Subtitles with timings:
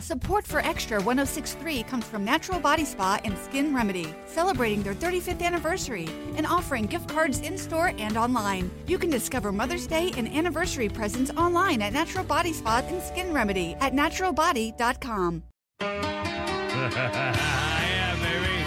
[0.00, 5.42] Support for Extra 1063 comes from Natural Body Spa and Skin Remedy, celebrating their 35th
[5.42, 8.70] anniversary and offering gift cards in store and online.
[8.86, 13.34] You can discover Mother's Day and anniversary presents online at Natural Body Spa and Skin
[13.34, 15.42] Remedy at naturalbody.com.
[15.80, 18.64] yeah, baby.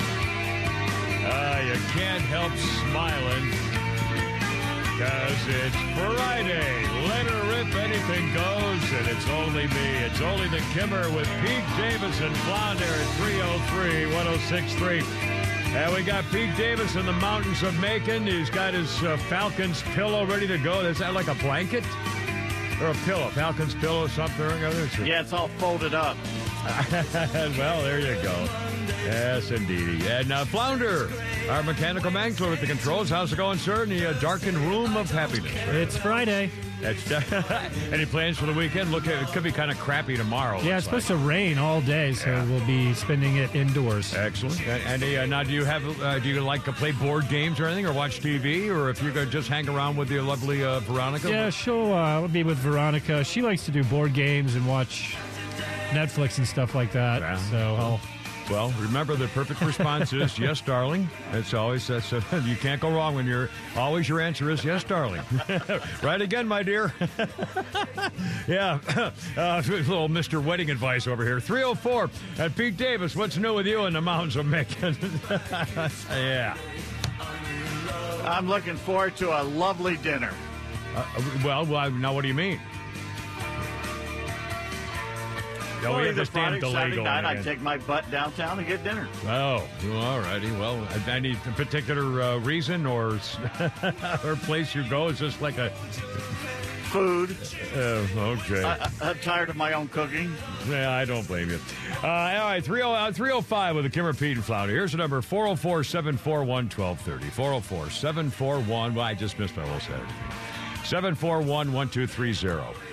[1.26, 2.52] Uh, you can't help
[2.92, 3.50] smiling
[4.94, 6.86] because it's Friday.
[7.08, 9.90] Let her rip, anything goes, and it's only me.
[10.06, 15.02] It's only the Kimmer with Pete Davidson, Flounder at 303 1063.
[15.76, 18.28] And we got Pete Davis in the mountains of Macon.
[18.28, 20.82] He's got his uh, Falcons pillow ready to go.
[20.82, 21.84] Is that like a blanket?
[22.80, 23.30] Or a pillow?
[23.30, 24.88] Falcons pillow, something or other?
[25.04, 26.18] Yeah, it's all folded up.
[27.58, 28.73] well, there you go.
[29.06, 30.08] Yes, indeedy.
[30.08, 31.10] And uh, Flounder,
[31.50, 33.10] our mechanical mangler at the controls.
[33.10, 33.84] How's it going, sir?
[33.84, 35.52] In the uh, darkened room of happiness.
[35.68, 36.50] It's Friday.
[36.80, 37.12] That's
[37.94, 38.92] any plans for the weekend?
[38.92, 40.60] Look, it could be kind of crappy tomorrow.
[40.62, 42.46] Yeah, it's supposed to rain all day, so Yeah.
[42.46, 44.14] we'll be spending it indoors.
[44.14, 44.60] Excellent.
[44.68, 46.02] And, and uh, now, do you have?
[46.02, 49.02] Uh, do you like to play board games or anything, or watch TV, or if
[49.02, 51.30] you're going to just hang around with your lovely uh, Veronica?
[51.30, 53.24] Yeah, she'll uh, be with Veronica.
[53.24, 55.16] She likes to do board games and watch
[55.92, 57.22] Netflix and stuff like that.
[57.22, 57.38] Yeah.
[57.50, 58.02] So I'll.
[58.50, 61.10] Well, remember the perfect response is yes, darling.
[61.32, 64.84] It's always that's uh, you can't go wrong when you're always your answer is yes,
[64.84, 65.22] darling.
[66.04, 66.94] right again, my dear.
[68.48, 68.80] yeah,
[69.38, 71.40] uh, little Mister Wedding advice over here.
[71.40, 73.16] Three hundred four at Pete Davis.
[73.16, 74.98] What's new with you in the mountains of Macon?
[76.10, 76.58] yeah.
[78.24, 80.34] I'm looking forward to a lovely dinner.
[80.96, 81.06] Uh,
[81.44, 82.60] well, well, now what do you mean?
[85.86, 88.68] Oh, we have this damn Friday, delay going night, I take my butt downtown and
[88.68, 89.08] get dinner.
[89.26, 90.52] Oh, all righty.
[90.52, 93.20] Well, any particular uh, reason or
[94.24, 95.70] or place you go is just like a.
[96.94, 97.36] Food.
[97.76, 98.64] Uh, okay.
[98.64, 100.32] I, I'm tired of my own cooking.
[100.70, 101.60] yeah, I don't blame you.
[102.04, 104.76] Uh, all right, 30, uh, 305 with the Kimmer Pete and Flounder.
[104.76, 107.32] Here's the number 404 741 1230.
[107.32, 108.94] 404 741.
[108.94, 110.14] Well, I just missed my whole Saturday.
[110.84, 112.93] 741 1230.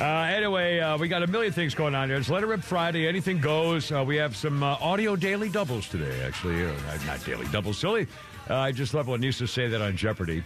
[0.00, 2.18] Uh, anyway, uh, we got a million things going on here.
[2.18, 3.06] It's Let It Rip Friday.
[3.06, 3.92] Anything goes.
[3.92, 6.64] Uh, we have some uh, audio daily doubles today, actually.
[6.64, 6.72] Uh,
[7.06, 8.08] not daily doubles, silly.
[8.50, 10.42] Uh, I just love when to say that on Jeopardy.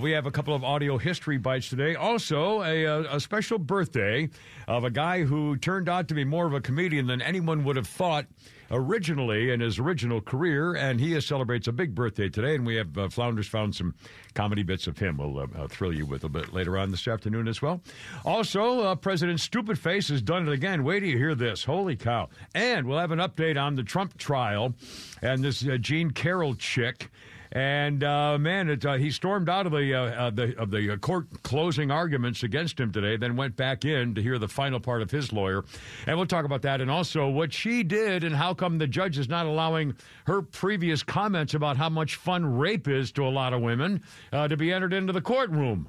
[0.00, 1.94] We have a couple of audio history bites today.
[1.94, 4.30] Also, a, a special birthday
[4.66, 7.76] of a guy who turned out to be more of a comedian than anyone would
[7.76, 8.26] have thought
[8.70, 12.54] originally in his original career, and he celebrates a big birthday today.
[12.54, 13.94] And we have uh, Flounders found some
[14.34, 15.16] comedy bits of him.
[15.18, 17.80] We'll uh, uh, thrill you with a bit later on this afternoon as well.
[18.24, 20.84] Also, uh, President Stupid Face has done it again.
[20.84, 21.64] Wait till you hear this.
[21.64, 22.28] Holy cow!
[22.54, 24.74] And we'll have an update on the Trump trial
[25.22, 27.10] and this uh, Jean Carroll chick.
[27.56, 30.92] And uh, man, it, uh, he stormed out of the uh, uh, the of the
[30.92, 33.16] uh, court closing arguments against him today.
[33.16, 35.64] Then went back in to hear the final part of his lawyer,
[36.06, 36.82] and we'll talk about that.
[36.82, 39.96] And also what she did and how come the judge is not allowing
[40.26, 44.02] her previous comments about how much fun rape is to a lot of women
[44.34, 45.88] uh, to be entered into the courtroom.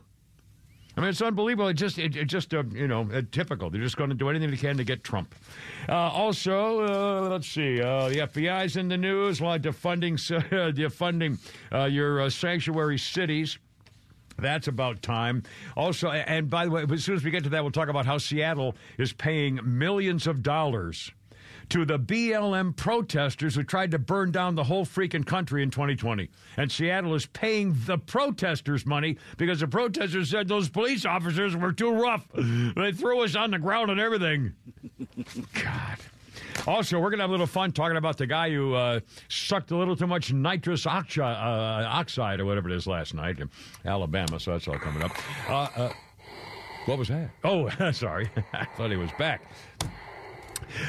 [0.97, 1.67] I mean, it's unbelievable.
[1.67, 3.69] It just, it, it just, uh, you know, uh, typical.
[3.69, 5.35] They're just going to do anything they can to get Trump.
[5.87, 9.39] Uh, also, uh, let's see, uh, the FBI's in the news.
[9.39, 10.15] Well, defunding,
[10.73, 11.37] defunding
[11.71, 13.59] uh, your sanctuary cities.
[14.39, 15.43] That's about time.
[15.75, 18.05] Also, and by the way, as soon as we get to that, we'll talk about
[18.05, 21.11] how Seattle is paying millions of dollars
[21.69, 26.29] to the BLM protesters who tried to burn down the whole freaking country in 2020.
[26.57, 31.73] And Seattle is paying the protesters money because the protesters said those police officers were
[31.73, 32.25] too rough.
[32.33, 34.53] They threw us on the ground and everything.
[35.53, 35.97] God.
[36.65, 38.99] Also, we're going to have a little fun talking about the guy who uh,
[39.29, 43.39] sucked a little too much nitrous oxi- uh, oxide or whatever it is last night
[43.39, 43.49] in
[43.85, 44.39] Alabama.
[44.39, 45.11] So that's all coming up.
[45.49, 45.93] Uh, uh,
[46.85, 47.29] what was that?
[47.43, 48.29] Oh, sorry.
[48.53, 49.41] I thought he was back.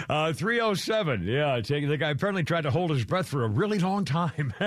[0.09, 1.25] Uh, 307.
[1.25, 4.53] Yeah, the guy apparently tried to hold his breath for a really long time.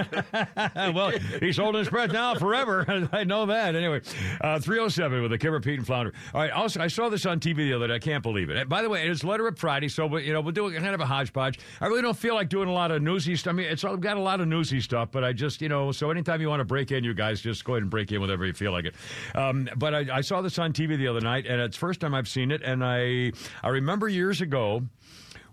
[0.76, 3.10] well, he's holding his breath now forever.
[3.12, 3.76] I know that.
[3.76, 4.02] Anyway,
[4.42, 6.14] uh, 307 with the Kimmer, Pete, and Flounder.
[6.34, 7.96] All right, also, I saw this on TV the other day.
[7.96, 8.58] I can't believe it.
[8.58, 11.02] And by the way, it's Letter of Friday, so you know, we'll do kind of
[11.02, 11.60] a hodgepodge.
[11.80, 13.52] I really don't feel like doing a lot of newsy stuff.
[13.52, 15.92] I mean, it's all, got a lot of newsy stuff, but I just, you know,
[15.92, 18.22] so anytime you want to break in, you guys just go ahead and break in
[18.22, 18.96] whenever you feel like it.
[19.36, 22.14] Um, but I, I saw this on TV the other night, and it's first time
[22.14, 23.31] I've seen it, and I,
[23.64, 24.84] I remember years ago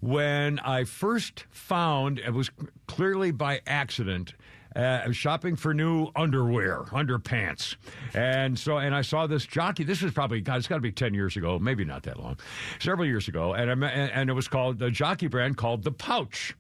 [0.01, 2.51] when I first found it was
[2.87, 4.35] clearly by accident.
[4.77, 7.77] Uh, I was shopping for new underwear, underpants,
[8.15, 9.83] and so and I saw this jockey.
[9.83, 12.39] This was probably God, it's got to be ten years ago, maybe not that long,
[12.79, 16.55] several years ago, and I, and it was called the jockey brand called the Pouch.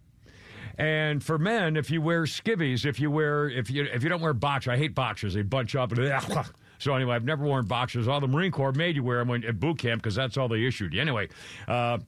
[0.78, 4.22] And for men, if you wear skivvies, if you wear if you if you don't
[4.22, 5.34] wear boxers, I hate boxers.
[5.34, 5.92] They bunch up
[6.78, 8.08] so anyway, I've never worn boxers.
[8.08, 10.48] All the Marine Corps made you wear them when, at boot camp because that's all
[10.48, 11.00] they issued you.
[11.00, 11.28] Anyway.
[11.66, 11.98] Uh,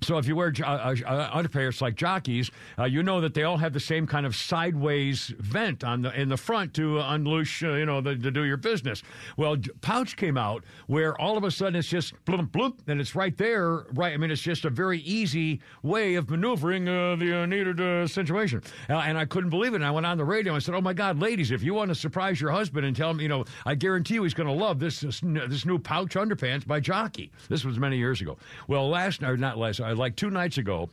[0.00, 3.56] So if you wear uh, uh, underpants like jockeys, uh, you know that they all
[3.56, 7.72] have the same kind of sideways vent on the in the front to unleash, uh,
[7.72, 9.02] you know, the, to do your business.
[9.36, 13.14] Well, pouch came out where all of a sudden it's just bloop bloop, and it's
[13.14, 13.86] right there.
[13.92, 18.08] Right, I mean, it's just a very easy way of maneuvering uh, the uh, needed
[18.08, 18.62] situation.
[18.88, 19.76] and I couldn't believe it.
[19.76, 21.74] And I went on the radio and I said, "Oh my God, ladies, if you
[21.74, 24.48] want to surprise your husband and tell him, you know, I guarantee you he's going
[24.48, 28.38] to love this, this new pouch underpants by Jockey." This was many years ago.
[28.68, 30.90] Well, last or not last Uh, like two nights ago,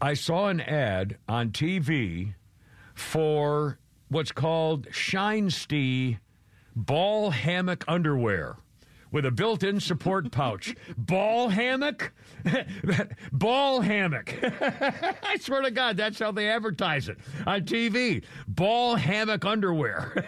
[0.00, 2.34] I saw an ad on TV
[2.94, 3.78] for
[4.08, 6.18] what's called Shinesty
[6.76, 8.56] ball hammock underwear
[9.14, 10.74] with a built-in support pouch.
[10.98, 12.12] Ball hammock?
[13.32, 14.34] Ball hammock.
[15.22, 17.16] I swear to God, that's how they advertise it
[17.46, 18.24] on TV.
[18.48, 20.26] Ball hammock underwear.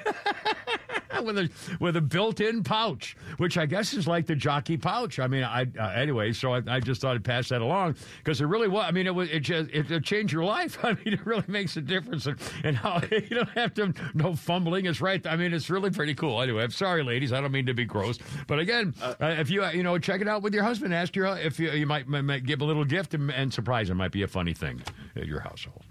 [1.25, 1.51] with a
[1.81, 5.19] with a built-in pouch, which I guess is like the jockey pouch.
[5.19, 8.41] I mean, I uh, anyway, so I, I, just thought I'd pass that along because
[8.41, 8.85] it really was.
[8.87, 10.79] I mean, it was it just it, it changed your life.
[10.85, 14.35] I mean, it really makes a difference and, in how you don't have to no
[14.35, 14.87] fumbling.
[14.87, 15.27] It's right.
[15.27, 16.43] I mean, it's really pretty cool.
[16.43, 17.33] Anyway, I'm sorry, ladies.
[17.33, 19.99] I don't mean to be gross, but again, uh, uh, if you uh, you know
[19.99, 22.65] check it out with your husband, ask your if you, you might, might give a
[22.65, 24.83] little gift and, and surprise him might be a funny thing
[25.15, 25.83] at your household.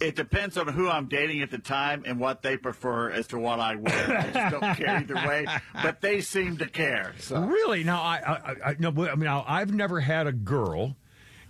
[0.00, 3.38] It depends on who I'm dating at the time and what they prefer as to
[3.38, 4.18] what I wear.
[4.18, 5.46] I just don't care either way,
[5.82, 7.14] but they seem to care.
[7.20, 7.40] So.
[7.40, 7.84] Really?
[7.84, 10.96] Now, I, I, I, no, I mean, now, I've never had a girl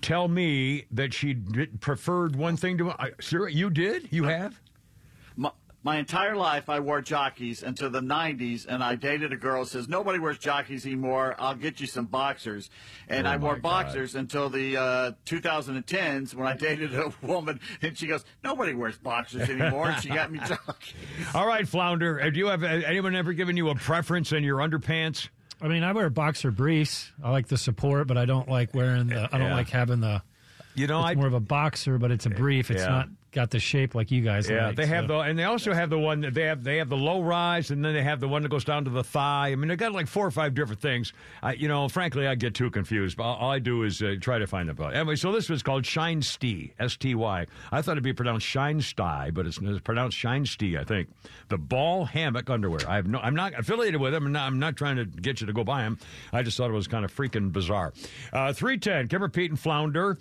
[0.03, 1.35] tell me that she
[1.81, 2.91] preferred one thing to.
[2.91, 4.09] I, sir, you did?
[4.13, 4.61] You have?
[5.85, 9.69] My entire life I wore jockeys until the 90s, and I dated a girl who
[9.69, 11.37] says, Nobody wears jockeys anymore.
[11.39, 12.71] I'll get you some boxers.
[13.07, 17.97] And oh I wore boxers until the uh, 2010s when I dated a woman, and
[17.97, 19.91] she goes, Nobody wears boxers anymore.
[19.91, 20.95] and she got me jockeys.
[21.35, 22.19] All right, Flounder.
[22.19, 25.29] Uh, do you have anyone ever given you a preference in your underpants?
[25.61, 27.13] I mean, I wear boxer briefs.
[27.23, 29.55] I like the support, but I don't like wearing the, I don't yeah.
[29.55, 30.23] like having the.
[30.75, 32.71] You know, it's I, more of a boxer, but it's a brief.
[32.71, 32.89] It's yeah.
[32.89, 34.49] not got the shape like you guys.
[34.49, 35.09] Yeah, like, they have so.
[35.09, 36.65] the, and they also have the one that they have.
[36.65, 38.91] They have the low rise, and then they have the one that goes down to
[38.91, 39.51] the thigh.
[39.51, 41.13] I mean, they got like four or five different things.
[41.43, 43.17] I, you know, frankly, I get too confused.
[43.17, 44.85] But all I do is uh, try to find the.
[44.85, 47.47] Anyway, so this was called Shinesty, S T Y.
[47.71, 50.79] I thought it'd be pronounced Shinesty, but it's, it's pronounced Shinesty.
[50.79, 51.09] I think
[51.49, 52.81] the ball hammock underwear.
[52.89, 53.19] I have no.
[53.19, 55.83] I'm not affiliated with them, and I'm not trying to get you to go buy
[55.83, 55.99] them.
[56.33, 57.93] I just thought it was kind of freaking bizarre.
[58.33, 60.19] Uh, Three ten, Kimmer Pete and Flounder,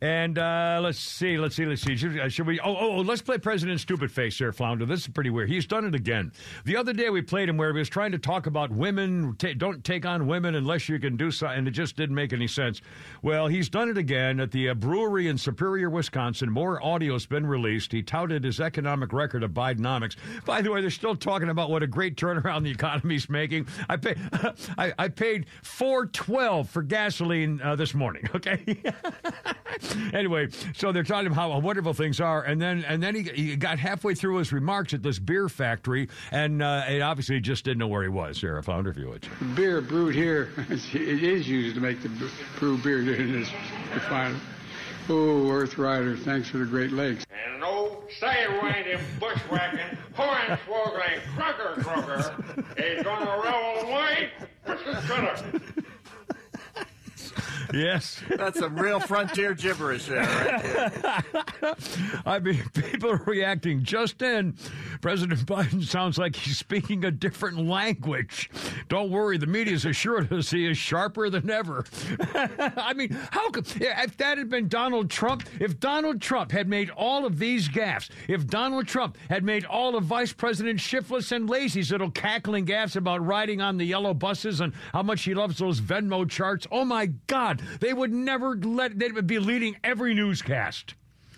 [0.00, 1.96] and uh, let's see, let's see, let's see.
[1.96, 2.60] Should, should we?
[2.60, 4.86] Oh, oh, let's play President Stupid Face there, Flounder.
[4.86, 5.48] This is pretty weird.
[5.50, 6.32] He's done it again.
[6.64, 9.36] The other day we played him where he was trying to talk about women.
[9.36, 12.32] T- don't take on women unless you can do something, and it just didn't make
[12.32, 12.80] any sense.
[13.22, 16.50] Well, he's done it again at the uh, brewery in Superior, Wisconsin.
[16.50, 17.92] More audio's been released.
[17.92, 20.16] He touted his economic record of Bidenomics.
[20.44, 23.66] By the way, they're still talking about what a great turnaround the economy's making.
[23.88, 24.14] I pay,
[24.78, 28.28] I, I paid four twelve for gasoline uh, this morning.
[28.34, 28.62] Okay.
[30.14, 33.56] anyway, so they're talking about how wonderful things are, and then and then he he
[33.56, 37.78] got halfway through his remarks at this beer factory, and uh, it obviously just didn't
[37.78, 38.40] know where he was.
[38.40, 39.26] There, I found if you would.
[39.54, 42.10] Beer brewed here, it is used to make the
[42.58, 43.50] brew beer in this
[43.92, 44.40] refinery.
[45.08, 47.26] Oh, Earth Rider, thanks for the Great Lakes.
[47.44, 52.34] And an old stay-away bushwhacking, hornswoggling crocker crocker
[52.78, 54.30] is gonna roll away.
[54.64, 55.60] Cutter.
[57.72, 58.20] Yes.
[58.28, 61.24] That's some real frontier gibberish there, right
[62.26, 64.54] I mean, people are reacting just in.
[65.00, 68.50] President Biden sounds like he's speaking a different language.
[68.88, 71.84] Don't worry, the media's assured us he is sharper than ever.
[72.76, 76.90] I mean, how could, if that had been Donald Trump, if Donald Trump had made
[76.90, 81.48] all of these gaffes, if Donald Trump had made all of Vice President shiftless and
[81.50, 85.58] lazy's little cackling gaffes about riding on the yellow buses and how much he loves
[85.58, 90.14] those Venmo charts, oh my God, they would never let, they would be leading every
[90.14, 90.94] newscast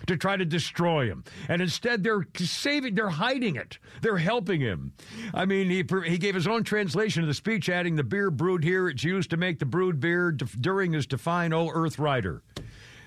[0.07, 1.25] to try to destroy him.
[1.49, 3.78] And instead, they're saving, they're hiding it.
[4.02, 4.93] They're helping him.
[5.35, 8.62] I mean, he, he gave his own translation of the speech, adding the beer brewed
[8.62, 12.43] here, it's used to make the brewed beer during his define, oh, Earth Rider.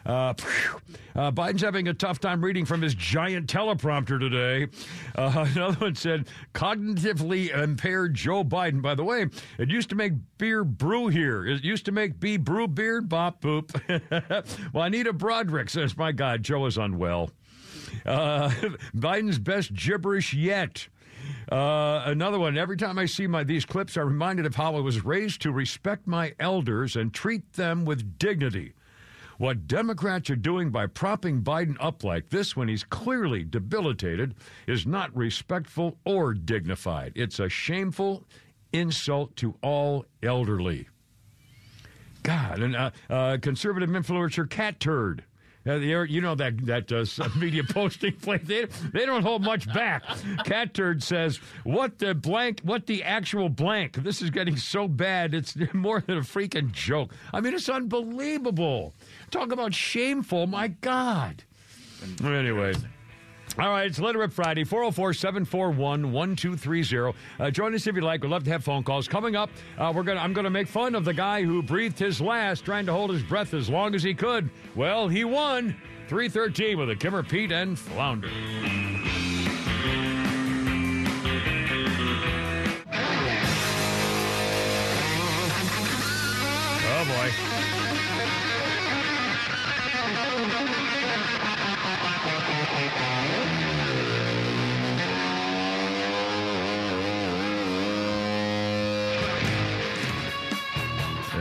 [0.06, 0.34] Uh,
[1.16, 4.68] uh, Biden's having a tough time reading from his giant teleprompter today.
[5.16, 8.82] Uh, another one said, cognitively impaired Joe Biden.
[8.82, 9.28] By the way,
[9.58, 11.46] it used to make beer brew here.
[11.46, 13.74] It used to make B brew beer, bop boop.
[14.74, 17.32] well, Juanita Broaddrick says, my God, Joe is unwell.
[18.06, 18.50] Uh,
[18.96, 20.88] Biden's best gibberish yet.
[21.52, 22.58] Uh, another one.
[22.58, 25.52] Every time I see my these clips, I'm reminded of how I was raised to
[25.52, 28.74] respect my elders and treat them with dignity.
[29.40, 34.36] What Democrats are doing by propping Biden up like this when he's clearly debilitated
[34.68, 37.14] is not respectful or dignified.
[37.16, 38.26] It's a shameful
[38.74, 40.90] insult to all elderly.
[42.22, 45.22] God, and uh, uh, conservative influencer Catturd.
[45.68, 48.42] Uh, you know that that uh, media posting place.
[48.44, 50.04] They, they don't hold much back.
[50.46, 52.62] Catturd says, "What the blank?
[52.64, 53.96] What the actual blank?
[53.96, 55.34] This is getting so bad.
[55.34, 57.14] It's more than a freaking joke.
[57.34, 58.94] I mean, it's unbelievable.
[59.32, 60.48] Talk about shameful.
[60.48, 61.44] My God."
[62.24, 62.74] Anyway.
[63.60, 67.14] All right, it's Let It Rip Friday, 404 741 1230.
[67.38, 68.22] Uh, join us if you like.
[68.22, 69.06] We'd love to have phone calls.
[69.06, 72.00] Coming up, uh, we're gonna, I'm going to make fun of the guy who breathed
[72.00, 74.50] his last, trying to hold his breath as long as he could.
[74.76, 75.76] Well, he won
[76.08, 78.30] 313 with a Kimmer Pete and Flounder.
[86.92, 87.69] Oh, boy.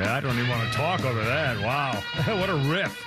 [0.08, 1.58] I don't even want to talk over that.
[1.60, 2.02] Wow.
[2.40, 3.04] what a riff.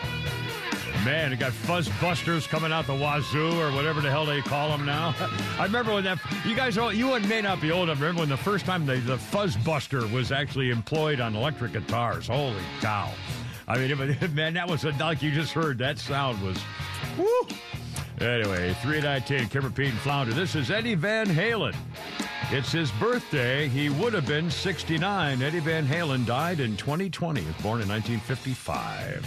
[1.03, 4.69] Man, it got fuzz busters coming out the wazoo or whatever the hell they call
[4.69, 5.15] them now.
[5.59, 7.99] I remember when that, you guys, you may not be old enough.
[7.99, 12.27] Remember when the first time the, the fuzz buster was actually employed on electric guitars?
[12.27, 13.11] Holy cow.
[13.67, 16.57] I mean, man, that was a, like you just heard, that sound was,
[17.17, 17.47] whoo.
[18.19, 20.33] Anyway, 319, Kimmer Pete and Flounder.
[20.33, 21.75] This is Eddie Van Halen.
[22.53, 23.69] It's his birthday.
[23.69, 25.41] He would have been 69.
[25.41, 27.39] Eddie Van Halen died in 2020.
[27.39, 29.25] He was born in 1955.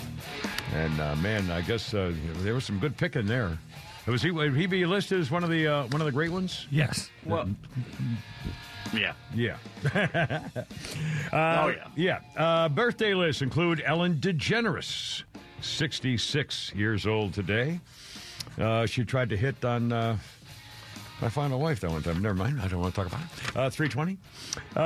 [0.74, 3.58] And uh, man, I guess uh, there was some good picking there.
[4.06, 4.30] Was he?
[4.30, 6.66] Would he be listed as one of the uh, one of the great ones?
[6.70, 7.08] Yes.
[7.24, 7.48] Well.
[8.92, 9.14] Yeah.
[9.34, 9.56] Yeah.
[9.94, 10.02] uh,
[11.32, 11.88] oh, yeah.
[11.96, 12.20] Yeah.
[12.36, 15.22] Uh, birthday lists include Ellen DeGeneres,
[15.62, 17.80] 66 years old today.
[18.58, 20.18] Uh, she tried to hit on uh,
[21.22, 22.20] I found a wife that one time.
[22.20, 22.60] Never mind.
[22.60, 23.56] I don't want to talk about it.
[23.56, 24.18] Uh, 320.
[24.76, 24.80] Uh,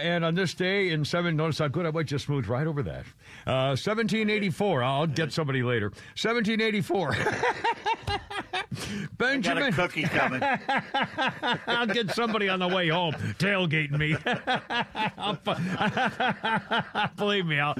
[0.00, 2.82] and on this day in seven, notice how good I went, just moved right over
[2.84, 3.04] that.
[3.46, 4.82] Uh, 1784.
[4.82, 5.88] I'll get somebody later.
[6.20, 7.16] 1784.
[9.16, 9.62] Benjamin.
[9.62, 10.42] I got a cookie coming.
[11.66, 14.16] I'll get somebody on the way home tailgating me.
[17.16, 17.74] Believe me, I'll.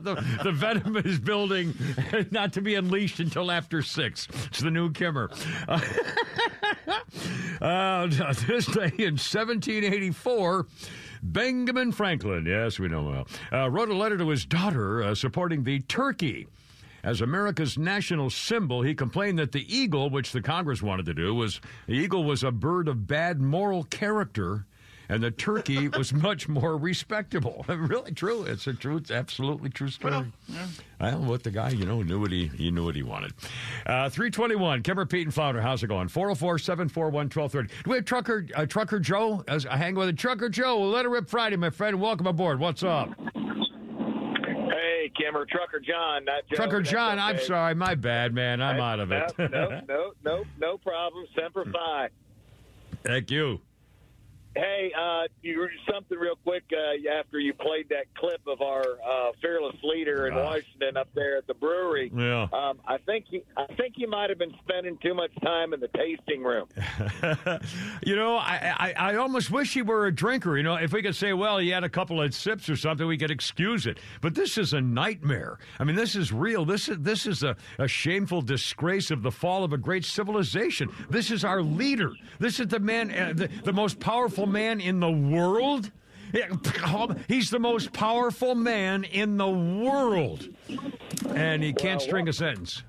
[0.00, 1.74] the, the venom is building,
[2.30, 4.28] not to be unleashed until after six.
[4.46, 5.30] It's the new Kimmer.
[7.60, 8.06] Uh,
[8.46, 10.66] this day in 1784.
[11.22, 15.62] Benjamin Franklin, yes, we know well, uh, wrote a letter to his daughter uh, supporting
[15.62, 16.48] the turkey
[17.02, 21.34] as America's national symbol, he complained that the eagle, which the Congress wanted to do,
[21.34, 24.66] was the eagle was a bird of bad moral character
[25.08, 27.64] and the turkey was much more respectable.
[27.68, 28.44] really true.
[28.44, 30.12] It's a true, it's absolutely true story.
[30.12, 30.66] Well, yeah.
[31.00, 33.32] well, what the guy, you know, knew what he, he knew what he wanted.
[33.84, 35.60] Uh, 321, Kimmer, Pete, and Flounder.
[35.60, 36.08] How's it going?
[36.08, 37.82] 404 741 1230.
[37.84, 39.44] Do we have Trucker, uh, Trucker Joe?
[39.48, 40.80] As I hang with a Trucker Joe.
[40.80, 42.00] Let it rip Friday, my friend.
[42.00, 42.58] Welcome aboard.
[42.58, 43.10] What's up?
[45.02, 46.54] Hey, Kimmer, Trucker John, not Joe.
[46.56, 47.22] Trucker John, okay.
[47.22, 47.74] I'm sorry.
[47.74, 48.62] My bad, man.
[48.62, 49.32] I'm out of it.
[49.36, 51.24] no, no, no, no, no problem.
[51.34, 52.08] Semper Fi.
[53.02, 53.60] Thank you.
[54.54, 59.32] Hey, uh, you something real quick uh, after you played that clip of our uh,
[59.40, 62.10] fearless leader in Washington up there at the brewery.
[62.14, 65.72] Yeah, um, I think you, I think you might have been spending too much time
[65.72, 66.68] in the tasting room.
[68.02, 70.56] you know, I, I, I almost wish he were a drinker.
[70.56, 73.06] You know, if we could say, well, he had a couple of sips or something,
[73.06, 73.98] we could excuse it.
[74.20, 75.58] But this is a nightmare.
[75.78, 76.64] I mean, this is real.
[76.64, 80.90] This is this is a, a shameful disgrace of the fall of a great civilization.
[81.08, 82.12] This is our leader.
[82.38, 85.90] This is the man, uh, the, the most powerful powerful man in the world?
[87.28, 90.48] He's the most powerful man in the world.
[91.34, 92.82] And he can't string a sentence.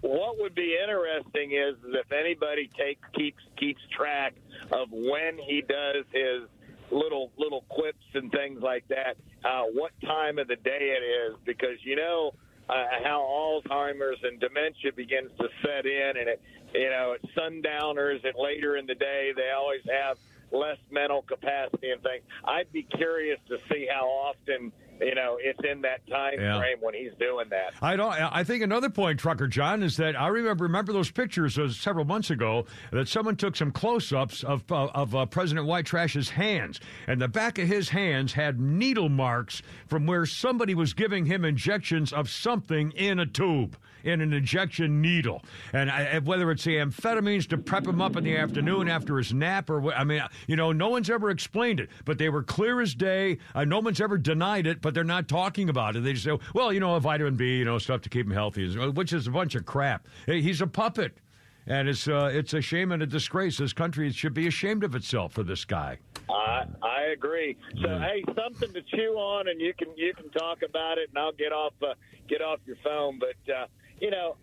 [0.00, 4.32] What would be interesting is if anybody takes keeps keeps track
[4.72, 6.48] of when he does his
[6.90, 11.36] little little clips and things like that, uh, what time of the day it is,
[11.44, 12.32] because you know
[12.70, 16.40] uh, how Alzheimer's and dementia begins to set in, and it
[16.72, 20.16] you know it's sundowners and later in the day they always have
[20.52, 22.22] less mental capacity and things.
[22.44, 26.58] I'd be curious to see how often you know it's in that time yeah.
[26.58, 27.72] frame when he's doing that.
[27.80, 28.12] I don't.
[28.12, 32.04] I think another point, Trucker John, is that I remember remember those pictures uh, several
[32.04, 36.80] months ago that someone took some close-ups of uh, of uh, President White Trash's hands,
[37.06, 41.44] and the back of his hands had needle marks from where somebody was giving him
[41.44, 45.42] injections of something in a tube in an injection needle.
[45.72, 49.32] And I, whether it's the amphetamines to prep him up in the afternoon after his
[49.32, 52.80] nap, or I mean, you know, no one's ever explained it, but they were clear
[52.80, 53.38] as day.
[53.54, 56.04] Uh, no one's ever denied it, but they're not talking about it.
[56.04, 58.32] They just say, well, you know, a vitamin B, you know, stuff to keep him
[58.32, 60.06] healthy, which is a bunch of crap.
[60.26, 61.18] He's a puppet.
[61.66, 63.58] And it's uh, it's a shame and a disgrace.
[63.58, 65.98] This country should be ashamed of itself for this guy.
[66.28, 67.56] I I agree.
[67.82, 68.02] So mm.
[68.02, 71.32] hey, something to chew on, and you can you can talk about it, and I'll
[71.32, 71.94] get off uh,
[72.28, 73.20] get off your phone.
[73.20, 73.66] But uh,
[74.00, 74.36] you know,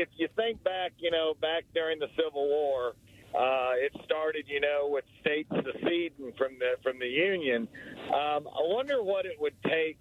[0.00, 2.94] if you think back, you know, back during the Civil War,
[3.34, 7.68] uh, it started, you know, with states seceding from the from the Union.
[8.06, 10.00] Um, I wonder what it would take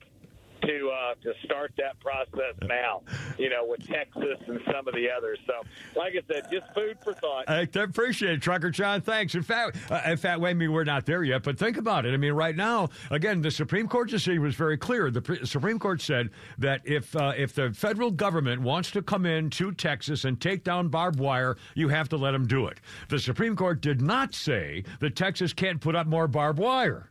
[0.62, 3.02] to uh, to start that process now.
[3.38, 5.40] You know, with Texas and some of the others.
[5.46, 5.54] So,
[5.96, 7.46] like I said, just food for thought.
[7.48, 9.02] I appreciate it, Trucker John.
[9.02, 9.36] Thanks.
[9.36, 12.14] In fact, uh, in fact, I mean, we're not there yet, but think about it.
[12.14, 15.12] I mean, right now, again, the Supreme Court decision was very clear.
[15.12, 19.26] The pre- Supreme Court said that if uh, if the federal government wants to come
[19.26, 22.80] in to Texas and take down barbed wire, you have to let them do it.
[23.10, 27.10] The Supreme Court did not say that Texas can't put up more barbed wire.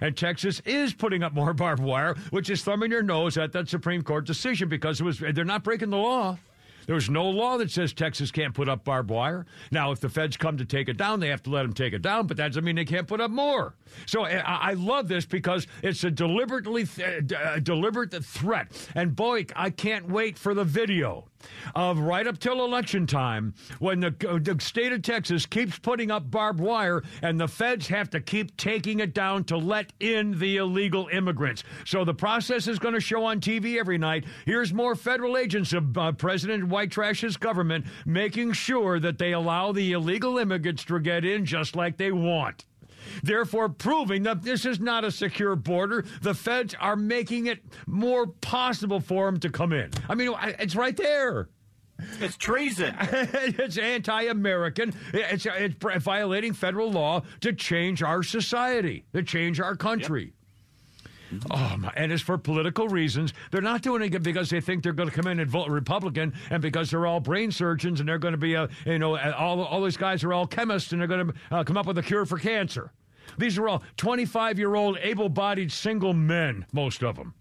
[0.00, 3.68] And Texas is putting up more barbed wire, which is thumbing your nose at that
[3.68, 6.38] Supreme Court decision because it was they're not breaking the law.
[6.86, 9.46] There's no law that says Texas can't put up barbed wire.
[9.70, 11.92] Now, if the feds come to take it down, they have to let them take
[11.92, 13.74] it down, but that doesn't mean they can't put up more.
[14.06, 18.68] So I, I love this because it's a deliberately th- uh, deliberate threat.
[18.94, 21.26] And boy, I can't wait for the video
[21.74, 26.30] of right up till election time when the, the state of Texas keeps putting up
[26.30, 30.56] barbed wire and the feds have to keep taking it down to let in the
[30.56, 31.64] illegal immigrants.
[31.84, 34.24] So the process is going to show on TV every night.
[34.46, 39.72] Here's more federal agents of uh, President White Trash's government making sure that they allow
[39.72, 42.64] the illegal immigrants to get in just like they want
[43.22, 46.04] therefore proving that this is not a secure border.
[46.20, 49.90] The feds are making it more possible for them to come in.
[50.08, 51.48] I mean, it's right there.
[52.20, 52.94] It's treason.
[53.00, 54.94] it's anti-American.
[55.12, 60.24] It's, it's violating federal law to change our society, to change our country.
[60.24, 60.32] Yep.
[61.50, 63.32] Oh, my, and it's for political reasons.
[63.50, 66.34] They're not doing it because they think they're going to come in and vote Republican,
[66.50, 69.62] and because they're all brain surgeons and they're going to be, a, you know, all
[69.62, 72.02] all these guys are all chemists and they're going to uh, come up with a
[72.02, 72.92] cure for cancer.
[73.38, 77.34] These are all 25 year old, able bodied single men, most of them.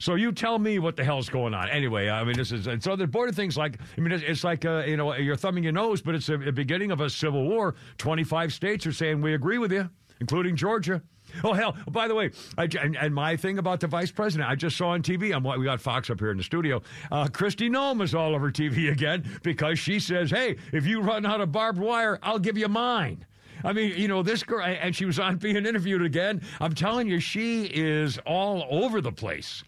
[0.00, 1.68] So you tell me what the hell's going on.
[1.68, 4.82] Anyway, I mean, this is so the border things like I mean, it's, like uh,
[4.86, 7.74] you know you're thumbing your nose, but it's a, a beginning of a civil war.
[7.98, 11.02] Twenty five states are saying we agree with you, including Georgia.
[11.44, 11.76] Oh hell!
[11.90, 14.88] By the way, I, and, and, my thing about the vice president, I just saw
[14.88, 15.34] on TV.
[15.34, 16.82] I'm we got Fox up here in the studio.
[17.12, 21.26] Uh, Kristi Noem is all over TV again because she says, "Hey, if you run
[21.26, 23.26] out of barbed wire, I'll give you mine."
[23.64, 26.42] I mean, you know, this girl, and she was on being interviewed again.
[26.60, 29.64] I'm telling you, she is all over the place.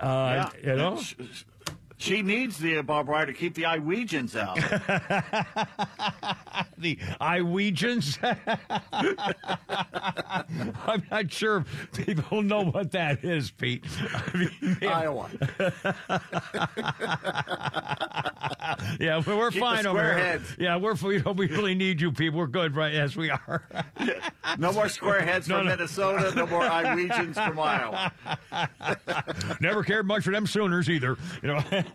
[0.00, 0.70] Uh, yeah.
[0.70, 1.00] You know?
[1.96, 4.56] She needs the uh, barbed wire to keep the Iowegians out.
[6.78, 8.18] the Iowegians?
[10.86, 13.84] I'm not sure people know what that is, Pete.
[14.12, 14.50] I mean,
[14.82, 15.30] Iowa.
[19.00, 20.18] yeah, we're keep fine over here.
[20.18, 20.56] Heads.
[20.58, 22.40] Yeah, we're we, we really need you people.
[22.40, 22.92] We're good, right?
[22.92, 23.62] Yes, we are.
[24.58, 25.72] no more square heads no, from no.
[25.72, 26.32] Minnesota.
[26.34, 28.10] No more Iowegians from Iowa.
[29.60, 31.16] Never cared much for them Sooners either.
[31.42, 31.83] You know.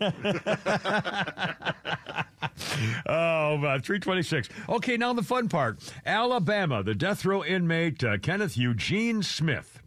[3.06, 4.48] oh, uh, 326.
[4.68, 5.78] Okay, now the fun part.
[6.04, 9.82] Alabama, the death row inmate uh, Kenneth Eugene Smith,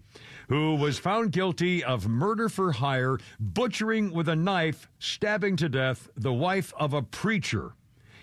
[0.50, 6.10] who was found guilty of murder for hire, butchering with a knife, stabbing to death
[6.16, 7.74] the wife of a preacher.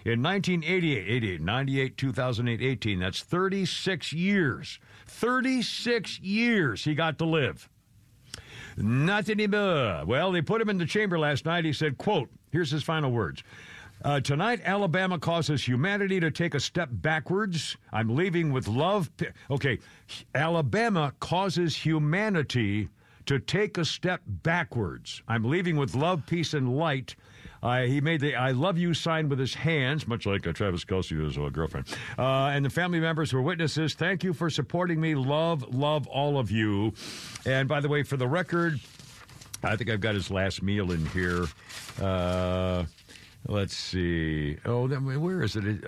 [0.02, 4.78] In 1988, 88, 98, 2008, 18, that's 36 years.
[5.06, 7.68] 36 years he got to live.
[8.80, 10.04] Not anymore.
[10.06, 11.64] Well, they put him in the chamber last night.
[11.64, 13.42] He said, quote, here's his final words.
[14.02, 17.76] Uh, tonight, Alabama causes humanity to take a step backwards.
[17.92, 19.10] I'm leaving with love.
[19.50, 19.78] Okay,
[20.34, 22.88] Alabama causes humanity
[23.26, 25.22] to take a step backwards.
[25.28, 27.14] I'm leaving with love, peace, and light.
[27.62, 30.84] Uh, he made the I love you sign with his hands, much like uh, Travis
[30.84, 31.86] Kelce, his uh, girlfriend.
[32.18, 33.94] Uh, and the family members were witnesses.
[33.94, 35.14] Thank you for supporting me.
[35.14, 36.94] Love, love all of you.
[37.44, 38.80] And by the way, for the record,
[39.62, 41.46] I think I've got his last meal in here.
[42.00, 42.84] Uh,
[43.46, 44.56] let's see.
[44.64, 45.84] Oh, where is it?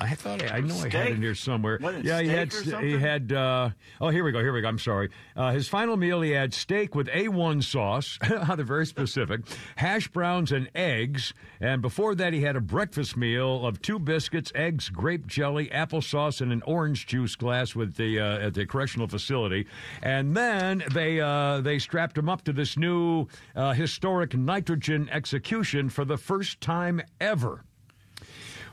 [0.00, 0.94] Uh, I thought I, I know steak?
[0.94, 1.78] I had it here somewhere.
[1.80, 3.32] What, yeah, he had he had.
[3.32, 4.40] Uh, oh, here we go.
[4.40, 4.68] Here we go.
[4.68, 5.10] I'm sorry.
[5.36, 8.18] Uh, his final meal, he had steak with A1 sauce.
[8.28, 9.40] They're very specific.
[9.76, 11.34] Hash browns and eggs.
[11.60, 16.40] And before that, he had a breakfast meal of two biscuits, eggs, grape jelly, applesauce,
[16.40, 19.66] and an orange juice glass with the uh, at the correctional facility.
[20.02, 25.88] And then they uh, they strapped him up to this new uh, historic nitrogen execution
[25.88, 27.64] for the first time ever.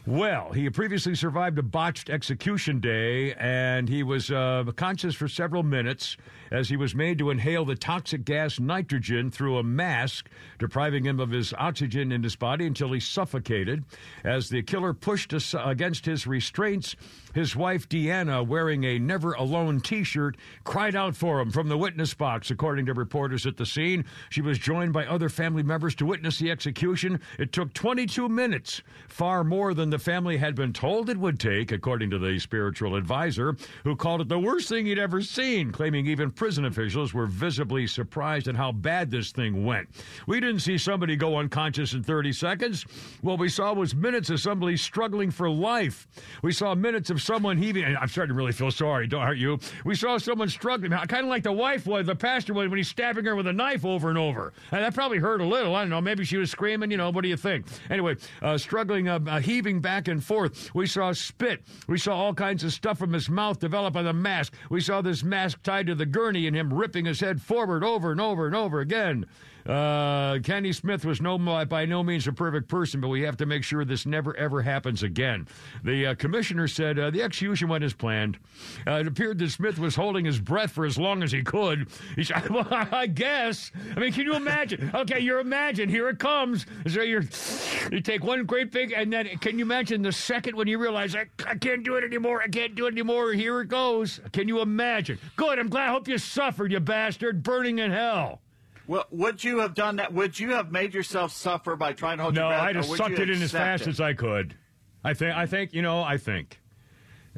[0.08, 5.64] Well, he previously survived a botched execution day, and he was uh, conscious for several
[5.64, 6.16] minutes
[6.52, 10.30] as he was made to inhale the toxic gas nitrogen through a mask,
[10.60, 13.84] depriving him of his oxygen in his body until he suffocated.
[14.24, 16.96] As the killer pushed against his restraints,
[17.34, 21.78] his wife, Deanna, wearing a Never Alone t shirt, cried out for him from the
[21.78, 24.06] witness box, according to reporters at the scene.
[24.30, 27.20] She was joined by other family members to witness the execution.
[27.38, 31.72] It took 22 minutes, far more than the family had been told it would take,
[31.72, 36.08] according to the spiritual advisor, who called it the worst thing he'd ever seen, claiming
[36.08, 39.90] even prison officials were visibly surprised at how bad this thing went.
[40.28, 42.86] We didn't see somebody go unconscious in 30 seconds.
[43.22, 46.08] What we saw was minutes of somebody struggling for life.
[46.44, 47.84] We saw minutes of someone heaving.
[47.84, 49.60] I'm starting to really feel sorry, don't aren't you?
[49.84, 52.88] We saw someone struggling, kind of like the wife was, the pastor was when he's
[52.88, 54.54] stabbing her with a knife over and over.
[54.72, 55.76] And that probably hurt a little.
[55.76, 56.02] I don't know.
[56.02, 56.92] Maybe she was screaming.
[56.92, 57.66] You know, what do you think?
[57.90, 60.74] Anyway, uh, struggling, uh, uh, heaving back and forth.
[60.74, 61.64] We saw spit.
[61.88, 64.54] We saw all kinds of stuff from his mouth develop on the mask.
[64.70, 68.20] We saw this mask tied to the and him ripping his head forward over and
[68.20, 69.26] over and over again.
[69.68, 73.46] Uh, Kenny Smith was no by no means a perfect person, but we have to
[73.46, 75.48] make sure this never ever happens again.
[75.84, 78.40] The uh, commissioner said uh, the execution went as planned.
[78.88, 81.88] Uh, it appeared that Smith was holding his breath for as long as he could.
[82.16, 84.92] He said, "Well, I guess." I mean, can you imagine?
[84.98, 85.90] Okay, you imagine.
[85.90, 86.66] Here it comes.
[86.88, 87.22] So you
[87.92, 91.16] you take one great big, and then can you imagine the second when you realize
[91.16, 92.42] I, I can't do it anymore?
[92.42, 93.34] I can't do it anymore.
[93.34, 94.20] Here it goes.
[94.32, 95.20] Can you imagine?
[95.36, 95.60] Good.
[95.60, 95.90] I'm glad.
[95.90, 98.42] I hope you suffered, you bastard, burning in hell.
[98.88, 100.14] Well, would you have done that?
[100.14, 102.62] Would you have made yourself suffer by trying to hold no, your breath?
[102.62, 103.90] No, I just sucked it in as fast it?
[103.90, 104.56] as I could.
[105.04, 105.36] I think.
[105.36, 105.74] I think.
[105.74, 106.02] You know.
[106.02, 106.60] I think.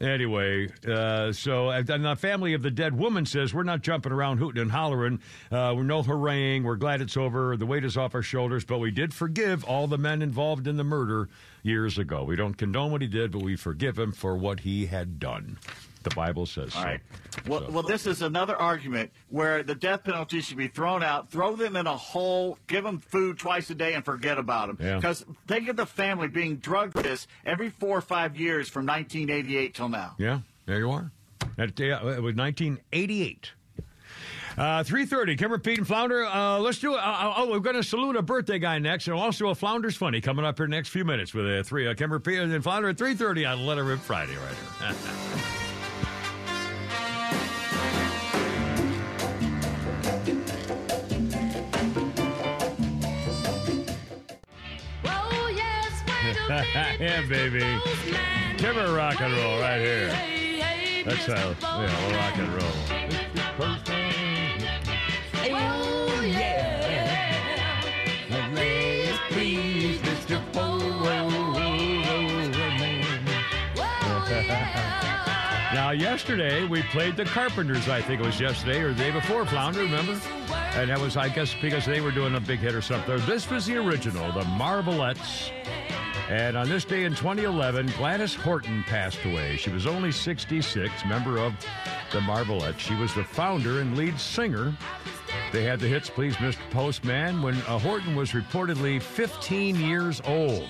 [0.01, 4.37] Anyway, uh, so and the family of the dead woman says we're not jumping around
[4.37, 5.19] hooting and hollering.
[5.51, 6.63] Uh, we're no haranguing.
[6.63, 7.57] We're glad it's over.
[7.57, 10.77] The weight is off our shoulders, but we did forgive all the men involved in
[10.77, 11.27] the murder
[11.63, 12.23] years ago.
[12.23, 15.57] We don't condone what he did, but we forgive him for what he had done.
[16.03, 16.87] The Bible says All so.
[16.87, 16.99] right.
[17.47, 17.71] Well, so.
[17.71, 21.29] well, this is another argument where the death penalty should be thrown out.
[21.29, 24.95] Throw them in a hole, give them food twice a day, and forget about them.
[24.95, 25.35] Because yeah.
[25.47, 29.89] think of the family being drugged this every four or five years from 1988 till
[29.89, 30.15] now.
[30.17, 31.11] Yeah, there you are.
[31.57, 33.51] That, uh, it was 1988.
[34.57, 36.25] Uh, 3.30, Kimmer, Pete, and Flounder.
[36.25, 36.97] Uh, let's do it.
[36.97, 39.95] Uh, uh, oh, we're going to salute a birthday guy next, and also a Flounder's
[39.95, 42.89] Funny coming up here next few minutes with a three, uh, Kimmer, Pete, and Flounder
[42.89, 45.55] at 3.30 on Let It Rip Friday right here.
[56.99, 57.59] yeah, baby.
[58.57, 60.07] Kimmer rock and roll right here.
[61.05, 62.79] That's how, yeah, we'll rock and roll.
[65.51, 67.81] Oh, yeah.
[68.51, 70.43] Please, please, Mr.
[75.71, 77.87] Now, yesterday we played the Carpenters.
[77.89, 79.45] I think it was yesterday or the day before.
[79.45, 80.19] Flounder, remember?
[80.73, 83.23] And that was, I guess, because they were doing a big hit or something.
[83.27, 85.51] This was the original, the Marvelettes.
[86.29, 89.57] And on this day in 2011, Gladys Horton passed away.
[89.57, 91.53] She was only 66, member of
[92.11, 92.79] the Marvelettes.
[92.79, 94.71] She was the founder and lead singer.
[95.51, 96.59] They had the hits Please Mr.
[96.69, 100.69] Postman when uh, Horton was reportedly 15 years old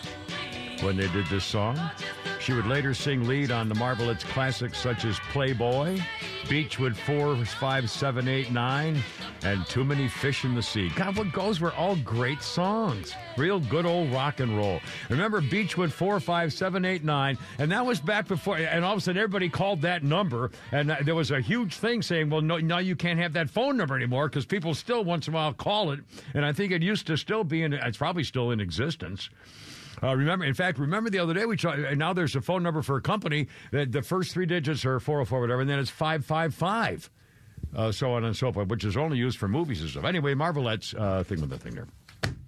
[0.82, 1.80] when they did this song.
[2.40, 6.00] She would later sing lead on the Marvelettes classics such as Playboy,
[6.48, 9.04] Beechwood 4, 5, 7, 8, 9,
[9.44, 10.90] and Too Many Fish in the Sea.
[10.96, 13.14] God, what goes were all great songs.
[13.38, 14.80] Real good old rock and roll.
[15.10, 19.00] Remember Beechwood 4, 5, 7, 8, 9, and that was back before, and all of
[19.00, 22.42] a sudden everybody called that number, and uh, there was a huge thing saying, well,
[22.42, 25.36] no, now you can't have that phone number anymore because people still once in a
[25.36, 26.00] while call it,
[26.34, 29.30] and I think it used to still be in, it's probably still in existence.
[30.02, 32.64] Uh, remember, in fact, remember the other day we tried, and now there's a phone
[32.64, 35.90] number for a company that the first three digits are 404, whatever, and then it's
[35.90, 37.10] 555.
[37.76, 40.06] Uh, so on and so forth, which is only used for movies and stuff.
[40.06, 41.88] Anyway, Marvelette's uh, thing with the thing there.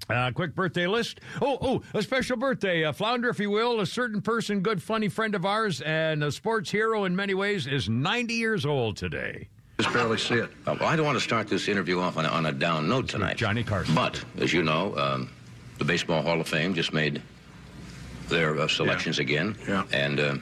[0.10, 1.22] Uh, quick birthday list.
[1.42, 2.84] Oh, oh, a special birthday.
[2.84, 6.32] Uh, Flounder, if you will, a certain person, good, funny friend of ours, and a
[6.32, 9.48] sports hero in many ways, is 90 years old today.
[9.80, 10.50] Just barely see it.
[10.68, 12.90] Uh, well, I don't want to start this interview off on a, on a down
[12.90, 13.38] note tonight.
[13.38, 13.96] Johnny Carson.
[13.96, 15.30] But, as you know, um,
[15.78, 17.22] the Baseball Hall of Fame just made
[18.32, 19.24] their uh, selections yeah.
[19.24, 19.56] again.
[19.68, 19.84] Yeah.
[19.92, 20.36] And, uh,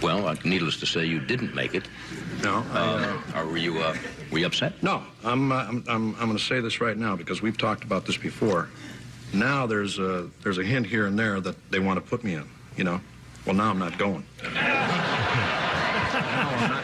[0.00, 1.88] well, uh, needless to say, you didn't make it.
[2.42, 2.64] No.
[2.70, 3.96] I, uh, were you uh,
[4.30, 4.80] were you upset?
[4.82, 5.02] No.
[5.24, 8.04] I'm uh, I'm I'm, I'm going to say this right now because we've talked about
[8.04, 8.68] this before.
[9.32, 12.34] Now there's a there's a hint here and there that they want to put me
[12.34, 12.46] in.
[12.76, 13.00] You know.
[13.46, 14.26] Well, now I'm not going.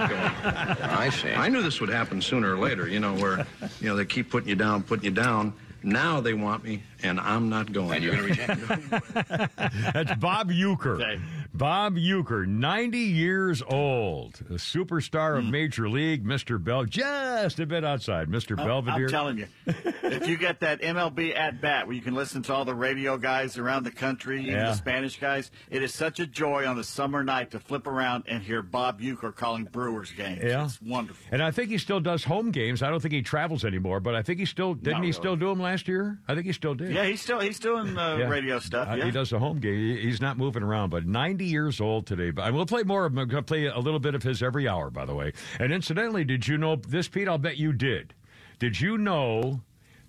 [0.05, 1.31] I see.
[1.31, 3.47] I knew this would happen sooner or later, you know, where,
[3.81, 5.53] you know, they keep putting you down, putting you down,
[5.85, 7.97] Now they want me, and I'm not going.
[7.97, 9.53] And you're going to reject
[9.93, 11.01] That's Bob Uecker.
[11.03, 11.21] Okay.
[11.55, 15.51] Bob Uecker, 90 years old, a superstar of mm.
[15.51, 16.63] Major League, Mr.
[16.63, 18.59] Bell, just a bit outside, Mr.
[18.59, 19.05] Oh, Belvedere.
[19.05, 22.55] I'm telling you, if you get that MLB at bat where you can listen to
[22.55, 24.71] all the radio guys around the country, even yeah.
[24.71, 28.25] the Spanish guys, it is such a joy on a summer night to flip around
[28.29, 30.41] and hear Bob Uecker calling Brewers games.
[30.43, 30.65] Yeah.
[30.65, 31.23] It's wonderful.
[31.31, 32.83] And I think he still does home games.
[32.83, 35.37] I don't think he travels anymore, but I think he still, didn't Not he still
[35.37, 36.19] do them last year?
[36.27, 36.93] I think he still did.
[36.93, 38.29] Yeah, he's still, he's doing uh, yeah.
[38.29, 38.89] radio stuff.
[38.89, 39.05] Uh, yeah.
[39.05, 39.99] He does the home game.
[39.99, 42.31] He's not moving around, but 90 90 years old today.
[42.31, 43.05] But I will play more.
[43.05, 43.19] Of him.
[43.19, 45.33] I'm going to play a little bit of his every hour, by the way.
[45.59, 47.29] And incidentally, did you know this, Pete?
[47.29, 48.15] I'll bet you did.
[48.59, 49.63] Did you know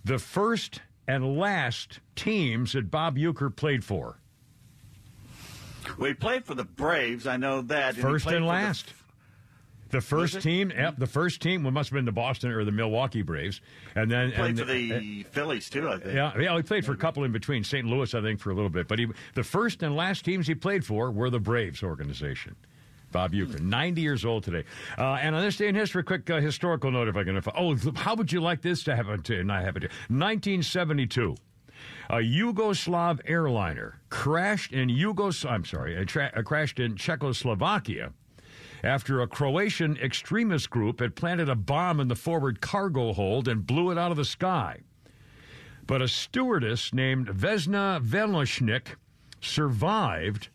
[0.06, 4.20] the first and last teams that Bob Uecker played for?
[6.00, 7.28] He played for the Braves.
[7.28, 7.96] I know that.
[7.96, 8.88] First and, and last.
[8.88, 8.94] The,
[9.94, 13.22] the first team, yep, the first team must have been the Boston or the Milwaukee
[13.22, 13.62] Braves,
[13.96, 15.88] and then he played and, for the uh, Phillies too.
[15.88, 16.16] I think.
[16.16, 17.64] Yeah, yeah, he played for a couple in between.
[17.64, 17.86] St.
[17.86, 20.56] Louis, I think, for a little bit, but he the first and last teams he
[20.56, 22.56] played for were the Braves organization.
[23.12, 24.64] Bob Uecker, 90 years old today.
[24.98, 27.40] Uh, and on this day in history, quick uh, historical note if I can.
[27.56, 31.36] Oh, how would you like this to happen to not happen to 1972?
[32.10, 35.48] A Yugoslav airliner crashed in Yugos.
[35.48, 38.12] I'm sorry, tra- crashed in Czechoslovakia
[38.84, 43.66] after a Croatian extremist group had planted a bomb in the forward cargo hold and
[43.66, 44.80] blew it out of the sky.
[45.88, 48.96] But a stewardess named Vesna Velnoshnik
[49.42, 50.50] survived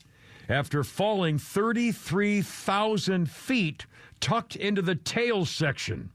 [0.48, 3.86] after falling 33,000 feet
[4.20, 6.10] tucked into the tail section.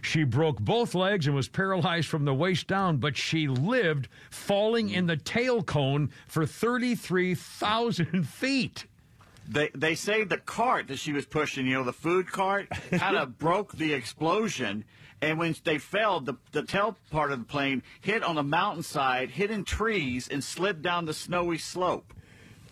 [0.00, 4.90] She broke both legs and was paralyzed from the waist down, but she lived falling
[4.90, 8.86] in the tail cone for 33,000 feet
[9.48, 13.16] they they say the cart that she was pushing, you know, the food cart, kind
[13.16, 14.84] of broke the explosion.
[15.20, 19.30] And when they fell, the, the tail part of the plane hit on a mountainside,
[19.30, 22.12] hit in trees, and slid down the snowy slope.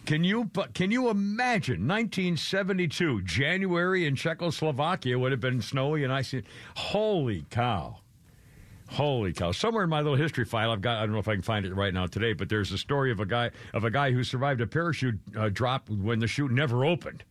[0.05, 6.43] Can you can you imagine 1972 January in Czechoslovakia would have been snowy and icy?
[6.77, 8.02] Holy cow!
[8.93, 9.53] Holy cow!
[9.53, 11.75] Somewhere in my little history file, I've got—I don't know if I can find it
[11.75, 14.61] right now today, but there's a story of a guy of a guy who survived
[14.61, 17.25] a parachute uh, drop when the chute never opened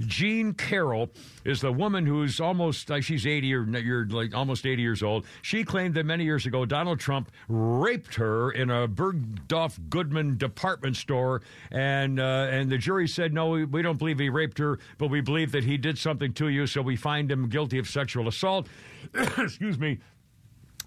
[0.00, 1.10] Jean Carroll
[1.44, 5.26] is the woman who's almost like she's 80 or you're like almost 80 years old.
[5.42, 10.96] She claimed that many years ago Donald Trump raped her in a Bergdorf Goodman department
[10.96, 14.78] store, and uh, and the jury said no, we, we don't believe he raped her,
[14.98, 17.88] but we believe that he did something to you, so we find him guilty of
[17.88, 18.68] sexual assault.
[19.38, 19.98] Excuse me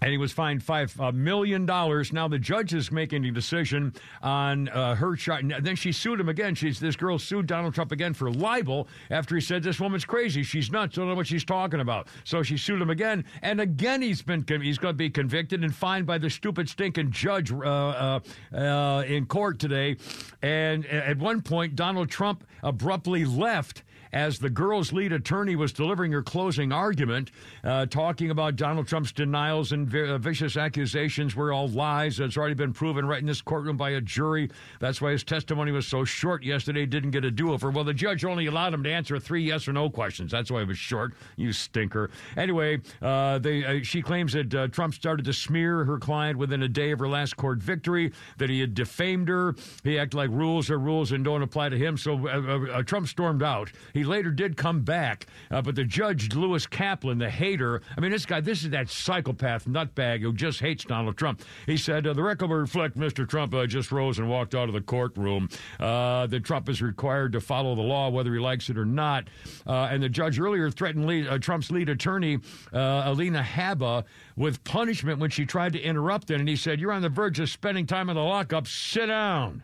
[0.00, 2.12] and he was fined five uh, dollars.
[2.12, 5.44] Now the judge is making a decision on uh, her charge.
[5.60, 6.54] Then she sued him again.
[6.54, 10.42] She's this girl sued Donald Trump again for libel after he said this woman's crazy.
[10.42, 10.96] She's nuts.
[10.96, 12.08] Don't know what she's talking about.
[12.24, 15.74] So she sued him again, and again he's been he's going to be convicted and
[15.74, 18.20] fined by the stupid stinking judge uh, uh,
[18.54, 19.96] uh in court today.
[20.42, 26.12] And at one point, Donald Trump abruptly left as the girl's lead attorney was delivering
[26.12, 27.30] her closing argument,
[27.64, 32.20] uh, talking about Donald Trump's denials and vi- uh, vicious accusations were all lies.
[32.20, 34.50] It's already been proven right in this courtroom by a jury.
[34.80, 37.70] That's why his testimony was so short yesterday, didn't get a do over.
[37.70, 40.30] Well, the judge only allowed him to answer three yes or no questions.
[40.30, 42.10] That's why it was short, you stinker.
[42.36, 46.62] Anyway, uh, they, uh, she claims that uh, Trump started to smear her client within
[46.62, 49.54] a day of her last court victory, that he had defamed her.
[49.84, 51.96] He acted like rules are rules and don't apply to him.
[51.96, 53.70] So uh, Trump stormed out.
[54.04, 58.26] Later did come back, uh, but the judge, Lewis Kaplan, the hater, I mean, this
[58.26, 61.42] guy, this is that psychopath nutbag who just hates Donald Trump.
[61.66, 63.28] He said, uh, The record will reflect Mr.
[63.28, 65.48] Trump uh, just rose and walked out of the courtroom.
[65.78, 69.28] Uh, that Trump is required to follow the law, whether he likes it or not.
[69.66, 72.38] Uh, and the judge earlier threatened lead, uh, Trump's lead attorney,
[72.72, 74.04] Alina Habba,
[74.36, 76.40] with punishment when she tried to interrupt it.
[76.40, 78.66] And he said, You're on the verge of spending time in the lockup.
[78.66, 79.62] Sit down.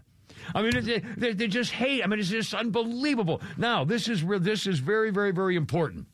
[0.54, 2.02] I mean, they, they just hate.
[2.02, 3.40] I mean, it's just unbelievable.
[3.56, 6.06] Now, this is this is very, very, very important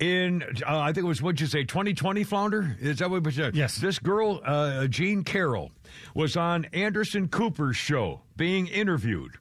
[0.00, 3.30] in uh, I think it was what you say 2020 flounder is that what you
[3.30, 3.54] said?
[3.54, 3.76] Yes.
[3.76, 5.70] This girl uh, Jean Carroll
[6.14, 9.32] was on Anderson Cooper's show being interviewed.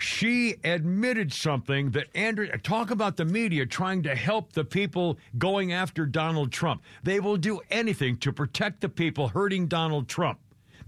[0.00, 5.72] She admitted something that Andrew talk about the media trying to help the people going
[5.72, 6.82] after Donald Trump.
[7.02, 10.40] They will do anything to protect the people hurting Donald Trump.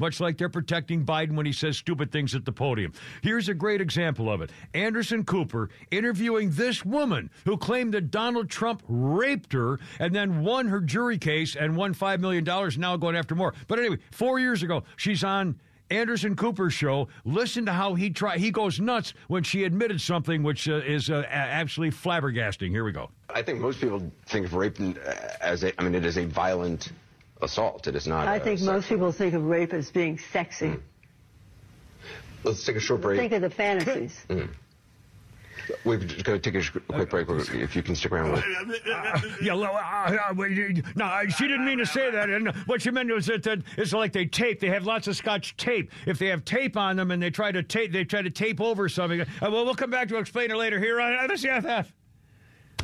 [0.03, 2.93] Much like they're protecting Biden when he says stupid things at the podium.
[3.23, 8.51] Here's a great example of it Anderson Cooper interviewing this woman who claimed that Donald
[8.51, 12.45] Trump raped her and then won her jury case and won $5 million,
[12.79, 13.55] now going after more.
[13.69, 15.59] But anyway, four years ago, she's on.
[15.91, 17.09] Anderson Cooper's show.
[17.27, 18.39] Listen to how he try.
[18.39, 22.71] He goes nuts when she admitted something which uh, is uh, absolutely flabbergasting.
[22.71, 23.11] Here we go.
[23.29, 24.79] I think most people think of rape
[25.43, 25.79] as a.
[25.79, 26.93] I mean, it is a violent
[27.43, 27.87] assault.
[27.87, 28.29] It is not.
[28.29, 30.69] I think most people think of rape as being sexy.
[30.69, 30.81] Mm.
[32.45, 33.19] Let's take a short break.
[33.19, 34.25] Think of the fantasies.
[34.29, 34.49] Mm.
[35.85, 37.29] We're just going to take a quick break.
[37.29, 38.33] If you can stick around.
[38.33, 38.45] With.
[38.93, 40.35] Uh, yeah, uh, uh,
[40.97, 42.31] no, she didn't mean to say that.
[42.31, 44.61] And what she meant was that, that it's like they tape.
[44.61, 45.93] They have lots of Scotch tape.
[46.07, 48.61] If they have tape on them and they try to tape, they try to tape
[48.61, 49.21] over something.
[49.21, 51.87] Uh, well, we'll come back to explain it later here on the CFF.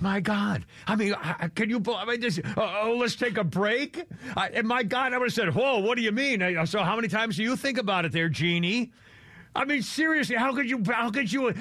[0.01, 0.65] My God.
[0.87, 1.15] I mean,
[1.55, 4.05] can you, I mean, just, uh, oh, let's take a break?
[4.37, 6.67] I, and my God, I would have said, whoa, what do you mean?
[6.67, 8.93] So how many times do you think about it there, Jeannie?
[9.59, 10.81] I mean, seriously, how could you?
[10.87, 11.53] How could you uh,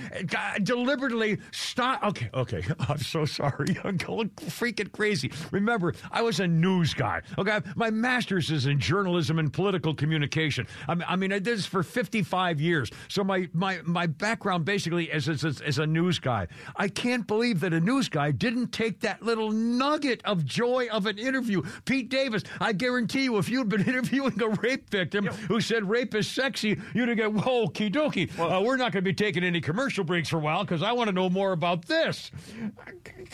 [0.61, 2.03] deliberately stop?
[2.03, 2.63] Okay, okay.
[2.87, 3.75] I'm so sorry.
[3.83, 5.31] I'm going freaking crazy.
[5.51, 7.23] Remember, I was a news guy.
[7.39, 10.67] Okay, my master's is in journalism and political communication.
[10.87, 12.91] I mean, I, mean, I did this for 55 years.
[13.07, 16.47] So my my my background basically is as, as, a news guy.
[16.75, 21.07] I can't believe that a news guy didn't take that little nugget of joy of
[21.07, 21.63] an interview.
[21.85, 26.13] Pete Davis, I guarantee you, if you'd been interviewing a rape victim who said rape
[26.13, 28.37] is sexy, you'd have go, whoa okie dokie.
[28.37, 30.83] Well, uh, we're not going to be taking any commercial breaks for a while because
[30.83, 32.31] I want to know more about this.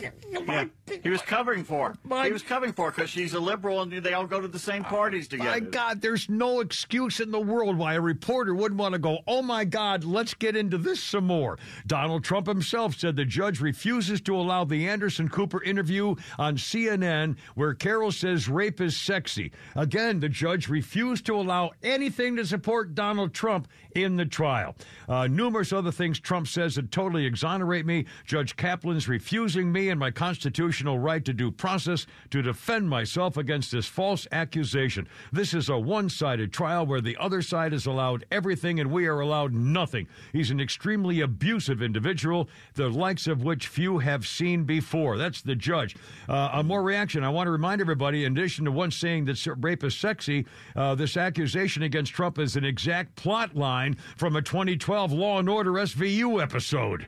[0.01, 0.65] Yeah.
[1.01, 1.95] He was covering for.
[2.03, 4.59] My, he was covering for because she's a liberal and they all go to the
[4.59, 5.49] same parties together.
[5.49, 9.19] My God, there's no excuse in the world why a reporter wouldn't want to go,
[9.27, 11.57] oh my God, let's get into this some more.
[11.87, 17.37] Donald Trump himself said the judge refuses to allow the Anderson Cooper interview on CNN
[17.55, 19.51] where Carol says rape is sexy.
[19.75, 24.42] Again, the judge refused to allow anything to support Donald Trump in the trial.
[24.45, 28.05] Uh, numerous other things Trump says that totally exonerate me.
[28.25, 33.71] Judge Kaplan's refusing me and my constitutional right to due process to defend myself against
[33.71, 35.07] this false accusation.
[35.31, 39.07] This is a one sided trial where the other side is allowed everything and we
[39.07, 40.07] are allowed nothing.
[40.31, 45.17] He's an extremely abusive individual, the likes of which few have seen before.
[45.17, 45.95] That's the judge.
[46.27, 47.23] Uh, a more reaction.
[47.23, 50.95] I want to remind everybody, in addition to one saying that rape is sexy, uh,
[50.95, 55.73] this accusation against Trump is an exact plot line from a 2012 Law and Order
[55.73, 57.07] SVU episode.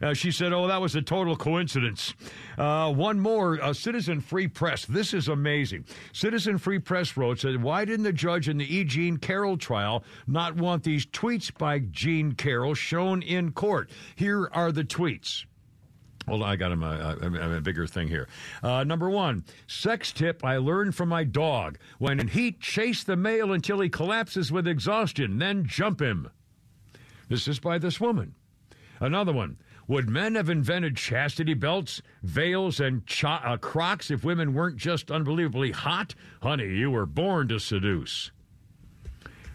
[0.00, 2.14] Uh, she said, Oh, that was a total coincidence.
[2.56, 4.84] Uh, one more uh, Citizen Free Press.
[4.86, 5.86] This is amazing.
[6.12, 8.84] Citizen Free Press wrote, said, Why didn't the judge in the E.
[8.84, 13.90] Jean Carroll trial not want these tweets by Jean Carroll shown in court?
[14.14, 15.46] Here are the tweets.
[16.28, 18.28] Hold on, I got him a, a, a bigger thing here.
[18.62, 21.78] Uh, number one, sex tip I learned from my dog.
[21.98, 26.30] When in heat, chase the male until he collapses with exhaustion, then jump him.
[27.32, 28.34] This is by this woman.
[29.00, 29.56] Another one.
[29.88, 35.10] Would men have invented chastity belts, veils, and cho- uh, crocs if women weren't just
[35.10, 36.14] unbelievably hot?
[36.42, 38.32] Honey, you were born to seduce.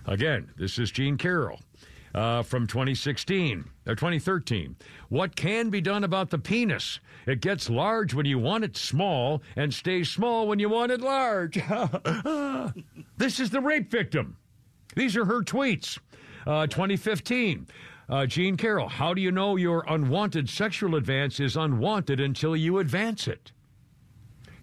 [0.08, 1.60] Again, this is Jean Carroll
[2.16, 4.76] uh, from 2016 or 2013.
[5.10, 7.00] What can be done about the penis?
[7.28, 11.02] It gets large when you want it small and stays small when you want it
[11.02, 11.54] large.
[13.18, 14.36] this is the rape victim.
[14.96, 16.00] These are her tweets.
[16.48, 17.68] Uh, 2015.
[18.08, 22.80] Uh, Jean Carroll, how do you know your unwanted sexual advance is unwanted until you
[22.80, 23.52] advance it?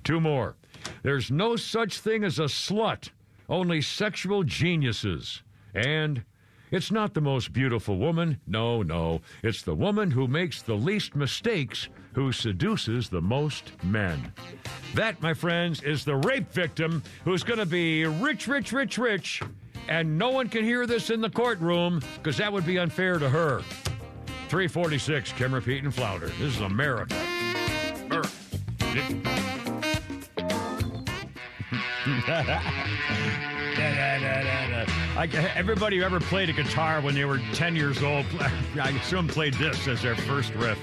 [0.03, 0.57] Two more.
[1.03, 3.11] There's no such thing as a slut,
[3.51, 5.43] only sexual geniuses.
[5.75, 6.25] And
[6.71, 8.41] it's not the most beautiful woman.
[8.47, 9.21] No, no.
[9.43, 14.33] It's the woman who makes the least mistakes who seduces the most men.
[14.95, 19.43] That, my friends, is the rape victim who's going to be rich, rich, rich, rich
[19.89, 23.29] and no one can hear this in the courtroom because that would be unfair to
[23.29, 23.63] her.
[24.49, 26.29] 346, Kimmer, Pete, and Flounder.
[26.39, 27.15] This is America.
[35.17, 38.27] I, everybody who ever played a guitar when they were 10 years old,
[38.81, 40.79] I assume played this as their first riff.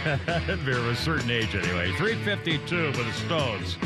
[0.04, 1.92] They're of a certain age anyway.
[1.92, 3.76] 352 with the Stones.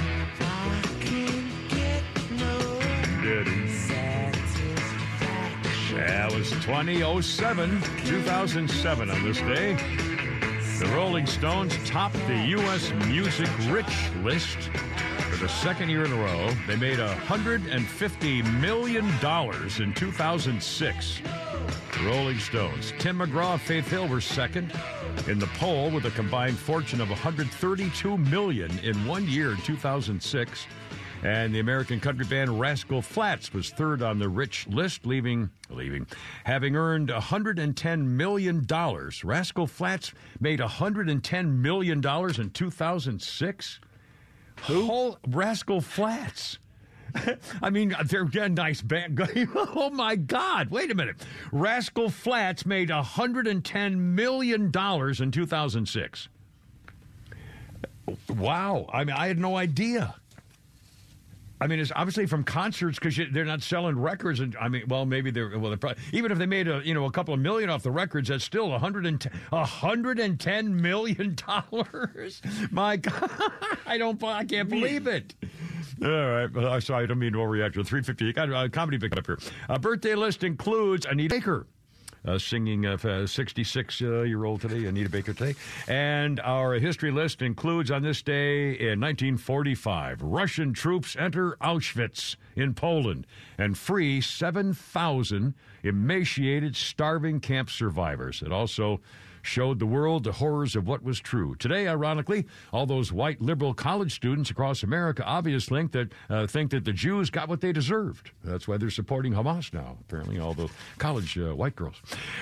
[5.94, 9.74] Yeah, it was 2007, 2007 on this day.
[10.80, 12.92] The Rolling Stones topped the U.S.
[13.06, 14.58] Music Rich list
[15.30, 16.50] for the second year in a row.
[16.66, 21.20] They made $150 million in 2006.
[21.92, 22.92] The Rolling Stones.
[22.98, 24.72] Tim McGraw, Faith Hill were second
[25.28, 30.66] in the poll with a combined fortune of 132 million in one year in 2006.
[31.24, 36.06] And the American country band Rascal Flatts was third on the rich list, leaving leaving
[36.44, 39.24] having earned 110 million dollars.
[39.24, 43.80] Rascal Flatts made 110 million dollars in 2006.
[44.66, 44.86] Who?
[44.86, 46.58] Whole Rascal Flatts.
[47.62, 49.18] I mean, they're a nice band.
[49.56, 50.68] oh my God!
[50.68, 51.16] Wait a minute.
[51.52, 56.28] Rascal Flatts made 110 million dollars in 2006.
[58.28, 58.90] Wow!
[58.92, 60.16] I mean, I had no idea.
[61.64, 64.38] I mean, it's obviously from concerts because they're not selling records.
[64.40, 65.70] And I mean, well, maybe they're well.
[65.70, 67.90] They're probably, even if they made a you know a couple of million off the
[67.90, 72.42] records, that's still 110, 110 million dollars.
[72.70, 73.30] My God,
[73.86, 75.34] I don't, I can't believe it.
[76.02, 76.82] All right.
[76.82, 77.72] Sorry, I don't mean to overreact.
[77.72, 78.26] 350.
[78.26, 79.38] You got a comedy pick up here.
[79.70, 81.66] A birthday list includes Anita Baker
[82.26, 85.54] uh, singing uh, 66 uh, year old today, Anita Baker today.
[85.88, 92.74] And our history list includes on this day in 1945, Russian troops enter Auschwitz in
[92.74, 93.26] Poland
[93.58, 98.42] and free 7,000 emaciated, starving camp survivors.
[98.42, 99.00] It also
[99.44, 101.54] showed the world the horrors of what was true.
[101.56, 106.70] Today, ironically, all those white liberal college students across America obviously think that, uh, think
[106.70, 108.30] that the Jews got what they deserved.
[108.42, 110.68] That's why they're supporting Hamas now, apparently, all the
[110.98, 111.96] college uh, white girls.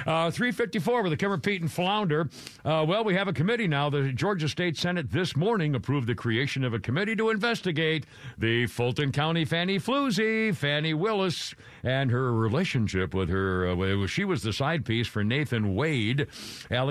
[0.07, 2.29] Uh, 354 with the Kimmer Pete and Flounder.
[2.65, 3.91] Uh, well, we have a committee now.
[3.91, 8.07] The Georgia State Senate this morning approved the creation of a committee to investigate
[8.39, 13.69] the Fulton County Fannie Floozy, Fani Willis, and her relationship with her.
[13.69, 16.27] Uh, she was the side piece for Nathan Wade.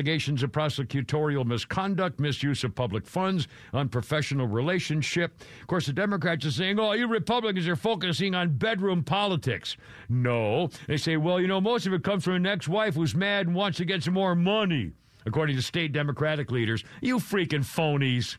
[0.01, 5.39] Allegations of prosecutorial misconduct, misuse of public funds, unprofessional relationship.
[5.61, 9.77] Of course, the Democrats are saying, oh, you Republicans are focusing on bedroom politics.
[10.09, 10.71] No.
[10.87, 13.45] They say, well, you know, most of it comes from an ex wife who's mad
[13.45, 14.93] and wants to get some more money,
[15.27, 16.83] according to state Democratic leaders.
[17.01, 18.37] You freaking phonies.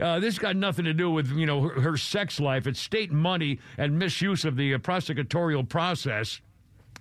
[0.00, 2.66] Uh, this got nothing to do with you know her, her, sex life.
[2.66, 6.40] It's state money and misuse of the uh, prosecutorial process.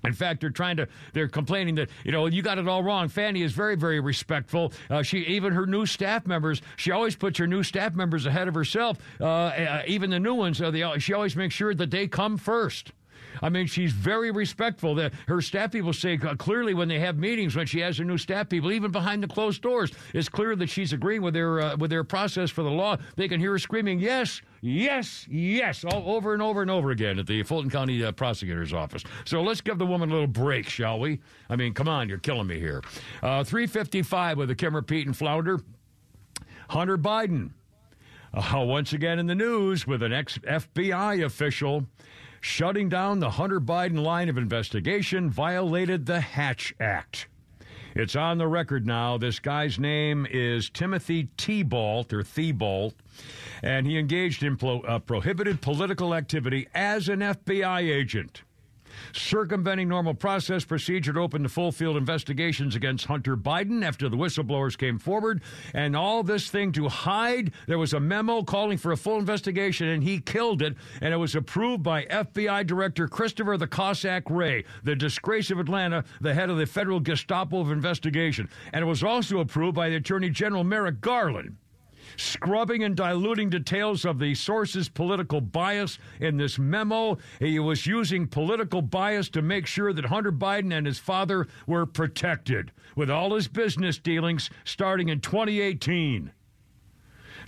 [0.04, 3.10] In fact, they're trying to, they're complaining that, you know, you got it all wrong.
[3.10, 4.72] Fani is very, very respectful.
[4.90, 8.48] Uh, she, even her new staff members, she always puts her new staff members ahead
[8.48, 8.98] of herself.
[9.20, 12.92] Uh, uh, even the new ones, uh, she always makes sure that they come first.
[13.42, 14.96] I mean, she's very respectful.
[14.96, 18.18] That her staff people say clearly when they have meetings, when she has her new
[18.18, 21.76] staff people, even behind the closed doors, it's clear that she's agreeing with their uh,
[21.78, 22.98] with their process for the law.
[23.16, 27.20] They can hear her screaming, "Yes, yes, yes," all over and over and over again
[27.20, 29.04] at the Fulton County uh, prosecutor's office.
[29.26, 31.20] So let's give the woman a little break, shall we?
[31.50, 32.82] I mean, come on, you're killing me here.
[33.22, 35.60] Uh, Three fifty-five with the Kimmer Pete and Flounder.
[36.70, 37.52] Hunter Biden.
[38.34, 41.86] Uh, once again in the news with an ex FBI official
[42.42, 47.28] shutting down the Hunter Biden line of investigation violated the Hatch Act.
[47.96, 49.18] It's on the record now.
[49.18, 52.94] This guy's name is Timothy Thibault or Thibault,
[53.64, 58.44] and he engaged in pro- uh, prohibited political activity as an FBI agent
[59.14, 64.18] circumventing normal process procedure to open the full field investigations against Hunter Biden after the
[64.18, 65.42] whistleblowers came forward.
[65.74, 69.88] And all this thing to hide, there was a memo calling for a full investigation,
[69.88, 70.76] and he killed it.
[71.02, 76.04] And it was approved by FBI Director Christopher the Cossack Wray, the disgrace of Atlanta,
[76.22, 78.50] the head of the federal Gestapo of investigation.
[78.74, 81.58] And it was also approved by the Attorney General Merrick Garland
[82.18, 87.18] scrubbing and diluting details of the source's political bias in this memo.
[87.40, 91.86] He was using political bias to make sure that Hunter Biden and his father were
[91.86, 96.32] protected with all his business dealings starting in 2018.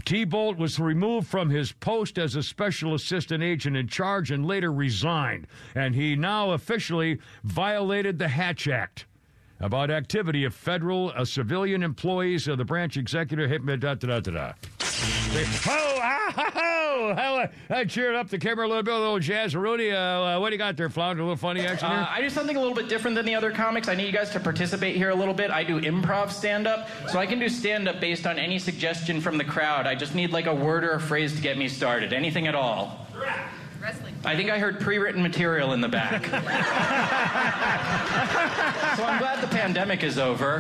[0.06, 4.72] Thibault was removed from his post as a special assistant agent in charge and later
[4.72, 5.48] resigned.
[5.76, 9.06] And he now officially violated the Hatch Act
[9.60, 13.50] about activity of federal uh, civilian employees of the branch executive.
[13.66, 14.54] Da, da, da, da, da.
[15.68, 19.56] Oh, ah, oh, oh, I cheered up the camera a little bit, a little jazz.
[19.56, 21.22] Rudy, uh, uh, what do you got there, Flounder?
[21.22, 22.00] A little funny action here?
[22.00, 23.88] Uh, I do something a little bit different than the other comics.
[23.88, 25.52] I need you guys to participate here a little bit.
[25.52, 29.22] I do improv stand up, so I can do stand up based on any suggestion
[29.22, 29.88] from the crowd.
[29.88, 32.12] I just need like a word or a phrase to get me started.
[32.12, 33.06] Anything at all.
[33.82, 34.16] Wrestling.
[34.26, 36.26] I think I heard pre-written material in the back.
[38.98, 40.60] so I'm glad the pandemic is over.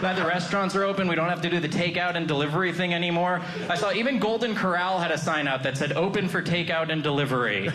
[0.00, 1.06] glad the restaurants are open.
[1.06, 3.40] We don't have to do the takeout and delivery thing anymore.
[3.68, 7.02] I saw even Golden Corral had a sign out that said open for takeout and
[7.02, 7.70] delivery.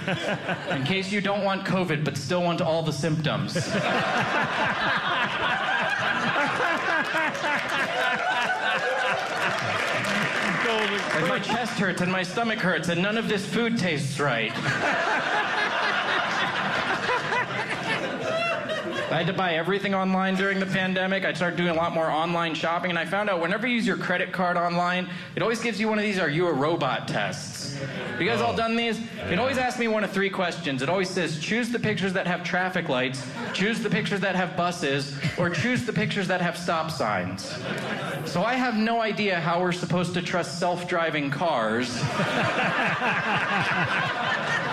[0.70, 3.56] In case you don't want COVID but still want all the symptoms.
[11.28, 14.52] My chest hurts and my stomach hurts and none of this food tastes right.
[19.12, 21.26] I had to buy everything online during the pandemic.
[21.26, 23.86] I started doing a lot more online shopping, and I found out whenever you use
[23.86, 27.10] your credit card online, it always gives you one of these "Are you a robot?"
[27.10, 27.78] tests.
[28.20, 29.00] You guys all done these?
[29.30, 30.82] It always asks me one of three questions.
[30.82, 34.56] It always says, choose the pictures that have traffic lights, choose the pictures that have
[34.56, 37.58] buses, or choose the pictures that have stop signs.
[38.26, 42.00] So I have no idea how we're supposed to trust self-driving cars.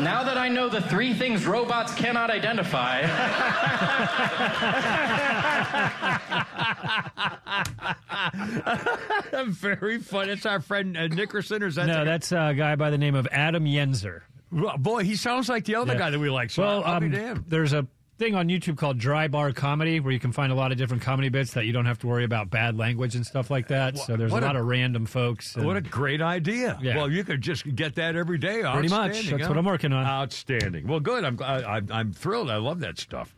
[0.00, 3.02] Now that I know the three things robots cannot identify.
[9.44, 10.30] Very fun.
[10.30, 12.04] It's our friend uh, Nickerson, or is that no?
[12.04, 14.22] That's a guy by the name of Adam Yenzer.
[14.50, 15.98] Boy, he sounds like the other yeah.
[15.98, 16.50] guy that we like.
[16.50, 17.86] So well, I'll um, there's a
[18.18, 21.02] thing on YouTube called Dry Bar Comedy where you can find a lot of different
[21.02, 23.96] comedy bits that you don't have to worry about bad language and stuff like that.
[23.96, 25.54] so there's a lot of random folks.
[25.54, 26.76] And, what a great idea!
[26.82, 26.96] Yeah.
[26.96, 28.62] Well, you could just get that every day.
[28.62, 29.28] Pretty much.
[29.28, 29.48] That's huh?
[29.48, 30.04] what I'm working on.
[30.04, 30.86] Outstanding.
[30.86, 31.24] Well, good.
[31.24, 32.50] I'm I, I'm thrilled.
[32.50, 33.34] I love that stuff.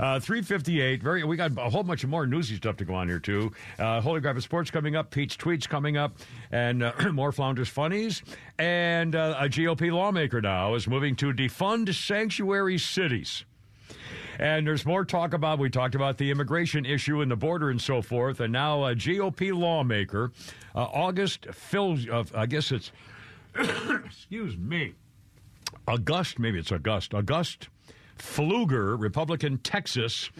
[0.00, 1.02] Uh, 358.
[1.02, 1.22] Very.
[1.24, 3.52] We got a whole bunch of more newsy stuff to go on here too.
[3.78, 5.10] Uh, Holy Grail Sports coming up.
[5.10, 6.18] Pete's tweets coming up,
[6.50, 8.22] and uh, more Flounders funnies.
[8.58, 13.44] And uh, a GOP lawmaker now is moving to defund sanctuary cities.
[14.38, 17.80] And there's more talk about, we talked about the immigration issue and the border and
[17.80, 18.40] so forth.
[18.40, 20.32] And now a GOP lawmaker,
[20.74, 22.92] uh, August Phil, uh, I guess it's,
[24.06, 24.94] excuse me,
[25.86, 27.68] August, maybe it's August, August
[28.18, 30.30] Pfluger, Republican Texas,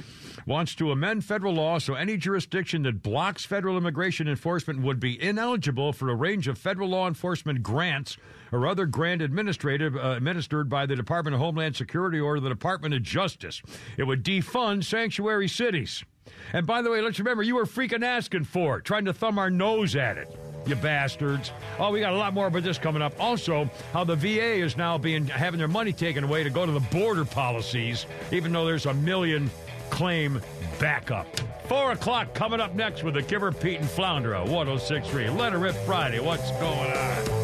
[0.46, 5.22] wants to amend federal law so any jurisdiction that blocks federal immigration enforcement would be
[5.22, 8.16] ineligible for a range of federal law enforcement grants
[8.52, 12.94] or other grant administrative uh, administered by the Department of Homeland Security or the Department
[12.94, 13.62] of Justice.
[13.96, 16.04] It would defund sanctuary cities.
[16.52, 19.38] And by the way, let's remember you were freaking asking for it, trying to thumb
[19.38, 20.28] our nose at it
[20.68, 21.52] you bastards.
[21.78, 23.14] Oh, we got a lot more about this coming up.
[23.18, 26.72] Also, how the VA is now being having their money taken away to go to
[26.72, 29.50] the border policies, even though there's a million
[29.90, 30.40] claim
[30.78, 31.26] backup.
[31.68, 35.30] Four o'clock coming up next with the Giver Pete and Flounder 1063.
[35.30, 36.20] Let her rip Friday.
[36.20, 37.43] What's going on?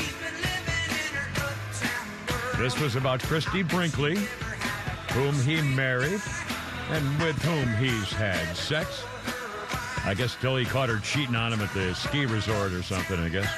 [2.61, 4.17] This was about Christie Brinkley,
[5.13, 6.21] whom he married
[6.91, 9.03] and with whom he's had sex.
[10.05, 13.19] I guess till he caught her cheating on him at the ski resort or something,
[13.19, 13.51] I guess.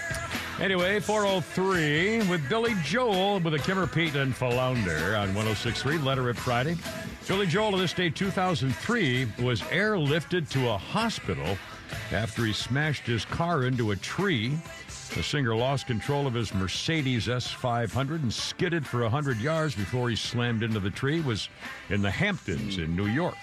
[0.62, 6.38] Anyway, 403 with Billy Joel with a Kimmer Pete and Flounder on 1063 Letter It
[6.38, 6.78] Friday.
[7.28, 11.58] Billy Joel, of this day 2003, was airlifted to a hospital
[12.14, 14.58] after he smashed his car into a tree.
[15.16, 20.16] The singer lost control of his Mercedes S500 and skidded for 100 yards before he
[20.16, 21.22] slammed into the tree.
[21.22, 21.50] Was
[21.90, 23.36] in the Hamptons in New York.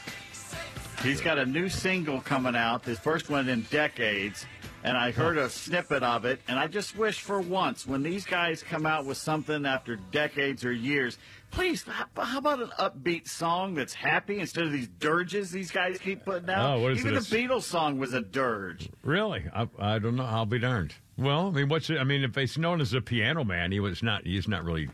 [1.02, 4.44] He's got a new single coming out, his first one in decades,
[4.84, 8.26] and I heard a snippet of it, and I just wish for once, when these
[8.26, 11.16] guys come out with something after decades or years,
[11.50, 11.84] please,
[12.16, 16.50] how about an upbeat song that's happy instead of these dirges these guys keep putting
[16.50, 16.76] out?
[16.76, 17.30] Oh, what is Even this?
[17.30, 18.90] the Beatles song was a dirge.
[19.02, 19.44] Really?
[19.54, 20.24] I, I don't know.
[20.26, 20.92] I'll be darned.
[21.20, 21.98] Well, I mean, what's it?
[21.98, 24.26] I mean, if he's known as a piano man, he was not.
[24.26, 24.88] He's not really.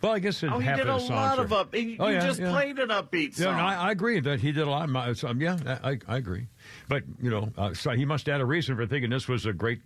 [0.00, 1.74] Well, I guess oh, he did of a lot are, of up.
[1.74, 2.50] You oh, yeah, just yeah.
[2.50, 3.46] played an upbeat song.
[3.46, 4.84] Yeah, no, I, I, agree that he did a lot.
[4.84, 6.46] Of my, um, yeah, I, I agree.
[6.88, 9.46] But you know, uh, so he must have had a reason for thinking this was
[9.46, 9.80] a great.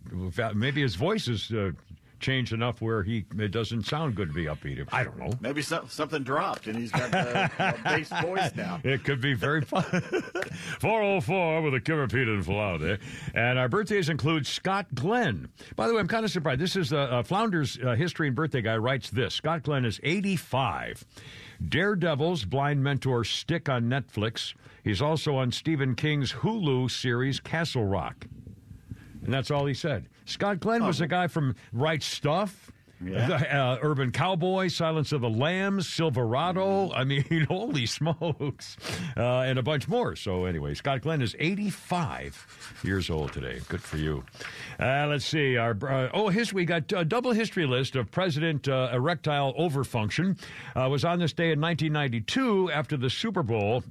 [0.54, 1.72] Maybe his voice is uh,
[2.20, 4.86] changed enough where he it doesn't sound good to be upbeat.
[4.92, 5.30] I don't know.
[5.40, 7.50] Maybe so, something dropped and he's got the
[7.84, 8.80] bass voice now.
[8.84, 9.82] It could be very fun.
[10.80, 12.94] 404 with a Kimmer Pete and Flounder.
[12.94, 12.96] Eh?
[13.34, 15.48] And our birthdays include Scott Glenn.
[15.74, 16.60] By the way, I'm kind of surprised.
[16.60, 19.34] This is a, a Flounder's uh, history and birthday guy writes this.
[19.34, 21.04] Scott Glenn is 85.
[21.68, 24.54] Daredevil's blind mentor stick on Netflix.
[24.84, 28.26] He's also on Stephen King's Hulu series Castle Rock.
[29.24, 30.08] And that's all he said.
[30.26, 30.88] Scott Glenn oh.
[30.88, 32.70] was a guy from Right Stuff.
[33.04, 33.74] Yeah.
[33.76, 36.90] Uh, Urban Cowboy, Silence of the Lambs, Silverado.
[36.92, 38.76] I mean, holy smokes.
[39.16, 40.16] Uh, and a bunch more.
[40.16, 43.60] So, anyway, Scott Glenn is 85 years old today.
[43.68, 44.24] Good for you.
[44.80, 45.56] Uh, let's see.
[45.56, 50.38] Our uh, Oh, his, we got a double history list of President uh, erectile overfunction.
[50.74, 53.84] Uh, was on this day in 1992 after the Super Bowl.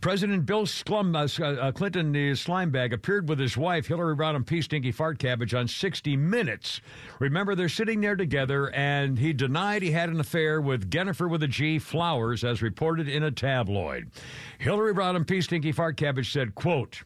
[0.00, 4.60] President Bill Slum, uh, uh, Clinton, the slimebag, appeared with his wife, Hillary Rodham P.
[4.62, 6.80] Stinky Fart Cabbage, on 60 Minutes.
[7.18, 11.42] Remember, they're sitting there together, and he denied he had an affair with Jennifer with
[11.42, 14.10] a G Flowers, as reported in a tabloid.
[14.58, 15.40] Hillary Rodham P.
[15.40, 17.02] Stinky Fart Cabbage said, quote,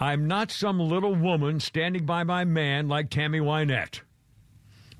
[0.00, 4.00] I'm not some little woman standing by my man like Tammy Wynette.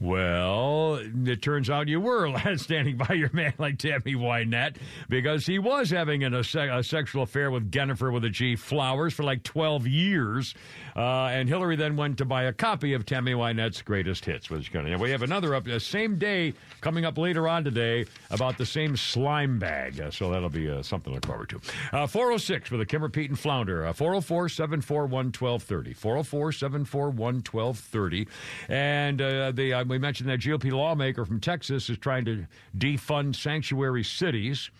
[0.02, 4.78] Well, it turns out you were standing by your man like Tammy Wynette
[5.08, 9.14] because he was having an, a, a, sexual affair with Jennifer with a G Flowers
[9.14, 10.54] for like 12 years.
[10.96, 14.50] Uh, and Hillary then went to buy a copy of Tammy Wynette's greatest hits.
[14.50, 18.58] Which going we have another up the same day coming up later on today about
[18.58, 20.00] the same slime bag.
[20.00, 21.60] Uh, so that'll be uh, something to look forward to.
[21.92, 23.86] Uh, 406 with a Kimmer Pete and Flounder.
[23.86, 25.94] Uh, 404 741 1230.
[25.94, 28.28] 404 741 1230.
[28.68, 34.04] And uh, the we mentioned that GOP lawmaker from Texas is trying to defund sanctuary
[34.04, 34.70] cities.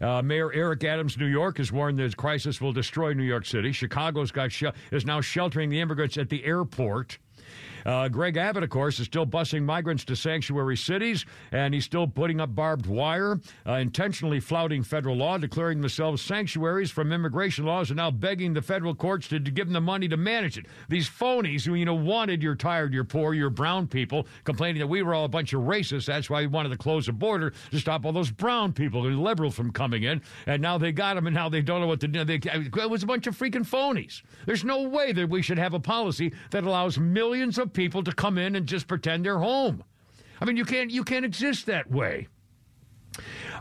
[0.00, 3.72] Uh, Mayor Eric Adams, New York, has warned that crisis will destroy New York City.
[3.72, 7.18] Chicago's got sh- is now sheltering the immigrants at the airport.
[7.84, 12.06] Uh, Greg Abbott, of course, is still busing migrants to sanctuary cities, and he's still
[12.06, 17.90] putting up barbed wire, uh, intentionally flouting federal law, declaring themselves sanctuaries from immigration laws,
[17.90, 20.66] and now begging the federal courts to, to give them the money to manage it.
[20.88, 24.86] These phonies who, you know, wanted you're tired, you're poor, you're brown people, complaining that
[24.86, 26.06] we were all a bunch of racists.
[26.06, 29.22] That's why we wanted to close the border to stop all those brown people and
[29.22, 30.22] liberal from coming in.
[30.46, 32.24] And now they got them, and now they don't know what to do.
[32.24, 34.22] They, it was a bunch of freaking phonies.
[34.46, 38.12] There's no way that we should have a policy that allows millions of people to
[38.12, 39.84] come in and just pretend they're home.
[40.40, 42.28] I mean, you can't you can't exist that way.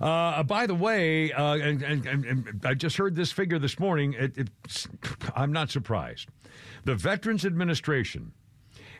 [0.02, 4.16] Uh, by the way, uh, and, and, and, I just heard this figure this morning.
[4.18, 4.50] It,
[5.36, 6.28] I'm not surprised.
[6.86, 8.32] The Veterans Administration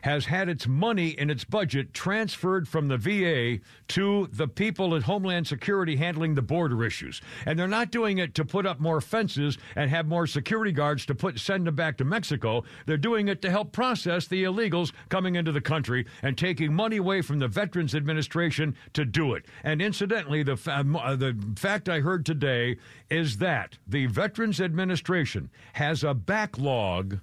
[0.04, 5.04] has had its money in its budget transferred from the VA to the people at
[5.04, 7.22] Homeland Security handling the border issues.
[7.46, 11.06] And they're not doing it to put up more fences and have more security guards
[11.06, 12.64] to put send them back to Mexico.
[12.84, 16.98] They're doing it to help process the illegals coming into the country and taking money
[16.98, 19.46] away from the Veterans Administration to do it.
[19.62, 22.76] And incidentally, the uh, the fact I heard today
[23.08, 27.20] is that the Veterans Administration has a backlog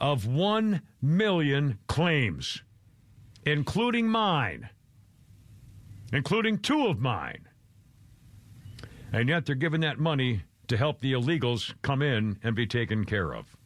[0.00, 2.62] of 1 million claims,
[3.44, 4.68] including mine,
[6.12, 7.48] including two of mine.
[9.12, 13.04] And yet they're giving that money to help the illegals come in and be taken
[13.04, 13.56] care of.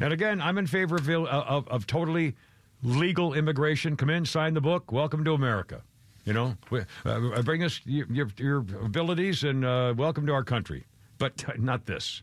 [0.00, 2.34] And again, I'm in favor of, of, of totally
[2.82, 3.96] legal immigration.
[3.96, 4.92] Come in, sign the book.
[4.92, 5.82] Welcome to America.
[6.24, 6.56] You know,
[7.04, 10.84] uh, bring us your, your abilities and uh, welcome to our country.
[11.18, 12.22] But not this.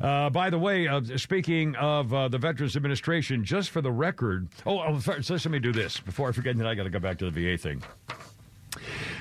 [0.00, 4.48] Uh, by the way, uh, speaking of uh, the Veterans Administration, just for the record,
[4.64, 7.18] oh, oh let me do this before I forget that I got to go back
[7.18, 7.82] to the VA thing.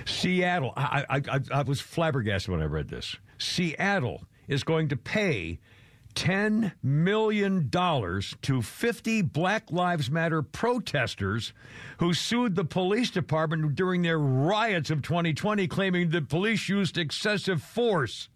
[0.06, 3.16] Seattle, I, I, I, I was flabbergasted when I read this.
[3.38, 5.60] Seattle is going to pay
[6.16, 11.54] $10 million to 50 Black Lives Matter protesters
[12.00, 17.62] who sued the police department during their riots of 2020, claiming the police used excessive
[17.62, 18.30] force.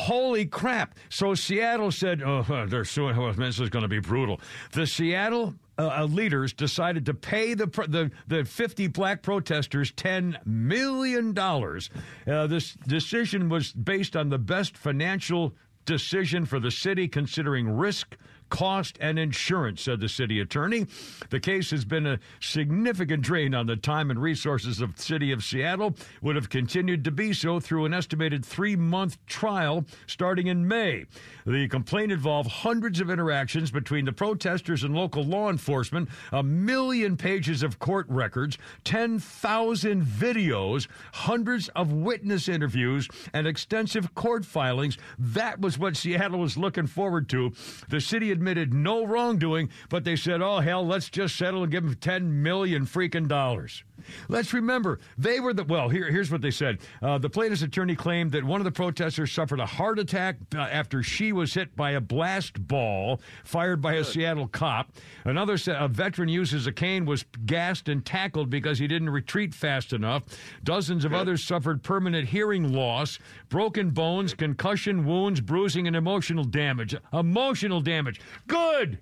[0.00, 0.94] Holy crap.
[1.10, 3.18] So Seattle said, oh, they're suing.
[3.18, 4.40] Oh, this is going to be brutal.
[4.72, 10.46] The Seattle uh, uh, leaders decided to pay the, the, the 50 black protesters $10
[10.46, 11.38] million.
[11.38, 18.16] Uh, this decision was based on the best financial decision for the city, considering risk
[18.50, 20.86] cost, and insurance, said the city attorney.
[21.30, 25.32] The case has been a significant drain on the time and resources of the city
[25.32, 30.48] of Seattle, would have continued to be so through an estimated three month trial starting
[30.48, 31.06] in May.
[31.46, 37.16] The complaint involved hundreds of interactions between the protesters and local law enforcement, a million
[37.16, 44.98] pages of court records, 10,000 videos, hundreds of witness interviews, and extensive court filings.
[45.18, 47.52] That was what Seattle was looking forward to.
[47.88, 51.84] The city admitted no wrongdoing, but they said, oh, hell, let's just settle and give
[51.84, 53.84] them 10 million freaking dollars.
[54.28, 55.64] Let's remember, they were the.
[55.64, 56.78] Well, here, here's what they said.
[57.02, 60.60] Uh, the plaintiff's attorney claimed that one of the protesters suffered a heart attack uh,
[60.60, 64.92] after she was hit by a blast ball fired by a Seattle cop.
[65.24, 69.54] Another said a veteran uses a cane was gassed and tackled because he didn't retreat
[69.54, 70.22] fast enough.
[70.64, 76.94] Dozens of others suffered permanent hearing loss, broken bones, concussion, wounds, bruising, and emotional damage.
[77.12, 78.20] Emotional damage.
[78.46, 78.98] Good.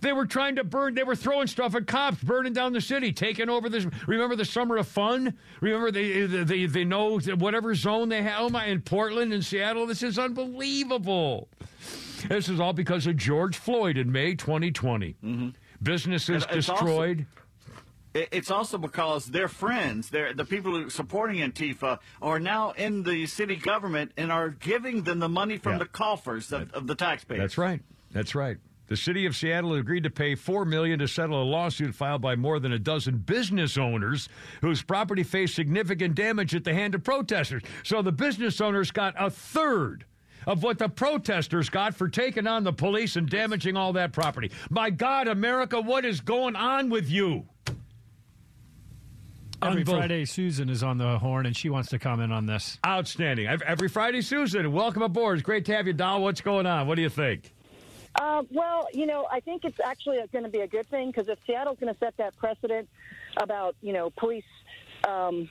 [0.00, 3.12] They were trying to burn, they were throwing stuff at cops, burning down the city,
[3.12, 3.86] taking over this.
[4.06, 5.36] Remember the summer of fun?
[5.60, 9.86] Remember they, they, they know whatever zone they have oh my, in Portland and Seattle?
[9.86, 11.48] This is unbelievable.
[12.28, 15.16] This is all because of George Floyd in May 2020.
[15.24, 15.48] Mm-hmm.
[15.82, 17.20] Businesses destroyed.
[17.20, 17.38] Also,
[18.32, 23.56] it's also because their friends, the people who supporting Antifa, are now in the city
[23.56, 25.78] government and are giving them the money from yeah.
[25.78, 27.40] the coffers of, of the taxpayers.
[27.40, 27.80] That's right.
[28.10, 28.56] That's right.
[28.88, 32.36] The city of Seattle agreed to pay 4 million to settle a lawsuit filed by
[32.36, 34.28] more than a dozen business owners
[34.62, 37.62] whose property faced significant damage at the hand of protesters.
[37.84, 40.06] So the business owners got a third
[40.46, 44.50] of what the protesters got for taking on the police and damaging all that property.
[44.70, 47.46] My God, America, what is going on with you?
[49.60, 52.78] Every Friday, Susan is on the horn and she wants to comment on this.
[52.86, 53.48] Outstanding.
[53.48, 55.38] Every Friday, Susan, welcome aboard.
[55.38, 56.22] It's great to have you, Doll.
[56.22, 56.86] What's going on?
[56.86, 57.52] What do you think?
[58.20, 61.28] Uh, well, you know, I think it's actually going to be a good thing because
[61.28, 62.88] if Seattle's going to set that precedent
[63.36, 64.44] about, you know, police
[65.06, 65.48] um,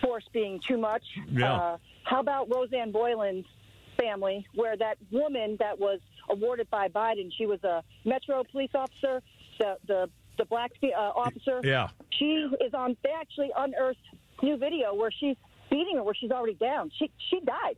[0.00, 1.54] force being too much, yeah.
[1.54, 3.46] uh, how about Rosanne Boyland's
[3.98, 6.00] family, where that woman that was
[6.30, 9.22] awarded by Biden, she was a Metro police officer,
[9.58, 11.60] the the, the black uh, officer.
[11.62, 11.88] Yeah.
[12.10, 12.96] She is on.
[13.02, 13.98] They actually unearthed
[14.42, 15.36] new video where she's
[15.70, 16.90] beating her, where she's already down.
[16.98, 17.76] She she died.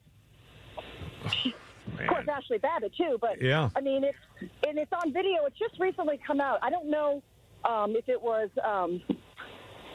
[1.43, 1.55] She,
[1.99, 3.19] of course, Ashli Babbitt too.
[3.21, 4.19] But yeah, I mean, it's
[4.67, 5.45] and it's on video.
[5.47, 6.59] It's just recently come out.
[6.63, 7.23] I don't know
[7.65, 9.03] um, if it was um,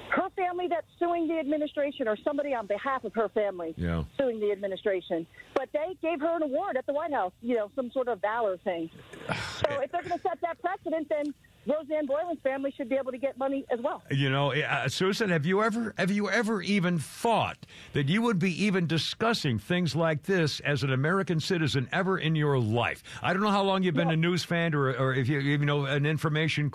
[0.10, 4.04] her family that's suing the administration or somebody on behalf of her family yeah.
[4.18, 5.26] suing the administration.
[5.54, 7.34] But they gave her an award at the White House.
[7.42, 8.90] You know, some sort of valor thing.
[9.56, 11.34] So if they're going to set that precedent, then
[11.68, 14.04] Rosanne Boyland's family should be able to get money as well.
[14.12, 17.58] You know, uh, Susan, have you ever have you ever even thought
[17.94, 22.36] that you would be even discussing things like this as an American citizen ever in
[22.36, 23.04] your life?
[23.22, 25.58] I don't know how long you've been a news fan or, or if you you
[25.58, 26.70] know an information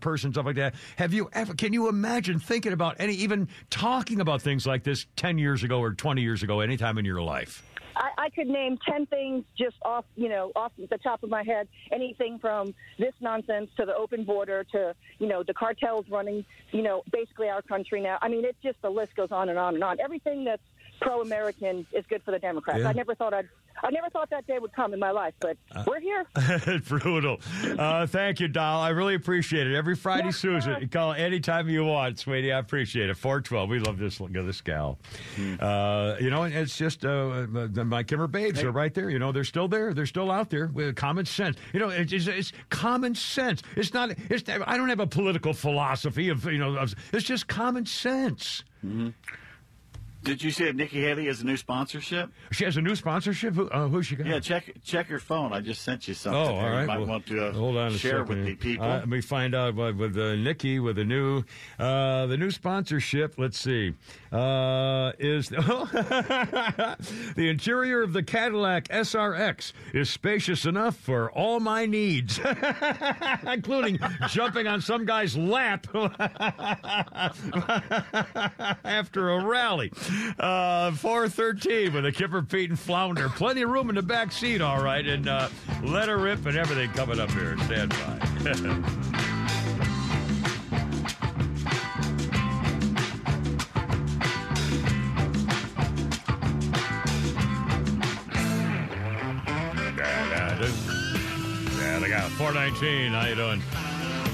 [0.00, 0.74] person stuff like that.
[0.96, 1.54] Have you ever?
[1.54, 5.80] Can you imagine thinking about any even talking about things like this ten years ago
[5.80, 7.62] or twenty years ago, anytime in your life?
[7.96, 11.42] I, I could name ten things just off, you know, off the top of my
[11.42, 11.66] head.
[11.90, 16.82] Anything from this nonsense to the open border to, you know, the cartels running, you
[16.82, 18.18] know, basically our country now.
[18.20, 19.98] I mean, it's just the list goes on and on and on.
[19.98, 20.62] Everything that's
[21.00, 22.80] pro-American is good for the Democrats.
[22.80, 22.88] Yeah.
[22.88, 23.48] I never thought I'd
[23.82, 26.26] I never thought that day would come in my life, but uh, we're here.
[26.88, 27.38] brutal.
[27.78, 28.80] Uh, thank you, Doll.
[28.80, 29.76] I really appreciate it.
[29.76, 30.80] Every Friday, yes, Susan, sir.
[30.80, 32.52] you call anytime you want, sweetie.
[32.52, 33.16] I appreciate it.
[33.16, 33.68] 412.
[33.68, 34.98] We love this, this gal.
[35.36, 35.62] Mm.
[35.62, 38.66] Uh, you know, it's just uh, my Kimmer babes hey.
[38.66, 39.10] are right there.
[39.10, 39.92] You know, they're still there.
[39.92, 41.56] They're still out there with common sense.
[41.72, 43.62] You know, it's, it's, it's common sense.
[43.76, 47.46] It's not, it's, I don't have a political philosophy of, you know, of, it's just
[47.46, 48.64] common sense.
[48.84, 49.10] Mm-hmm.
[50.26, 52.32] Did you see Nikki Haley has a new sponsorship?
[52.50, 53.54] She has a new sponsorship.
[53.54, 54.26] Who, uh, who's she got?
[54.26, 55.52] Yeah, check check your phone.
[55.52, 56.40] I just sent you something.
[56.40, 56.80] Oh, all right.
[56.80, 58.84] You might well, want to uh, hold on share with the people.
[58.84, 61.44] Uh, let me find out what, with uh, Nikki with the new
[61.78, 63.34] uh, the new sponsorship.
[63.38, 63.94] Let's see.
[64.32, 66.96] Uh, is the
[67.36, 72.40] interior of the Cadillac SRX is spacious enough for all my needs,
[73.46, 75.86] including jumping on some guy's lap
[78.84, 79.92] after a rally.
[80.38, 83.28] Uh, 413 with a Kimmer, Pete, and Flounder.
[83.28, 85.06] Plenty of room in the back seat, all right.
[85.06, 85.48] And uh,
[85.82, 87.56] let her rip and everything coming up here.
[87.58, 89.06] Stand by.
[102.16, 103.12] Yeah, 419.
[103.12, 103.62] How you doing?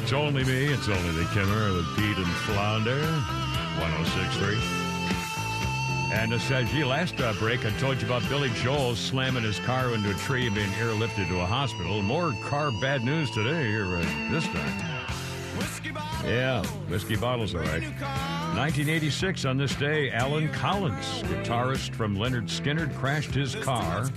[0.02, 0.72] It's only me.
[0.72, 3.00] It's only the Kimmer with Pete and Flounder.
[3.80, 4.81] 1063.
[6.12, 9.58] And it says, gee, last uh, break I told you about Billy Joel slamming his
[9.60, 12.02] car into a tree and being airlifted to a hospital.
[12.02, 14.92] More car bad news today here uh, this time.
[16.24, 17.82] Yeah, whiskey bottles, all right.
[17.82, 24.08] 1986, on this day, Allen Collins, guitarist from Lynyrd Skynyrd, crashed his car.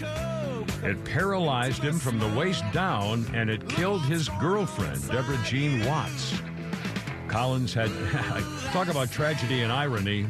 [0.83, 6.39] It paralyzed him from the waist down, and it killed his girlfriend, Deborah Jean Watts.
[7.27, 7.89] Collins had,
[8.71, 10.27] talk about tragedy and irony.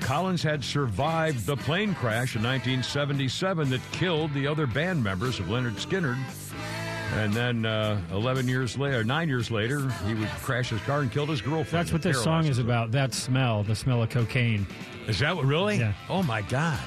[0.00, 5.46] Collins had survived the plane crash in 1977 that killed the other band members of
[5.46, 6.18] Lynyrd Skynyrd.
[7.14, 11.10] And then uh, 11 years later, nine years later, he would crash his car and
[11.10, 11.70] killed his girlfriend.
[11.86, 12.90] That's what this song is about.
[12.92, 14.66] That smell, the smell of cocaine.
[15.06, 15.78] Is that what really?
[15.78, 15.92] Yeah.
[16.08, 16.78] Oh my God.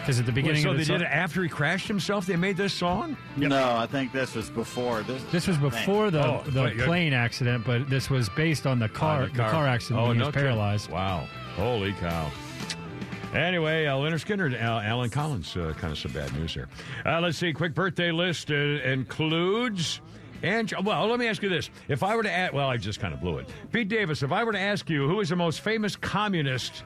[0.00, 2.26] Because at the beginning so of the they song, did it after he crashed himself.
[2.26, 3.16] They made this song.
[3.36, 5.02] No, I think this was before.
[5.02, 8.66] This, this was before the, Oh, the wait, you're- plane accident, but this was based
[8.66, 10.48] on the car, Uh, the car, accident Oh, when he no was kidding.
[10.48, 10.90] paralyzed.
[10.90, 11.26] Wow.
[11.56, 12.30] Holy cow.
[13.34, 16.66] Anyway, uh, Lynyrd Skynyrd and Al- Allen Collins, uh, kind of some bad news there.
[17.06, 17.52] Uh, let's see.
[17.52, 20.00] Quick birthday list uh, includes.
[20.42, 22.98] And well, let me ask you this: If I were to ask, well, I just
[22.98, 23.48] kind of blew it.
[23.70, 26.82] Pete Davis, if I were to ask you who is the most famous communist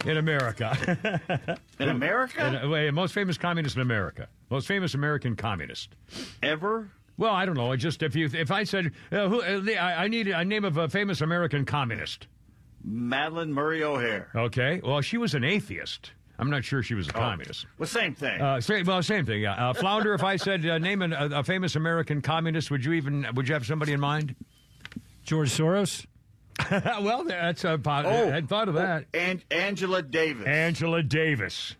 [0.06, 2.60] in America, In America?
[2.62, 5.90] In- wait, most famous communist in America, most famous American communist
[6.42, 6.90] ever?
[7.16, 7.72] Well, I don't know.
[7.72, 10.64] It just if you if I said uh, who, uh, I, I need a name
[10.64, 12.26] of a famous American communist.
[12.88, 14.28] Madalyn Murray O'Hair.
[14.36, 14.80] Okay.
[14.84, 16.12] Well, she was an atheist.
[16.38, 17.20] I'm not sure she was a Oh.
[17.20, 17.66] communist.
[17.78, 18.40] Well, same thing.
[18.40, 19.40] Uh, same, well, same thing.
[19.42, 19.54] Yeah.
[19.70, 22.92] Uh, Flounder, if I said uh, name an, a, a famous American communist, would you
[22.92, 24.36] even would you have somebody in mind?
[25.24, 26.06] George Soros.
[26.70, 28.28] well, that's a Oh.
[28.28, 29.06] I had thought of that.
[29.14, 30.46] Oh, and Angela Davis.
[30.46, 31.76] Angela Davis.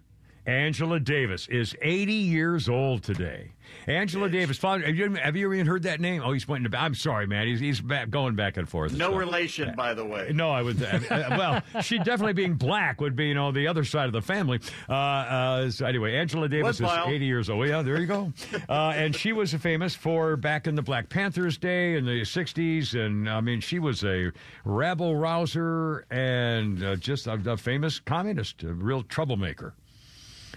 [0.46, 3.52] Angela Davis is 80 years old today.
[3.86, 4.58] Angela Davis.
[4.58, 6.22] Father, Have you, have you even heard that name?
[6.24, 6.78] Oh, he's pointing to.
[6.78, 7.46] I'm sorry, man.
[7.46, 8.92] He's he's back, going back and forth.
[8.92, 9.18] no stuff.
[9.18, 10.30] relation, by the way.
[10.32, 10.82] No, I would.
[10.82, 14.12] Uh, uh, well, she definitely being black would be, you know, the other side of
[14.12, 14.60] the family.
[14.88, 17.66] Uh, uh, so anyway, Angela Davis is 80 years old.
[17.66, 18.32] Yeah, there you go.
[18.68, 22.94] Uh, and she was famous for back in the Black Panthers day in the 60s.
[22.94, 24.30] And I mean, she was a
[24.64, 29.74] rabble rouser and uh, just a, a famous communist, a real troublemaker.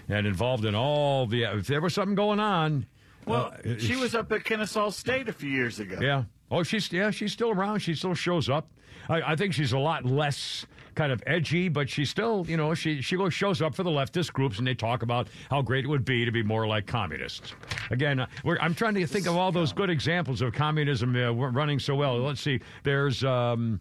[0.08, 1.44] And involved in all the.
[1.44, 2.86] If there was something going on.
[3.26, 5.98] Well, uh, she was up at Kennesaw State a few years ago.
[6.00, 6.24] yeah.
[6.50, 7.78] Oh, she's yeah, she's still around.
[7.78, 8.68] She still shows up.
[9.08, 12.74] I, I think she's a lot less kind of edgy, but she still, you know,
[12.74, 15.84] she she goes, shows up for the leftist groups, and they talk about how great
[15.84, 17.54] it would be to be more like communists.
[17.90, 21.32] Again, uh, we're, I'm trying to think of all those good examples of communism uh,
[21.32, 22.18] running so well.
[22.18, 22.60] Let's see.
[22.82, 23.24] There's.
[23.24, 23.80] Um,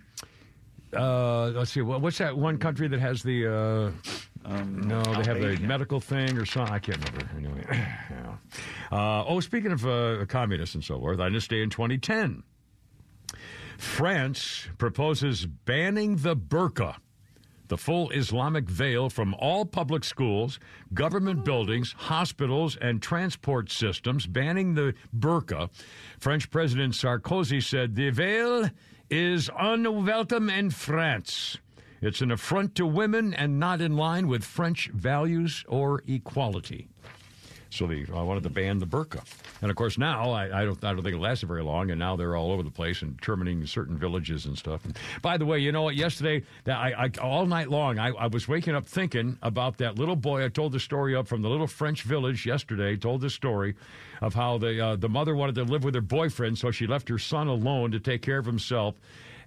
[0.96, 1.82] uh, let's see.
[1.82, 3.48] What's that one country that has the?
[3.48, 3.92] Uh,
[4.64, 6.74] no, they have the medical thing or something.
[6.74, 7.30] I can't remember.
[7.38, 7.88] Anyway.
[8.92, 12.44] uh, oh, speaking of uh, communists and so forth, on this day in 2010,
[13.78, 16.98] France proposes banning the burqa,
[17.68, 20.60] the full Islamic veil, from all public schools,
[20.94, 25.70] government buildings, hospitals, and transport systems, banning the burqa.
[26.20, 28.70] French President Sarkozy said the veil
[29.10, 31.58] is unwelcome in France.
[32.02, 36.88] It's an affront to women and not in line with French values or equality.
[37.72, 39.24] So they I wanted to ban the burqa,
[39.62, 41.98] and of course now I, I don't I don't think it lasted very long, and
[41.98, 44.84] now they're all over the place and terminating certain villages and stuff.
[44.84, 45.96] And by the way, you know what?
[45.96, 49.98] Yesterday, that I, I all night long I, I was waking up thinking about that
[49.98, 50.44] little boy.
[50.44, 52.98] I told the story up from the little French village yesterday.
[52.98, 53.76] Told the story
[54.22, 57.08] of how the uh, the mother wanted to live with her boyfriend, so she left
[57.08, 58.96] her son alone to take care of himself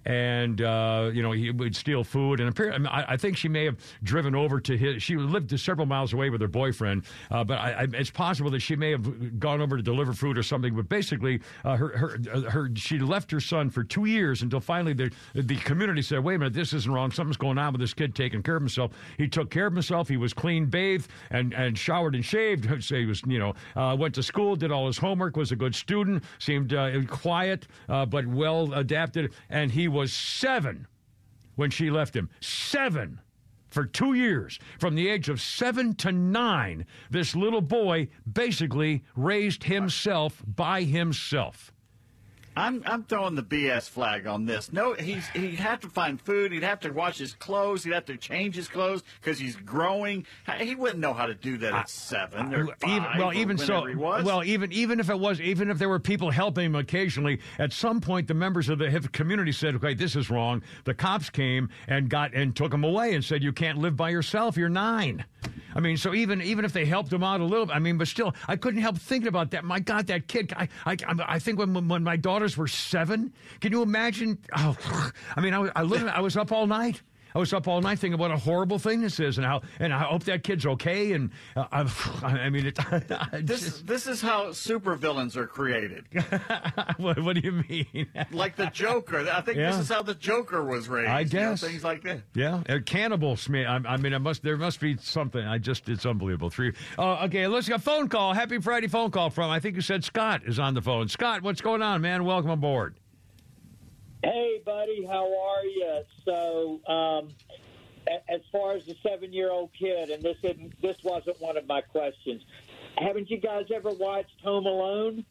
[0.05, 2.39] and uh, you know he would steal food.
[2.39, 5.01] And apparently, I, I think she may have driven over to his.
[5.01, 8.59] She lived several miles away with her boyfriend, uh, but I, I, it's possible that
[8.59, 10.75] she may have gone over to deliver food or something.
[10.75, 14.93] But basically, uh, her, her her she left her son for two years until finally
[14.93, 17.11] the the community said, "Wait a minute, this isn't wrong.
[17.11, 20.07] Something's going on with this kid taking care of himself." He took care of himself.
[20.07, 22.69] He was clean, bathed, and and showered and shaved.
[22.85, 25.55] So he was you know uh, went to school, did all his homework, was a
[25.55, 30.87] good student, seemed uh, quiet uh, but well adapted, and he was seven
[31.55, 32.29] when she left him.
[32.41, 33.21] Seven
[33.69, 34.59] for two years.
[34.77, 41.71] From the age of seven to nine, this little boy basically raised himself by himself.
[42.57, 44.71] I'm I'm throwing the BS flag on this.
[44.71, 46.51] No, he's he'd have to find food.
[46.51, 47.83] He'd have to wash his clothes.
[47.83, 50.25] He'd have to change his clothes because he's growing.
[50.59, 52.89] He wouldn't know how to do that at seven or five.
[52.89, 54.23] even, well, even so, he was.
[54.23, 57.73] well, even even if it was, even if there were people helping him occasionally, at
[57.73, 61.69] some point the members of the community said, "Okay, this is wrong." The cops came
[61.87, 64.55] and got and took him away and said, "You can't live by yourself.
[64.55, 65.25] You're nine.
[65.75, 68.07] I mean, so even even if they helped him out a little, I mean, but
[68.07, 69.65] still, I couldn't help thinking about that.
[69.65, 70.53] My God, that kid!
[70.55, 70.95] I I,
[71.27, 74.37] I think when when my daughters were seven, can you imagine?
[74.55, 74.77] Oh,
[75.35, 77.01] I mean, I, I literally I was up all night.
[77.35, 79.93] I was up all night thinking what a horrible thing this is, and how and
[79.93, 81.11] I hope that kid's okay.
[81.11, 81.81] And uh, I,
[82.23, 82.79] I mean, it,
[83.45, 86.05] this this is how supervillains are created.
[86.97, 88.07] what, what do you mean?
[88.31, 89.27] like the Joker.
[89.29, 89.71] I think Yeah.
[89.71, 91.09] this is how the Joker was raised.
[91.09, 92.21] I you know, guess things like that.
[92.33, 93.49] Yeah, uh, cannibals.
[93.49, 94.41] Man, I, I mean, I must.
[94.41, 95.45] There must be something.
[95.45, 95.89] I just.
[95.89, 96.49] It's unbelievable.
[96.49, 96.71] Three.
[96.97, 98.33] Uh, okay, let's get a phone call.
[98.33, 99.51] Happy Friday phone call from.
[99.51, 101.09] I think you said Scott is on the phone.
[101.09, 102.23] Scott, what's going on, man?
[102.23, 102.95] Welcome aboard.
[104.25, 106.01] Hey, buddy, how are you?
[106.25, 107.29] So, um,
[108.27, 112.41] as far as the seven-year-old kid, and this isn't, this wasn't one of my questions.
[112.97, 115.25] Haven't you guys ever watched Home Alone?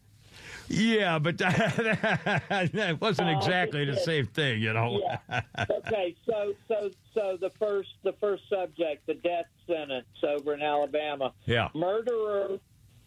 [0.69, 5.01] Yeah, but that wasn't exactly the same thing, you know.
[5.03, 5.41] Yeah.
[5.71, 11.33] Okay, so so so the first the first subject, the death sentence over in Alabama.
[11.47, 11.69] Yeah.
[11.75, 12.59] Murderer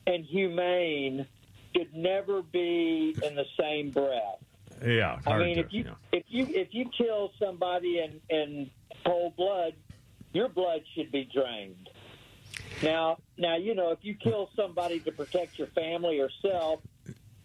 [0.05, 1.27] and humane
[1.75, 4.39] should never be in the same breath.
[4.85, 5.93] Yeah, I mean, to- if you yeah.
[6.11, 8.69] if you if you kill somebody in in
[9.05, 9.73] cold blood,
[10.33, 11.89] your blood should be drained.
[12.83, 16.79] Now, now you know if you kill somebody to protect your family or self,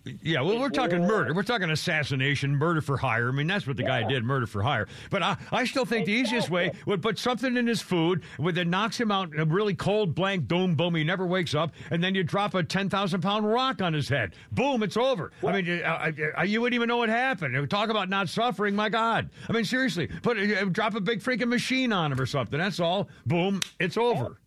[0.05, 1.32] Yeah, well, we're talking murder.
[1.32, 3.28] We're talking assassination, murder for hire.
[3.28, 4.88] I mean, that's what the guy did, murder for hire.
[5.11, 8.57] But I, I still think the easiest way would put something in his food with
[8.57, 10.96] that knocks him out in a really cold, blank doom, boom.
[10.96, 14.09] He never wakes up, and then you drop a ten thousand pound rock on his
[14.09, 14.34] head.
[14.50, 15.30] Boom, it's over.
[15.46, 17.70] I mean, uh, uh, you wouldn't even know what happened.
[17.70, 18.74] Talk about not suffering.
[18.74, 19.30] My God.
[19.48, 22.59] I mean, seriously, put uh, drop a big freaking machine on him or something.
[22.59, 23.09] That's all.
[23.26, 24.38] Boom, it's over.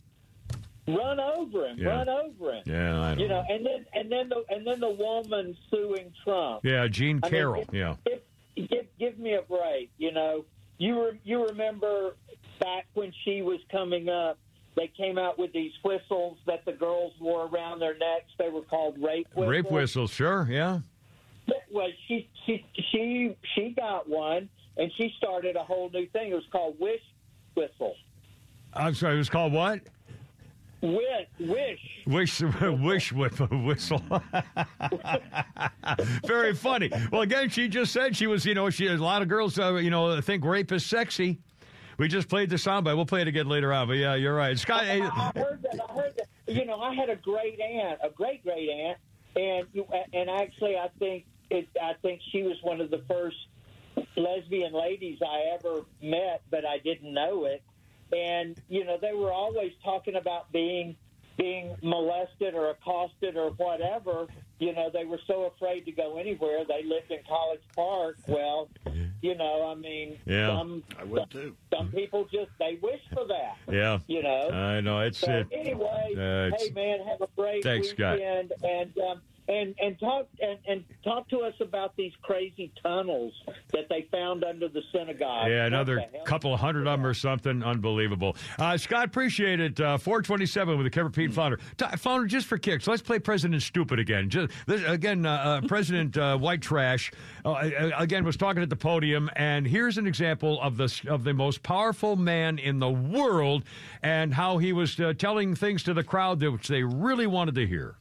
[0.87, 1.87] Run over him, Yeah.
[1.89, 2.63] run over him.
[2.65, 3.41] Yeah, I You know.
[3.41, 6.63] know, and then and then the and then the woman suing Trump.
[6.63, 7.65] Yeah, Gene I mean, Carroll.
[7.65, 7.95] give- yeah.
[8.05, 9.91] Give, give, give me a break.
[9.97, 10.45] You know,
[10.77, 12.15] you re, you remember
[12.59, 14.37] back when she was coming up,
[14.75, 18.31] they came out with these whistles that the girls wore around their necks.
[18.37, 19.47] They were called rape whistles.
[19.51, 20.47] Rape whistles, sure.
[20.49, 20.79] Yeah.
[21.71, 26.31] Well, she she she she got one, and she started a whole new thing.
[26.31, 27.01] It was called wish
[27.55, 27.95] whistle.
[28.73, 29.15] I'm sorry.
[29.15, 29.81] It was called what?
[30.85, 31.79] Wish wish.
[32.05, 32.41] Wish,
[33.41, 34.01] a whistle.
[36.25, 36.91] Very funny.
[37.11, 39.75] Well, again, she just said she was, you know, she a lot of girls, uh,
[39.75, 41.39] you know, think rape is sexy.
[41.97, 42.95] We just played the soundbite.
[42.95, 43.87] We'll play it again later on.
[43.87, 44.57] But yeah, you're right.
[44.59, 45.79] Scott, hey, I heard that.
[45.89, 46.53] I heard that.
[46.53, 48.97] You know, I had a great aunt, a great great aunt,
[49.35, 49.67] and
[50.13, 51.67] and actually, I think it.
[51.81, 53.37] I think she was one of the first
[54.17, 57.63] lesbian ladies I ever met, but I didn't know it.
[58.15, 60.95] And you know, they were always talking about being
[61.37, 64.27] being molested or accosted or whatever.
[64.57, 66.63] You know, they were so afraid to go anywhere.
[66.65, 68.15] They lived in College Park.
[68.25, 68.69] Well,
[69.21, 70.47] you know, I mean, Yeah.
[70.47, 71.53] some I would too.
[71.73, 73.57] some people just they wish for that.
[73.69, 74.49] yeah, You know.
[74.49, 75.47] I know it's So it.
[75.51, 78.13] anyway, Uh, it's- hey man, have a great Thanks, Scott.
[78.17, 83.33] weekend, and um, and and talk and, and talk to us about these crazy tunnels
[83.73, 85.49] that they found under the synagogue.
[85.49, 86.25] Yeah, another the hell?
[86.25, 87.63] couple hundred of them or something.
[87.63, 88.35] Unbelievable.
[88.57, 89.79] Uh, Scott, appreciate it.
[89.79, 91.59] Uh, 427 with the Kevin Pete Flounder.
[91.77, 94.29] T- Flounder, just for kicks, let's play President Stupid again.
[94.29, 97.11] Just, this, again, uh, uh, President uh, White Trash,
[97.43, 101.23] uh, uh, again, was talking at the podium, and here's an example of the, of
[101.23, 103.63] the most powerful man in the world
[104.03, 107.55] and how he was uh, telling things to the crowd that which they really wanted
[107.55, 107.95] to hear.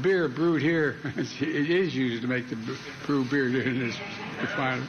[0.00, 2.76] Beer brewed here, it is used to make the b-
[3.06, 3.96] brew beer in this
[4.40, 4.86] refinery.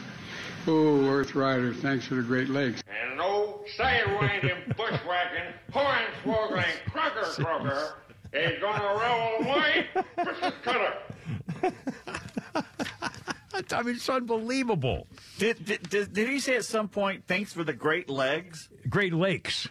[0.68, 2.84] Oh, Earth Rider, thanks for the Great Lakes.
[2.88, 7.96] And no sidewinding, bushwhacking, hornswoggling, crocker crocker
[8.34, 9.88] is gonna roll away.
[10.18, 10.54] Mrs.
[10.64, 10.94] Cutter.
[13.72, 15.08] I mean, it's unbelievable.
[15.38, 18.70] Did, did, did, did he say at some point, thanks for the great legs?
[18.90, 19.68] Great Lakes.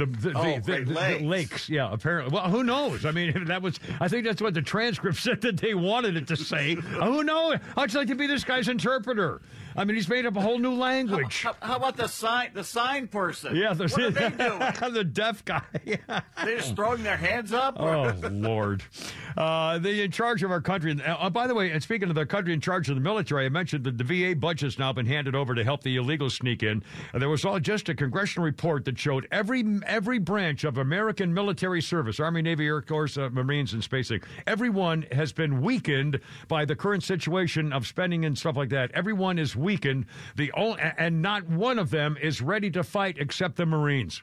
[0.00, 1.22] The, the, Oh, the, the- Great the- Lakes.
[1.22, 2.34] lakes, yeah, apparently.
[2.34, 3.04] Well, who knows?
[3.04, 6.26] I mean, that was, I think that's what the transcript said that they wanted it
[6.28, 6.74] to say.
[7.02, 7.58] Who knows?
[7.76, 9.42] I'd like to be this guy's interpreter.
[9.76, 11.42] I mean, he's made up a whole new language.
[11.42, 13.56] How, how about the sign the sign person?
[13.56, 14.28] Yeah, the, what are they
[14.78, 14.94] doing?
[14.94, 15.62] the deaf guy.
[16.44, 17.76] They just throwing their hands up?
[17.78, 18.82] Oh Lord!
[19.36, 20.98] Uh, the in charge of our country.
[21.04, 23.48] Uh, by the way, and speaking of the country in charge of the military, I
[23.50, 26.82] mentioned that the VA budget's now been handed over to help the illegals sneak in.
[27.12, 31.34] Uh, there was all just a congressional report that showed every every branch of American
[31.34, 34.12] military service, Army, Navy, Air Force, uh, Marines, and Space,
[34.46, 38.90] everyone has been weakened by the current situation of spending and stuff like that.
[38.92, 40.06] Everyone is weakened.
[40.36, 44.22] The only, and not one of them is ready to fight except the Marines.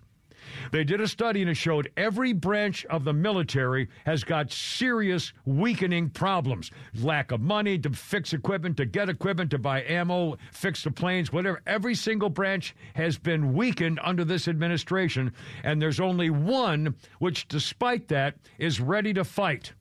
[0.71, 5.33] They did a study and it showed every branch of the military has got serious
[5.45, 6.71] weakening problems.
[6.95, 11.31] Lack of money to fix equipment, to get equipment, to buy ammo, fix the planes,
[11.31, 11.61] whatever.
[11.65, 15.33] Every single branch has been weakened under this administration.
[15.63, 19.73] And there's only one which, despite that, is ready to fight.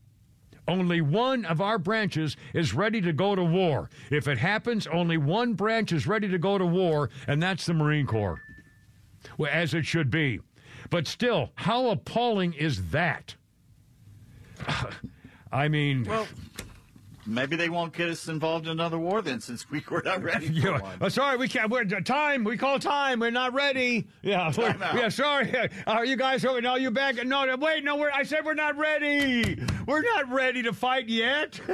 [0.69, 3.89] Only one of our branches is ready to go to war.
[4.11, 7.75] If it happens, only one branch is ready to go to war, and that's the
[7.75, 8.41] Marine Corps.
[9.39, 10.41] Well, as it should be.
[10.91, 13.35] But still, how appalling is that?
[15.53, 16.27] I mean, Well,
[17.27, 20.47] maybe they won't get us involved in another war then, since we were not ready
[20.49, 20.97] for yeah, one.
[21.01, 21.71] uh, sorry, we can't.
[21.71, 22.45] We're time.
[22.45, 23.21] We call time.
[23.21, 24.07] We're not ready.
[24.23, 24.95] Yeah, we're- Time out.
[24.95, 25.09] yeah.
[25.09, 25.71] Sorry.
[25.87, 26.61] Are you guys over?
[26.61, 27.17] No, you back?
[27.25, 27.85] No, no, wait.
[27.85, 28.11] No, we're.
[28.11, 29.59] I said we're not ready.
[29.87, 31.61] We're not ready to fight yet.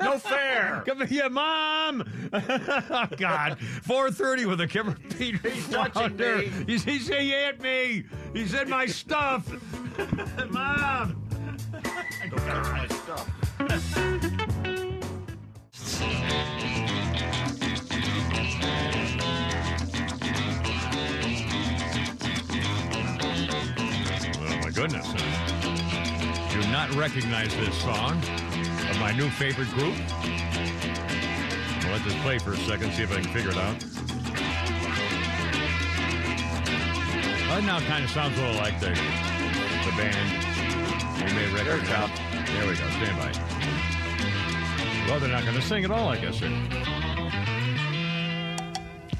[0.00, 0.82] No fair.
[0.86, 2.02] Come here, mom.
[2.32, 3.58] oh, God.
[3.60, 4.96] Four thirty with a camera.
[5.18, 6.50] Peter He's touching me.
[6.66, 8.04] He's, he's he hit me.
[8.32, 9.46] He's in my stuff.
[10.50, 11.22] mom.
[24.90, 28.18] Do not recognize this song
[28.90, 29.94] of my new favorite group.
[31.84, 33.84] I'll let this play for a second, see if I can figure it out.
[37.48, 40.46] Well, now kind of sounds a little like the, the band.
[41.24, 42.10] We may record out.
[42.46, 42.90] There we go.
[42.90, 43.32] Stand by.
[45.08, 46.40] Well, they're not going to sing at all, I guess.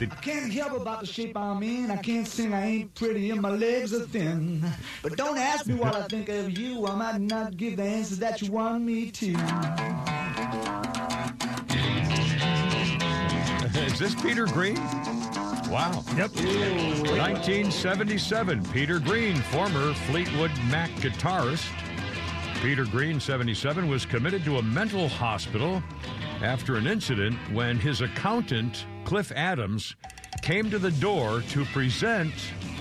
[0.02, 1.90] I can't help about the shape I'm in.
[1.90, 4.64] I can't sing, I ain't pretty, and my legs are thin.
[5.02, 6.86] But don't ask me what I think of you.
[6.86, 9.32] I might not give the answers that you want me to.
[13.84, 14.76] Is this Peter Green?
[15.70, 16.02] Wow.
[16.16, 16.34] Yep.
[16.34, 18.64] 1977.
[18.72, 21.66] Peter Green, former Fleetwood Mac guitarist.
[22.62, 25.82] Peter Green, 77, was committed to a mental hospital
[26.42, 29.96] after an incident when his accountant, Cliff Adams,
[30.40, 32.32] came to the door to present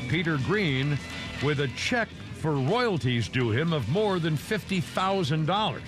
[0.10, 0.96] Peter Green
[1.44, 5.82] with a check for royalties due him of more than $50,000.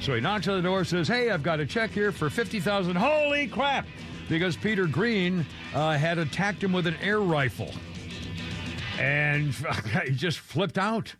[0.00, 2.28] So he knocks on the door and says, Hey, I've got a check here for
[2.28, 3.86] 50000 Holy crap!
[4.28, 7.72] Because Peter Green uh, had attacked him with an air rifle.
[8.98, 9.54] And
[10.04, 11.14] he just flipped out.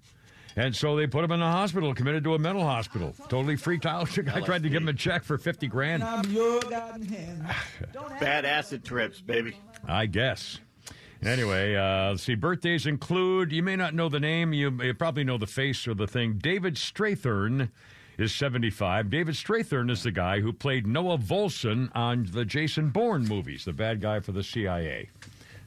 [0.56, 3.14] And so they put him in the hospital, committed to a mental hospital.
[3.28, 4.08] Totally freaked out.
[4.16, 6.02] The guy tried to give him a check for 50 grand.
[8.18, 9.58] Bad acid trips, baby.
[9.86, 10.58] I guess.
[11.22, 12.34] Anyway, uh, let's see.
[12.34, 15.94] Birthdays include, you may not know the name, you, you probably know the face or
[15.94, 16.38] the thing.
[16.38, 17.70] David Strathairn
[18.16, 19.10] is 75.
[19.10, 23.72] David Strathairn is the guy who played Noah Vosen on the Jason Bourne movies, the
[23.72, 25.10] bad guy for the CIA.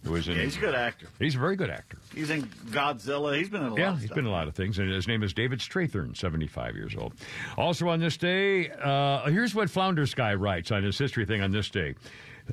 [0.03, 1.07] Who is in, Yeah, he's a good actor.
[1.19, 1.97] He's a very good actor.
[2.15, 3.37] He's in Godzilla.
[3.37, 4.15] He's been in a lot Yeah, of he's stuff.
[4.15, 7.13] been in a lot of things, and his name is David Strathairn, 75 years old.
[7.57, 11.51] Also on this day, uh, here's what Flounder Sky writes on his history thing on
[11.51, 11.95] this day.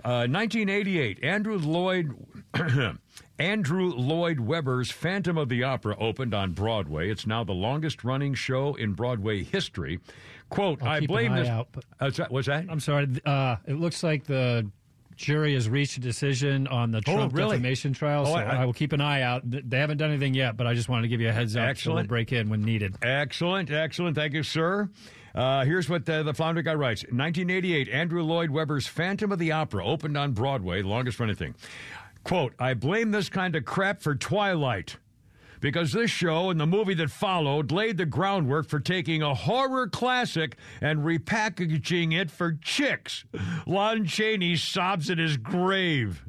[0.05, 2.15] Uh, 1988, Andrew Lloyd.
[3.39, 7.11] Andrew Lloyd Webber's Phantom of the Opera opened on Broadway.
[7.11, 10.01] It's now the longest running show in Broadway history.
[10.49, 11.49] Quote, I'll I blame an eye this.
[11.51, 12.67] out, but- Uh, what's that- what's that?
[12.71, 13.09] I'm sorry.
[13.27, 14.71] Uh, it looks like the
[15.17, 17.57] jury has reached a decision on the Trump Oh, really?
[17.57, 19.43] defamation trial, Oh, so I- I, will keep an eye out.
[19.45, 21.77] They haven't done anything yet, but I just wanted to give you a heads up.
[21.79, 22.97] So we'll break in when needed.
[23.03, 24.15] Excellent, excellent.
[24.17, 24.89] Thank you, sir.
[25.35, 27.03] Uh, here's what the, the flounder guy writes.
[27.05, 31.55] 1988, Andrew Lloyd Webber's Phantom of the Opera opened on Broadway, longest running thing.
[32.25, 34.97] Quote, I blame this kind of crap for Twilight.
[35.61, 39.89] Because this show and the movie that followed laid the groundwork for taking a horror
[39.89, 43.25] classic and repackaging it for chicks.
[43.67, 46.23] Lon Chaney sobs in his grave.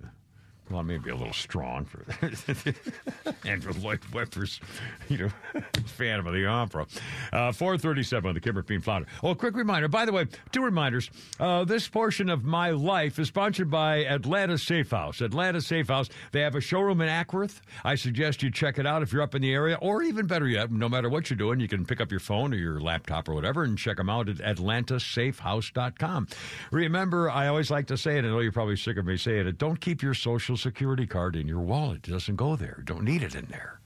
[0.70, 2.06] Well, maybe a little strong for
[3.46, 4.60] Andrew Lloyd Webber's,
[5.08, 5.30] you know,
[5.86, 6.88] Phantom of the Opera.
[7.32, 9.08] Uh, 437 on the Kimmer Bean Flounder.
[9.24, 9.88] Oh, quick reminder.
[9.88, 11.10] By the way, two reminders.
[11.40, 15.22] Uh, this portion of my life is sponsored by Atlanta Safe House.
[15.22, 17.62] Atlanta Safe House, they have a showroom in Acworth.
[17.86, 20.48] I suggest you check it out if you're up in the area, or even better
[20.48, 23.30] yet, no matter what you're doing, you can pick up your phone or your laptop
[23.30, 26.28] or whatever and check them out at atlantasafehouse.com.
[26.72, 29.48] Remember, I always like to say it, I know you're probably sick of me saying
[29.48, 32.08] it, don't keep your social security card in your wallet.
[32.08, 32.82] It doesn't go there.
[32.86, 33.77] Don't need it in there.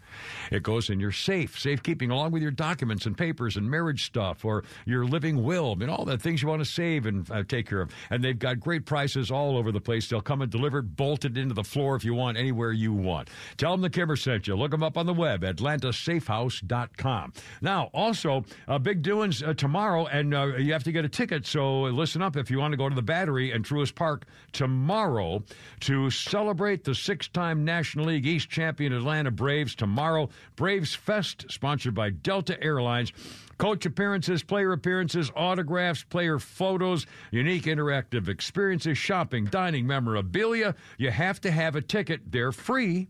[0.51, 4.43] It goes in your safe, safekeeping, along with your documents and papers and marriage stuff
[4.45, 5.71] or your living will.
[5.71, 7.91] I mean, all the things you want to save and uh, take care of.
[8.09, 10.09] And they've got great prices all over the place.
[10.09, 13.29] They'll come and deliver it bolted into the floor if you want, anywhere you want.
[13.57, 14.55] Tell them the Kimmer sent you.
[14.55, 17.33] Look them up on the web, atlantasafehouse.com.
[17.61, 21.45] Now, also, uh, big doings uh, tomorrow, and uh, you have to get a ticket.
[21.45, 25.43] So listen up if you want to go to the Battery and Truist Park tomorrow
[25.81, 30.29] to celebrate the six time National League East champion Atlanta Braves tomorrow.
[30.55, 33.11] Braves Fest, sponsored by Delta Airlines.
[33.61, 40.73] Coach appearances, player appearances, autographs, player photos, unique interactive experiences, shopping, dining, memorabilia.
[40.97, 42.21] You have to have a ticket.
[42.31, 43.09] They're free,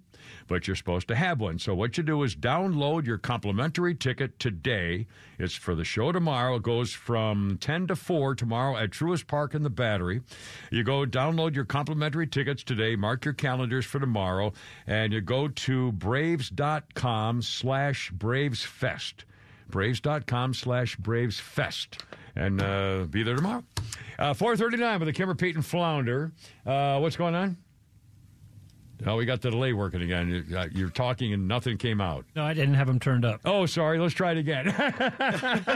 [0.49, 1.57] but you're supposed to have one.
[1.57, 5.07] So what you do is download your complimentary ticket today.
[5.39, 6.57] It's for the show tomorrow.
[6.57, 10.19] It goes from 10 to 4 tomorrow at Truist Park in the Battery.
[10.69, 12.97] You go download your complimentary tickets today.
[12.97, 14.51] Mark your calendars for tomorrow,
[14.85, 19.23] and you go to braves.com slash bravesfest
[19.71, 21.99] braves.com slash bravesfest
[22.35, 23.63] and uh, be there tomorrow.
[24.19, 26.31] Uh, 439 with the kimmer pete and flounder.
[26.65, 27.57] Uh, what's going on?
[29.03, 30.45] Oh we got the delay working again.
[30.47, 32.23] You- uh, you're talking and nothing came out.
[32.35, 33.41] No, I didn't have them turned up.
[33.45, 33.97] oh sorry.
[33.97, 34.67] Let's try it again.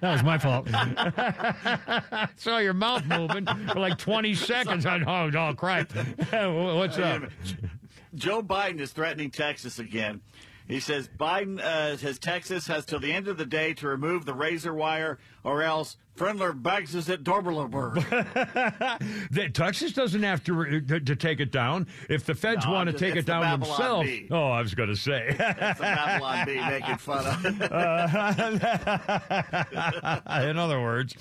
[0.02, 0.68] was my fault.
[2.36, 4.84] saw your mouth moving for like 20 seconds.
[4.86, 5.90] I oh, oh crap.
[5.92, 7.22] What's up?
[8.14, 10.20] Joe Biden is threatening Texas again.
[10.68, 14.24] He says Biden uh, says Texas has till the end of the day to remove
[14.24, 18.02] the razor wire, or else Friendler begs us at Doberleberg.
[19.54, 21.86] Texas doesn't have to, to, to take it down.
[22.08, 24.08] If the feds No, want to take it the down themselves.
[24.08, 24.28] Bee.
[24.30, 25.34] Oh, I was going to say.
[25.36, 27.44] That's the Babylon Bee making fun of.
[30.44, 31.14] in other words,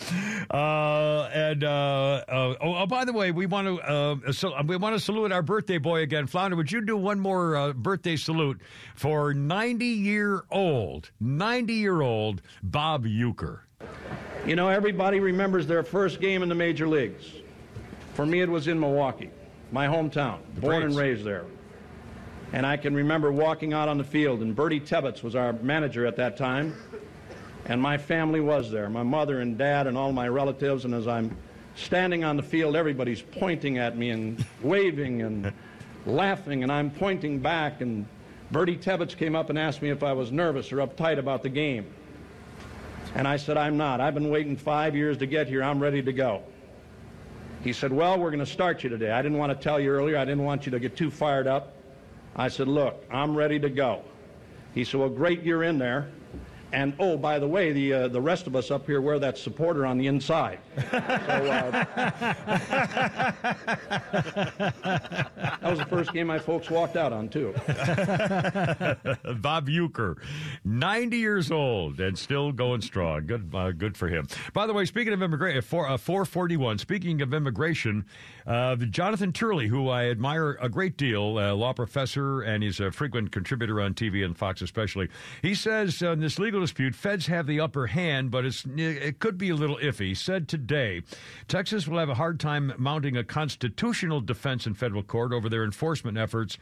[0.50, 4.78] uh, and uh, uh, oh, oh, by the way, we want to uh, so, we
[4.78, 6.56] want to salute our birthday boy again, Flounder.
[6.56, 8.62] Would you do one more uh, birthday salute
[8.96, 13.60] for ninety year old, ninety year old Bob Uecker?
[14.46, 17.32] You know, everybody remembers their first game in the major leagues.
[18.14, 19.32] For me, it was in Milwaukee,
[19.72, 21.46] my hometown, born and raised there.
[22.54, 26.06] And I can remember walking out on the field, and Birdie Tebbetts was our manager
[26.06, 26.76] at that time.
[27.66, 30.86] And my family was there, my mother and dad and all my relatives.
[30.86, 31.36] And as I'm
[31.76, 35.52] standing on the field, everybody's pointing at me and waving and
[36.06, 37.82] laughing, and I'm pointing back.
[37.82, 38.06] And
[38.52, 41.50] Birdie Tebbetts came up and asked me if I was nervous or uptight about the
[41.50, 41.88] game.
[43.16, 44.02] And I said, I'm not.
[44.02, 45.64] I've been waiting five years to get here.
[45.64, 46.44] I'm ready to go.
[47.64, 49.10] He said, Well, we're going to start you today.
[49.10, 50.18] I didn't want to tell you earlier.
[50.18, 51.78] I didn't want you to get too fired up.
[52.36, 54.04] I said, Look, I'm ready to go.
[54.74, 56.10] He said, Well, great, you're in there.
[56.76, 59.38] And oh, by the way, the uh, the rest of us up here wear that
[59.38, 60.60] supporter on the inside.
[61.26, 61.86] So, uh,
[65.62, 67.54] that was the first game my folks walked out on too.
[69.42, 70.18] Bob Uecker,
[70.64, 73.26] 90 years old and still going strong.
[73.26, 74.28] Good, uh, good for him.
[74.54, 78.06] By the way, speaking of immigration, for, uh, 441, speaking of immigration,
[78.46, 82.92] uh, Jonathan Turley, who I admire a great deal, a law professor, and he's a
[82.92, 85.10] frequent contributor on TV and Fox especially,
[85.42, 89.20] he says uh, in this legal dispute, feds have the upper hand, but it's it
[89.20, 90.16] could be a little iffy.
[90.16, 91.02] Said today,
[91.48, 95.64] Texas will have a hard time mounting a constitutional defense in federal court over their
[95.64, 96.58] enforcement efforts.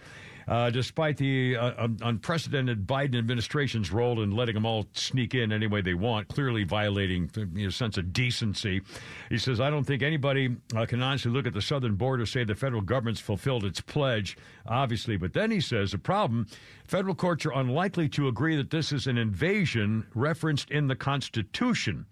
[0.48, 5.52] Uh, despite the uh, un- unprecedented Biden administration's role in letting them all sneak in
[5.52, 8.82] any way they want, clearly violating the you know, sense of decency,
[9.30, 12.44] he says, "I don't think anybody uh, can honestly look at the southern border say
[12.44, 16.48] the federal government's fulfilled its pledge, obviously." But then he says, "The problem:
[16.86, 22.06] federal courts are unlikely to agree that this is an invasion referenced in the Constitution."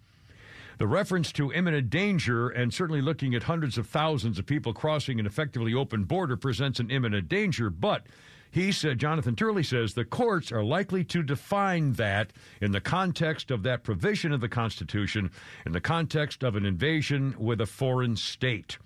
[0.78, 5.20] The reference to imminent danger and certainly looking at hundreds of thousands of people crossing
[5.20, 8.06] an effectively open border presents an imminent danger, but
[8.50, 13.50] he said, Jonathan Turley says, the courts are likely to define that in the context
[13.50, 15.30] of that provision of the Constitution,
[15.64, 18.76] in the context of an invasion with a foreign state.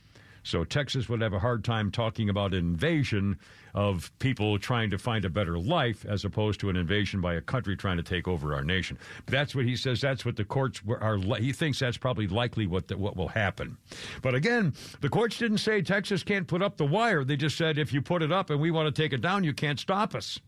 [0.45, 3.41] So Texas would have a hard time talking about invasion
[3.77, 7.41] of people trying to find a better life as opposed to an invasion by a
[7.43, 8.99] country trying to take over our nation.
[9.27, 10.01] That's what he says.
[10.01, 11.19] That's what the courts are.
[11.39, 13.77] He thinks that's probably likely what the, what will happen.
[14.23, 14.73] But again,
[15.03, 17.23] the courts didn't say Texas can't put up the wire.
[17.23, 19.45] They just said if you put it up and we want to take it down,
[19.45, 20.41] you can't stop us.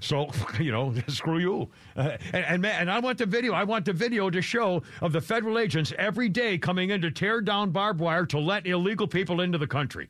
[0.00, 0.28] So
[0.60, 1.68] you know, screw you.
[1.96, 3.52] Uh, and, and and I want the video.
[3.52, 7.10] I want the video to show of the federal agents every day coming in to
[7.12, 10.08] tear down barbed wire to let illegal people into the country.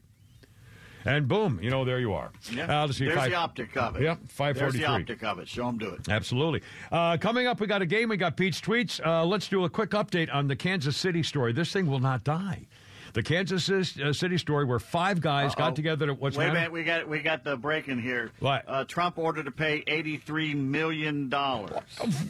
[1.05, 2.31] And boom, you know, there you are.
[2.53, 2.83] Yeah.
[2.83, 4.03] Uh, let's see, There's five- the optic of it.
[4.03, 5.49] Yep, five There's the optic of it.
[5.49, 6.09] Show them do it.
[6.09, 6.63] Absolutely.
[6.91, 8.09] Uh, coming up, we got a game.
[8.09, 9.05] We got Pete's tweets.
[9.05, 11.53] Uh, let's do a quick update on the Kansas City story.
[11.53, 12.67] This thing will not die.
[13.15, 15.59] The Kansas uh, City story, where five guys Uh-oh.
[15.59, 16.11] got together.
[16.11, 18.31] At, what's Wait a minute, we got we got the break in here.
[18.41, 18.65] What?
[18.69, 21.73] Uh, Trump ordered to pay eighty three million dollars.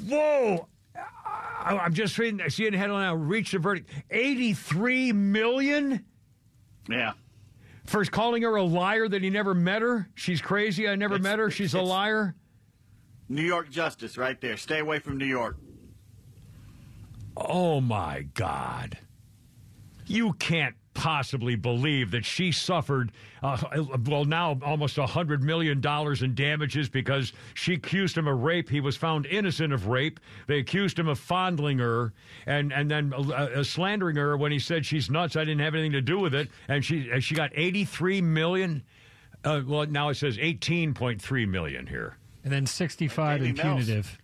[0.08, 0.68] Whoa!
[0.94, 3.14] I- I'm just reading, seeing the headline now.
[3.16, 3.90] Reach the verdict.
[4.10, 6.04] Eighty-three million.
[6.88, 7.12] Yeah.
[7.88, 10.10] For calling her a liar that he never met her.
[10.14, 10.86] She's crazy.
[10.86, 11.50] I never met her.
[11.50, 12.34] She's a liar.
[13.30, 14.58] New York justice, right there.
[14.58, 15.56] Stay away from New York.
[17.34, 18.98] Oh my God.
[20.04, 23.56] You can't possibly believe that she suffered, uh,
[24.04, 28.68] well, now almost a $100 million in damages because she accused him of rape.
[28.68, 30.18] He was found innocent of rape.
[30.48, 32.12] They accused him of fondling her
[32.46, 35.36] and, and then uh, uh, slandering her when he said she's nuts.
[35.36, 36.48] I didn't have anything to do with it.
[36.66, 38.82] And she, uh, she got 83 million.
[39.44, 42.16] Uh, well, now it says 18.3 million here.
[42.42, 43.84] And then 65 in Daily Mills.
[43.86, 44.18] punitive.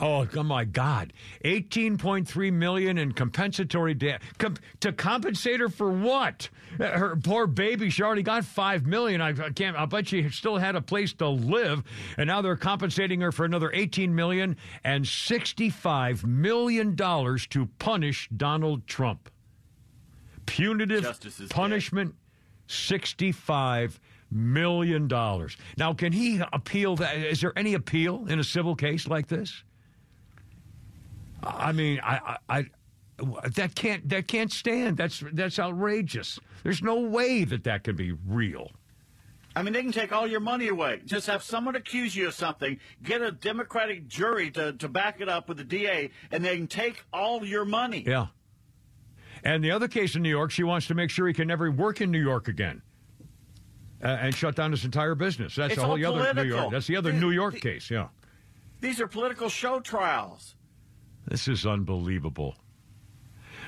[0.00, 1.12] Oh, oh my God!
[1.42, 6.48] Eighteen point three million in compensatory da- com- to compensate her for what?
[6.78, 7.90] Her poor baby.
[7.90, 9.20] She already got five million.
[9.20, 9.76] I, I can't.
[9.76, 11.82] I bet she still had a place to live,
[12.16, 18.28] and now they're compensating her for another eighteen million and sixty-five million dollars to punish
[18.34, 19.28] Donald Trump.
[20.46, 21.50] Punitive is dead.
[21.50, 22.14] punishment,
[22.66, 24.00] sixty-five
[24.30, 25.56] million dollars.
[25.76, 27.16] Now, can he appeal that?
[27.16, 29.62] Is there any appeal in a civil case like this?
[31.42, 32.64] I mean, I, I, I
[33.54, 34.96] that can't that can't stand.
[34.96, 36.38] That's that's outrageous.
[36.62, 38.70] There's no way that that can be real.
[39.56, 41.00] I mean, they can take all your money away.
[41.04, 45.28] Just have someone accuse you of something, get a Democratic jury to, to back it
[45.28, 48.04] up with the DA, and they can take all your money.
[48.06, 48.26] Yeah,
[49.42, 51.68] And the other case in New York, she wants to make sure he can never
[51.68, 52.80] work in New York again.
[54.02, 55.56] Uh, and shut down his entire business.
[55.56, 56.48] That's It's the whole other New.
[56.48, 56.70] York.
[56.70, 57.90] That's the other New York case.
[57.90, 58.08] Yeah,
[58.80, 60.54] These are political show trials.
[61.26, 62.56] This is unbelievable.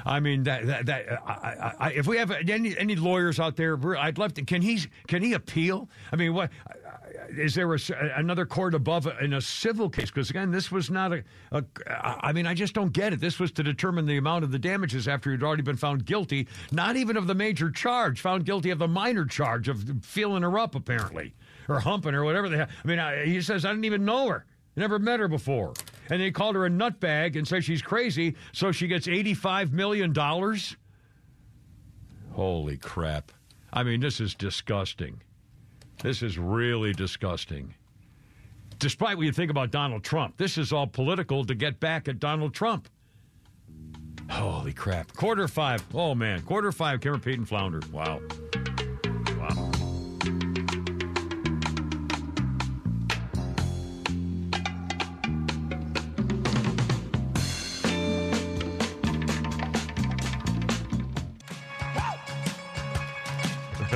[0.05, 3.57] I mean that that, that I, I, I, if we have any any lawyers out
[3.57, 4.45] there, I'd love to.
[4.45, 5.89] Can he can he appeal?
[6.13, 6.51] I mean, what
[7.31, 7.79] is there a,
[8.17, 10.11] another court above in a civil case?
[10.11, 11.65] Because again, this was not a, a.
[11.87, 13.21] I mean, I just don't get it.
[13.21, 16.49] This was to determine the amount of the damages after he'd already been found guilty,
[16.71, 20.59] not even of the major charge, found guilty of the minor charge of feeling her
[20.59, 21.35] up apparently
[21.69, 22.69] or humping her, whatever the hell.
[22.85, 24.47] I mean, he says I didn't even know her.
[24.75, 25.75] Never met her before.
[26.13, 30.15] And they called her a nutbag and said she's crazy, so she gets $85 million?
[32.33, 33.33] Holy crap.
[33.73, 35.23] I mean, this is disgusting.
[36.03, 37.75] This is really disgusting.
[38.79, 42.19] Despite what you think about Donald Trump, this is all political to get back at
[42.19, 42.91] Donald Trump.
[44.29, 45.15] Holy crap.
[45.15, 45.83] Quarter five.
[45.95, 46.43] Oh, man.
[46.43, 47.81] Quarter five, Cameron Pete and Flounder.
[47.91, 48.21] Wow.
[48.21, 48.92] Wow.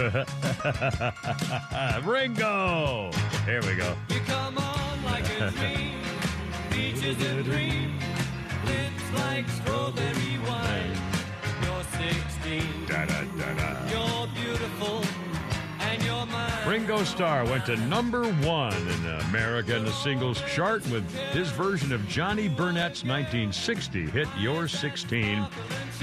[2.05, 3.11] Ringo.
[3.45, 3.97] Here we go.
[4.09, 5.99] You come on like a dream,
[6.70, 7.45] peaches and
[8.65, 10.97] lips like strawberry wine.
[11.62, 12.87] You're 16,
[13.91, 15.26] you're beautiful, and you're mine.
[16.67, 21.93] Ringo Starr went to number one in America in the singles chart with his version
[21.93, 25.47] of Johnny Burnette's 1960 hit You're 16.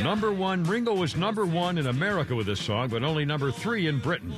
[0.01, 3.87] Number one, Ringo was number one in America with this song, but only number three
[3.87, 4.33] in Britain.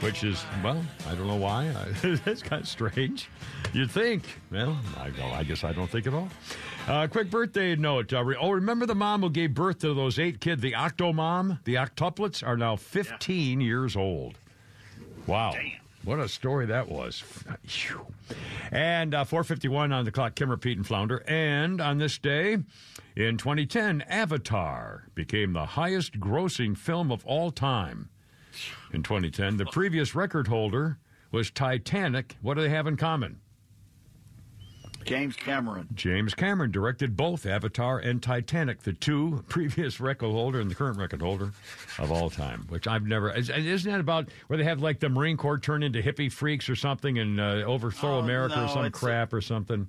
[0.00, 1.72] Which is, well, I don't know why.
[2.02, 3.30] It's kind of strange.
[3.72, 4.24] You'd think.
[4.50, 6.28] Well, I, well, I guess I don't think at all.
[6.86, 8.12] Uh, quick birthday note.
[8.12, 10.60] Uh, re- oh, remember the mom who gave birth to those eight kids?
[10.60, 14.36] The octo mom, the octuplets, are now 15 years old.
[15.26, 15.54] Wow.
[16.04, 17.24] What a story that was.
[18.70, 21.24] And uh, 451 on the clock, Kimmer Pete and Flounder.
[21.26, 22.58] And on this day,
[23.16, 28.08] in 2010, Avatar became the highest grossing film of all time.
[28.92, 30.98] In 2010, the previous record holder
[31.32, 32.36] was Titanic.
[32.40, 33.40] What do they have in common?
[35.06, 35.88] James Cameron.
[35.94, 40.98] James Cameron directed both Avatar and Titanic, the two previous record holder and the current
[40.98, 41.52] record holder
[41.98, 42.66] of all time.
[42.68, 43.32] Which I've never.
[43.32, 46.68] is- Isn't that about where they have like the Marine Corps turn into hippie freaks
[46.68, 49.88] or something and uh, overthrow Oh, America or some crap or something?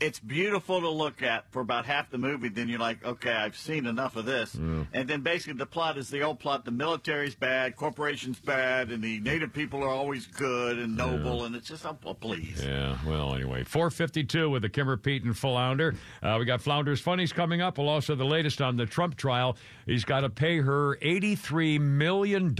[0.00, 2.48] It's beautiful to look at for about half the movie.
[2.48, 4.56] Then you're like, okay, I've seen enough of this.
[4.56, 4.86] Mm.
[4.94, 9.02] And then basically the plot is the old plot: the military's bad, corporations bad, and
[9.02, 11.44] the native people are always good and noble.
[11.44, 12.62] And it's just, oh, please.
[12.64, 15.94] Yeah, well, anyway, 452 with the Kimmer Pete, and Flounder.
[16.22, 17.78] Uh, we got Flounder's Funnies coming up.
[17.78, 19.56] We'll also the latest on the Trump trial.
[19.86, 22.56] He's got to pay her $83 million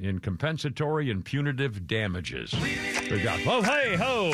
[0.00, 2.54] in compensatory and punitive damages.
[3.10, 4.30] We got, oh, hey, ho!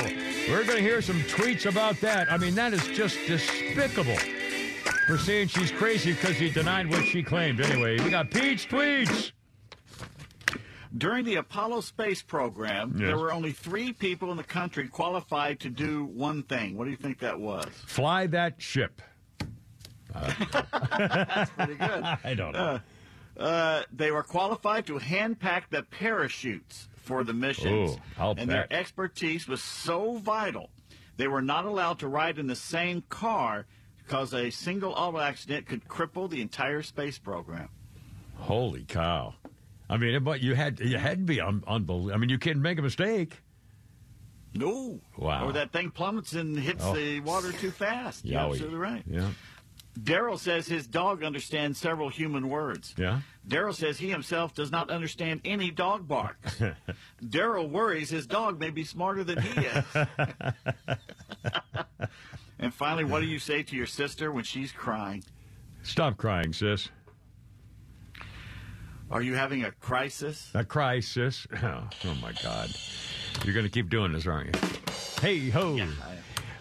[0.49, 2.31] We're going to hear some tweets about that.
[2.31, 4.17] I mean, that is just despicable.
[5.07, 7.61] For saying she's crazy because he denied what she claimed.
[7.61, 9.33] Anyway, we got Pete's tweets.
[10.97, 13.09] During the Apollo space program, Yes.
[13.09, 16.77] there were only three people in the country qualified to do one thing.
[16.77, 17.67] What do you think that was?
[17.87, 19.03] Fly that ship.
[20.15, 22.05] That's pretty good.
[22.25, 22.81] I don't know.
[23.39, 27.93] Uh, uh, they were qualified to hand pack the parachutes for the missions.
[27.93, 28.49] Ooh, and bet.
[28.49, 30.71] their expertise was so vital,
[31.17, 33.67] they were not allowed to ride in the same car
[33.99, 37.69] because a single auto accident could cripple the entire space program.
[38.37, 39.35] Holy cow!
[39.89, 42.15] I mean, but you had you had to be un- unbelievable.
[42.15, 43.41] I mean, you can't make a mistake.
[44.55, 45.01] No.
[45.19, 45.47] Wow.
[45.47, 46.95] Or that thing plummets and hits Oh.
[46.95, 48.25] the water too fast.
[48.25, 49.03] You're absolutely right.
[49.07, 49.31] Yeah.
[49.99, 52.95] Daryl says his dog understands several human words.
[52.97, 53.21] Yeah.
[53.47, 56.63] Daryl says he himself does not understand any dog barks.
[57.23, 59.85] Daryl worries his dog may be smarter than he is.
[62.59, 65.23] and finally, what do you say to your sister when she's crying?
[65.83, 66.89] Stop crying, sis.
[69.11, 70.51] Are you having a crisis?
[70.55, 71.47] A crisis.
[71.63, 72.71] Oh, oh my God.
[73.45, 74.63] You're going to keep doing this, aren't you?
[75.21, 75.79] Hey ho.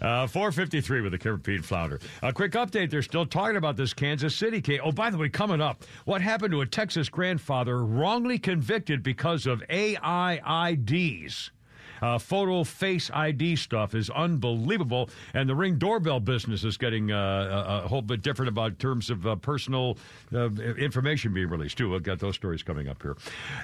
[0.04, 1.98] Uh, 453 with the Pete Flounder.
[2.22, 2.90] A quick update.
[2.90, 4.82] They're still talking about this Kansas City case.
[4.84, 9.48] Oh, by the way, coming up, what happened to a Texas grandfather wrongly convicted because
[9.48, 11.52] of AIIDs?
[12.02, 17.82] Uh, photo face ID stuff is unbelievable, and the ring doorbell business is getting uh,
[17.86, 19.98] a, whole bit different about terms of uh, personal
[20.34, 21.92] uh, information being released too.
[21.92, 23.16] We've got those stories coming up here,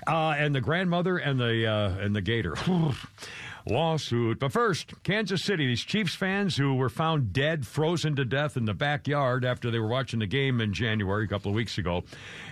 [0.07, 2.56] uh, and the grandmother and the and the gator.
[3.65, 4.40] lawsuit.
[4.40, 8.65] But first, Kansas City, these Chiefs fans who were found dead, frozen to death in
[8.65, 12.03] the backyard after they were watching the game in January, a couple of weeks ago.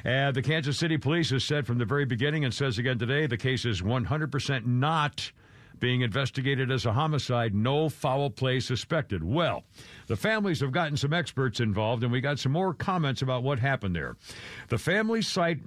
[0.03, 3.27] And the Kansas City police has said from the very beginning and says again today
[3.27, 5.31] the case is 100% not
[5.79, 9.23] being investigated as a homicide, no foul play suspected.
[9.23, 9.63] Well,
[10.07, 13.59] the families have gotten some experts involved, and we got some more comments about what
[13.59, 14.15] happened there.
[14.69, 15.59] The family cite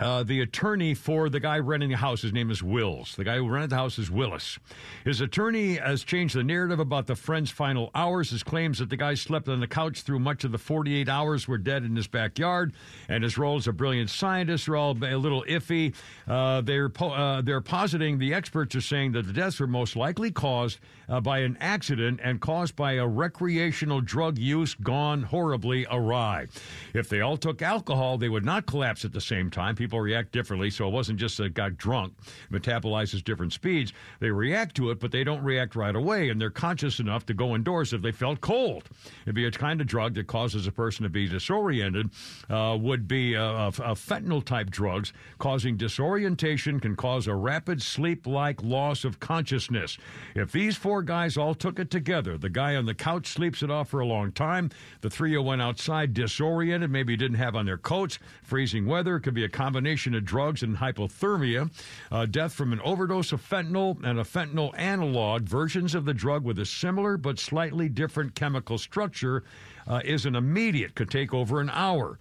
[0.00, 3.14] uh, the attorney for the guy renting the house, his name is Wills.
[3.16, 4.58] The guy who rented the house is Willis.
[5.04, 8.30] His attorney has changed the narrative about the friend's final hours.
[8.30, 11.46] His claims that the guy slept on the couch through much of the 48 hours
[11.46, 12.72] were dead in his backyard,
[13.08, 15.94] and his role as a brilliant scientist are all a little iffy.
[16.26, 19.96] Uh, they're, po- uh, they're positing, the experts are saying that the deaths were most
[19.96, 20.78] likely caused
[21.10, 26.46] uh, by an accident and caused by a recreational drug use gone horribly awry.
[26.94, 29.74] If they all took alcohol, they would not collapse at the same time.
[29.74, 32.14] People react differently, so it wasn't just that got drunk,
[32.50, 33.92] metabolizes different speeds.
[34.20, 37.34] They react to it, but they don't react right away, and they're conscious enough to
[37.34, 38.84] go indoors if they felt cold.
[39.24, 42.10] It'd be a kind of drug that causes a person to be disoriented.
[42.48, 47.82] Uh, would be a, a, a fentanyl type drugs causing disorientation can cause a rapid
[47.82, 49.98] sleep like loss of consciousness.
[50.34, 53.70] If these four guys all took it together, the guy on the couch sleeps it
[53.70, 54.70] off for a long time.
[55.00, 58.18] The three who went outside disoriented, maybe didn't have on their coats.
[58.42, 61.70] Freezing weather could be a combination of drugs and hypothermia.
[62.10, 66.44] Uh, death from an overdose of fentanyl and a fentanyl analog, versions of the drug
[66.44, 69.44] with a similar but slightly different chemical structure,
[69.86, 72.18] uh, is an immediate, could take over an hour.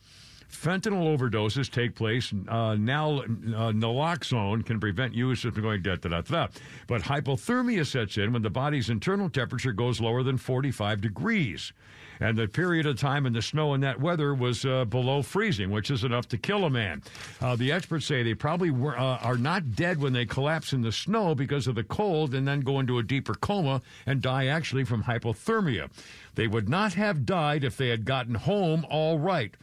[0.50, 2.34] Fentanyl overdoses take place.
[2.48, 6.48] Uh, now, uh, naloxone can prevent use of going da da da da.
[6.88, 11.72] But hypothermia sets in when the body's internal temperature goes lower than 45 degrees.
[12.20, 15.72] And the period of time in the snow and that weather was uh, below freezing,
[15.72, 17.02] which is enough to kill a man.
[17.40, 20.82] Uh, the experts say they probably were, uh, are not dead when they collapse in
[20.82, 24.48] the snow because of the cold and then go into a deeper coma and die
[24.48, 25.90] actually from hypothermia.
[26.36, 29.56] They would not have died if they had gotten home all right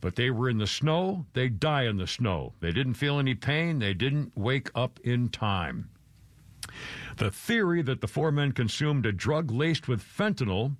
[0.00, 1.26] but they were in the snow.
[1.32, 2.54] They die in the snow.
[2.60, 3.78] They didn't feel any pain.
[3.78, 5.90] They didn't wake up in time.
[7.16, 10.76] The theory that the four men consumed a drug laced with fentanyl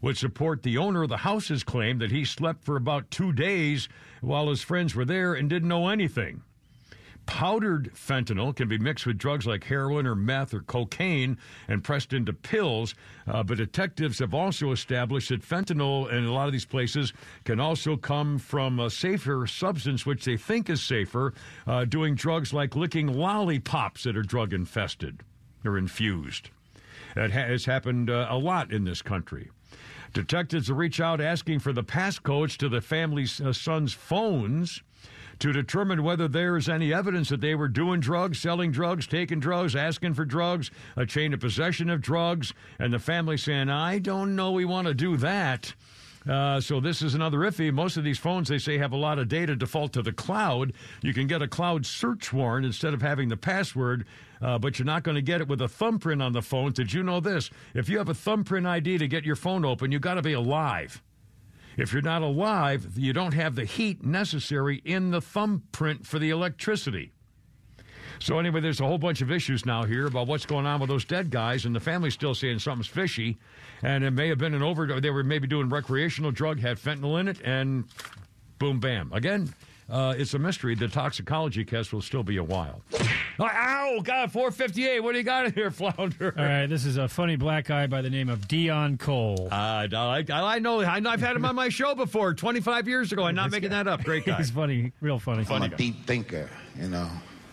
[0.00, 3.88] would support the owner of the house's claim that he slept for about two days
[4.20, 6.42] while his friends were there and didn't know anything.
[7.26, 11.36] Powdered fentanyl can be mixed with drugs like heroin or meth or cocaine
[11.68, 12.94] and pressed into pills.
[13.26, 17.12] Uh, but detectives have also established that fentanyl in a lot of these places
[17.44, 21.34] can also come from a safer substance, which they think is safer,
[21.66, 25.20] uh, doing drugs like licking lollipops that are drug infested
[25.64, 26.50] or infused.
[27.16, 29.50] That has happened uh, a lot in this country.
[30.12, 34.82] Detectives reach out asking for the passcodes to the family's uh, son's phones
[35.38, 39.40] to determine whether there is any evidence that they were doing drugs, selling drugs, taking
[39.40, 43.98] drugs, asking for drugs, a chain of possession of drugs, and the family saying, I
[43.98, 45.74] don't know we want to do that.
[46.28, 47.72] Uh, so this is another iffy.
[47.72, 50.72] Most of these phones, they say, have a lot of data default to the cloud.
[51.02, 54.06] You can get a cloud search warrant instead of having the password,
[54.42, 56.72] uh, but you're not going to get it with a thumbprint on the phone.
[56.72, 57.50] Did you know this?
[57.74, 60.32] If you have a thumbprint ID to get your phone open, you got to be
[60.32, 61.00] alive.
[61.76, 66.30] If you're not alive, you don't have the heat necessary in the thumbprint for the
[66.30, 67.12] electricity.
[68.18, 70.88] So anyway, there's a whole bunch of issues now here about what's going on with
[70.88, 73.36] those dead guys, and the family's still saying something's fishy,
[73.82, 75.02] and it may have been an overdose.
[75.02, 77.84] They were maybe doing recreational drug, had fentanyl in it, and
[78.58, 79.12] boom, bam.
[79.12, 79.52] Again,
[79.88, 80.74] uh, it's a mystery.
[80.74, 82.82] The toxicology test will still be a while.
[83.38, 85.00] Ow, God, 458.
[85.00, 86.34] What do you got in here, Flounder?
[86.36, 89.48] All right, this is a funny black guy by the name of Deon Cole.
[89.50, 90.80] Uh, I, I know.
[90.80, 91.10] I know.
[91.10, 93.24] I've had him on my show before, 25 years ago.
[93.24, 94.02] I'm not making that up.
[94.04, 94.36] Great guy.
[94.38, 95.44] He's funny, real funny.
[95.48, 97.08] I'm a deep thinker, you know.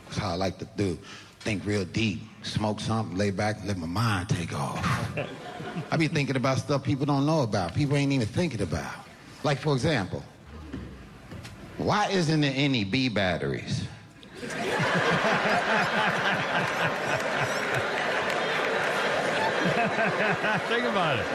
[0.05, 0.97] That's how I like to do.
[1.41, 2.21] Think real deep.
[2.43, 5.17] Smoke something, lay back, let my mind take off.
[5.91, 7.73] I be thinking about stuff people don't know about.
[7.73, 8.93] People ain't even thinking about.
[9.43, 10.23] Like, for example,
[11.77, 13.85] why isn't there any B batteries?
[20.67, 21.25] Think about it.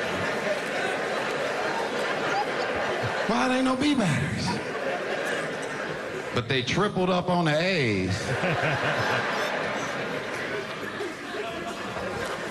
[3.29, 4.49] Why there ain't no B batteries?
[6.35, 8.17] But they tripled up on the A's.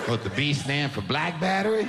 [0.08, 1.86] What the B stand for black battery?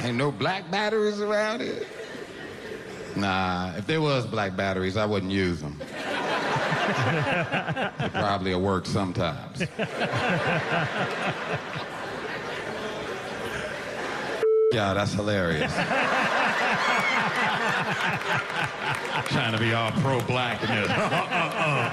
[0.06, 1.84] ain't no black batteries around here?
[3.16, 5.76] Nah, if there was black batteries, I wouldn't use them.
[5.80, 5.86] it
[8.12, 9.60] probably will work sometimes.
[14.72, 15.72] yeah, that's hilarious.
[19.32, 20.90] Trying to be all pro-black in this.
[20.90, 21.90] Uh, uh, uh,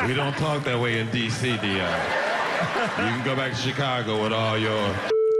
[0.00, 0.08] mm.
[0.08, 2.24] we don't talk that way in D.C., Deon.
[2.98, 4.94] You can go back to Chicago with all your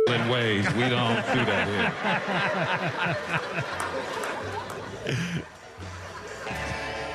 [0.06, 0.66] ways.
[0.74, 3.14] We don't do that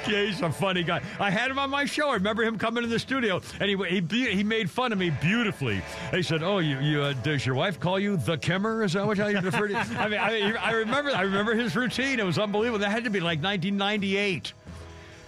[0.09, 0.25] here.
[0.25, 1.01] He's a funny guy.
[1.19, 2.09] I had him on my show.
[2.09, 5.11] I remember him coming to the studio, and he he, he made fun of me
[5.11, 5.83] beautifully.
[6.11, 8.83] He said, "Oh, you, you uh, does your wife call you the Kimmer?
[8.83, 12.19] Is that what you refer to?" I mean, I, I remember I remember his routine.
[12.19, 12.79] It was unbelievable.
[12.79, 14.53] That had to be like 1998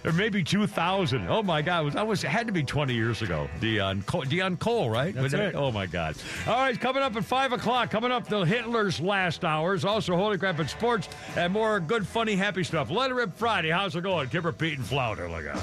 [0.04, 1.28] or maybe 2000.
[1.28, 3.48] Oh my God, was that was had to be 20 years ago.
[3.60, 5.14] Deon Cole, Deon Cole right?
[5.14, 5.54] That's right.
[5.54, 6.16] Oh my God.
[6.46, 7.90] All right, coming up at five o'clock.
[7.90, 9.84] Coming up, the Hitler's last hours.
[9.84, 12.90] Also, Holy Crap in Sports and more good, funny, happy stuff.
[12.90, 13.70] Let it rip Friday.
[13.70, 14.28] How's it going?
[14.28, 15.28] Kimmer, Pete, and Flounder.
[15.28, 15.62] Look out.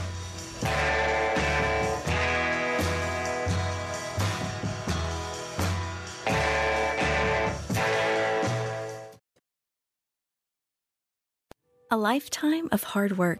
[11.91, 13.39] A lifetime of hard work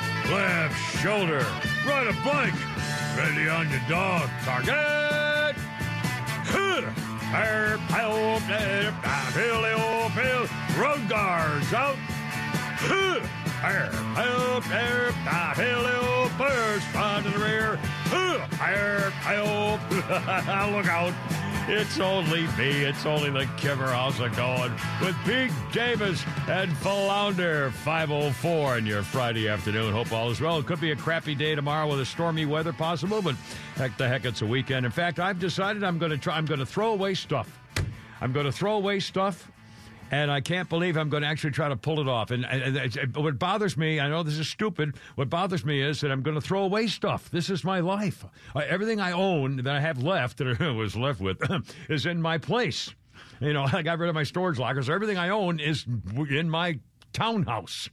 [0.31, 1.45] Left shoulder.
[1.85, 2.53] Right a bike.
[3.17, 4.29] Ready on your dog.
[4.43, 4.91] Target.
[10.77, 11.95] Road guards out.
[16.37, 17.79] Burst on to the rear.
[20.71, 21.13] Look out.
[21.67, 22.83] It's only me.
[22.83, 23.87] It's only the Kimmer.
[23.87, 24.71] How's it going?
[25.01, 29.93] With Pete Davis and Flounder 504 on your Friday afternoon.
[29.93, 30.57] Hope all is well.
[30.57, 33.35] It could be a crappy day tomorrow with a stormy weather possible, but
[33.75, 34.87] heck the heck, it's a weekend.
[34.87, 36.35] In fact, I've decided I'm to try.
[36.35, 37.59] I'm to throw away stuff.
[38.21, 39.51] I'm to throw away stuff
[40.11, 42.31] and I can't believe I'm going to actually try to pull it off.
[42.31, 44.95] And, and, and, what bothers me, I know this is stupid.
[45.15, 47.31] What bothers me is that I'm going to throw away stuff.
[47.31, 48.25] This is my life.
[48.53, 51.41] Uh, everything I own that I have left, that I was left with,
[51.89, 52.93] is in my place.
[53.39, 54.89] You know, I got rid of my storage lockers.
[54.89, 55.85] Everything I own is
[56.29, 56.77] in my
[57.13, 57.89] townhouse.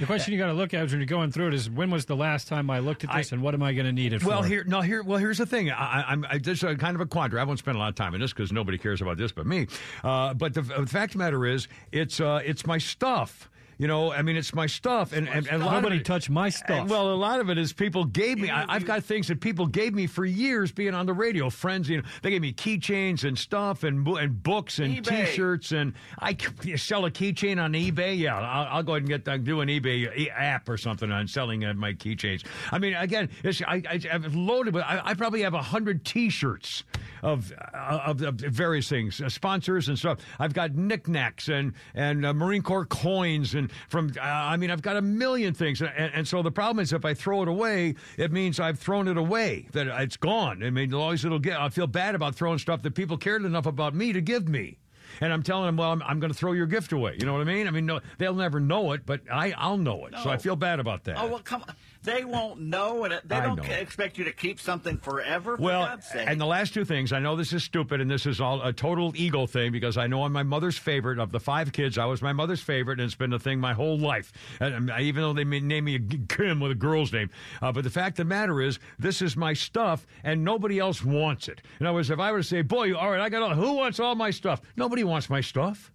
[0.00, 2.04] The question you got to look at when you're going through it is when was
[2.06, 4.12] the last time I looked at this, I, and what am I going to need
[4.12, 4.48] it well, for?
[4.48, 5.70] here, no, here, well, here's the thing.
[5.70, 7.40] I, am this is kind of a quandary.
[7.40, 9.46] I won't spend a lot of time on this because nobody cares about this but
[9.46, 9.66] me.
[10.02, 13.48] Uh, but the, the, fact of the matter is, it's uh, it's my stuff.
[13.78, 16.04] You know, I mean, it's my stuff, and, and, and a lot nobody of it,
[16.04, 16.82] touched my stuff.
[16.82, 18.50] And, well, a lot of it is people gave me.
[18.50, 21.50] I, have got things that people gave me for years being on the radio.
[21.50, 25.26] Friends, you know, they gave me keychains and stuff, and and books and eBay.
[25.26, 26.36] T-shirts, and I
[26.76, 28.18] sell a keychain on eBay.
[28.18, 31.26] Yeah, I'll, I'll go ahead and get uh, do an eBay app or something on
[31.26, 32.44] selling uh, my keychains.
[32.70, 33.30] I mean, again,
[33.66, 34.84] I, I, have loaded with.
[34.84, 36.84] I, I probably have a hundred T-shirts
[37.22, 40.18] of, of, of various things, uh, sponsors and stuff.
[40.38, 44.12] I've got knickknacks and and uh, Marine Corps coins and from.
[44.16, 47.04] Uh, I mean, I've got a million things, and, and, so the problem is if
[47.04, 49.68] I throw it away, it means I've thrown it away.
[49.72, 50.62] That it's gone.
[50.62, 51.60] I mean, always it'll get.
[51.60, 54.78] I feel bad about throwing stuff that people cared enough about me to give me
[55.20, 57.16] and I'm telling them, well, I'm, I'm going to throw your gift away.
[57.18, 57.66] You know what I mean?
[57.66, 60.12] I mean, no, they'll never know it, but I, I'll know it.
[60.12, 60.22] No.
[60.22, 61.16] So I feel bad about that.
[61.18, 61.74] Oh well, come on.
[62.04, 65.56] They won't know, and they don't expect you to keep something forever.
[65.56, 68.60] well, and the last two things, I know this is stupid, and this is all
[68.62, 71.98] a total ego thing because I know I'm my mother's favorite of the five kids.
[71.98, 74.32] I was my mother's favorite, and it's been a thing my whole life.
[74.58, 77.30] And even though they may name me Kim with a girl's name,
[77.60, 81.04] uh, but the fact of the matter is, this is my stuff, and nobody else
[81.04, 81.62] wants it.
[81.78, 83.74] In other words, if I were to say, "Boy, all right, I got all," who
[83.74, 84.60] wants all my stuff?
[84.76, 85.92] Nobody wants my stuff.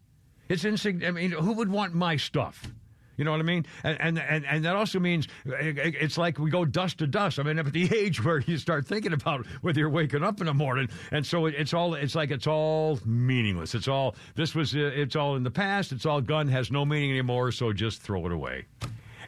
[0.47, 1.17] It's insignificant.
[1.17, 2.71] I mean, who would want my stuff?
[3.17, 3.65] You know what I mean?
[3.83, 7.39] And and and, and that also means it's like we go dust to dust.
[7.39, 10.45] I mean, at the age where you start thinking about whether you're waking up in
[10.45, 13.75] the morning, and so it's all it's like it's all meaningless.
[13.75, 15.91] It's all this was uh, it's all in the past.
[15.91, 16.47] It's all gone.
[16.47, 17.51] Has no meaning anymore.
[17.51, 18.65] So just throw it away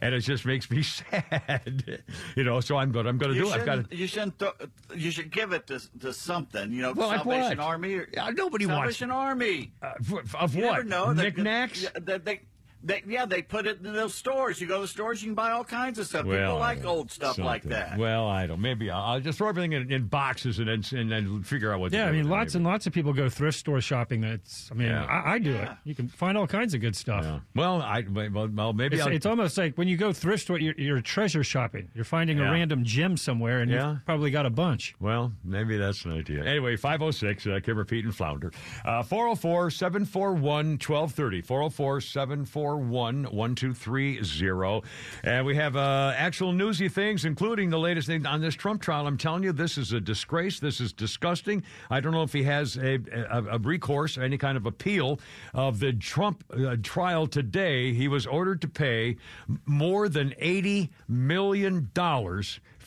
[0.01, 2.03] and it just makes me sad.
[2.35, 3.07] you know, so I'm going.
[3.07, 3.49] I'm going to do.
[3.49, 3.53] it.
[3.53, 3.89] I've got.
[3.89, 4.39] To, you shouldn't.
[4.39, 4.53] Th-
[4.95, 6.71] you should give it to, to something.
[6.71, 7.95] You know, well, Salvation like Army.
[7.95, 9.73] Or, yeah, nobody Salvation wants Salvation Army.
[9.81, 10.71] Uh, of you what?
[10.71, 11.13] Never know.
[11.13, 11.87] Knickknacks.
[11.99, 12.41] They, they,
[12.81, 14.61] They, yeah, they put it in those stores.
[14.61, 16.25] You go to the stores, you can buy all kinds of stuff.
[16.25, 17.97] Well, People like old stuff like that.
[17.97, 18.61] Well, I don't.
[18.61, 21.81] Maybe I'll, I'll just throw everything in, in boxes and then and then figure out
[21.81, 21.91] what.
[21.91, 24.21] Yeah, to I mean, with it, lots and lots of people go thrift store shopping.
[24.21, 25.03] That's, I mean, Yeah.
[25.05, 25.69] I, I do it.
[25.83, 27.25] You can find all kinds of good stuff.
[27.53, 30.75] Well, I well, well maybe It's, it's almost like when you go thrift store, you're,
[30.77, 31.89] you're treasure shopping.
[31.93, 32.49] You're finding Yeah.
[32.49, 33.91] a random gem somewhere, and Yeah.
[33.91, 34.95] you've probably got a bunch.
[35.01, 36.45] Well, maybe that's an idea.
[36.45, 38.51] Anyway, 506, uh, Kimmer, Pete, and Flounder.
[38.85, 41.41] Uh, 404 741 1230.
[41.41, 41.99] 404
[42.77, 44.87] 741 1230.
[45.23, 49.07] And we have uh, actual newsy things, including the latest thing on this Trump trial.
[49.07, 50.59] I'm telling you, this is a disgrace.
[50.59, 51.63] This is disgusting.
[51.89, 52.99] I don't know if he has a,
[53.31, 55.19] a, a recourse any kind of appeal
[55.53, 57.93] of the Trump uh, trial today.
[57.93, 59.17] He was ordered to pay
[59.65, 61.89] more than $80 million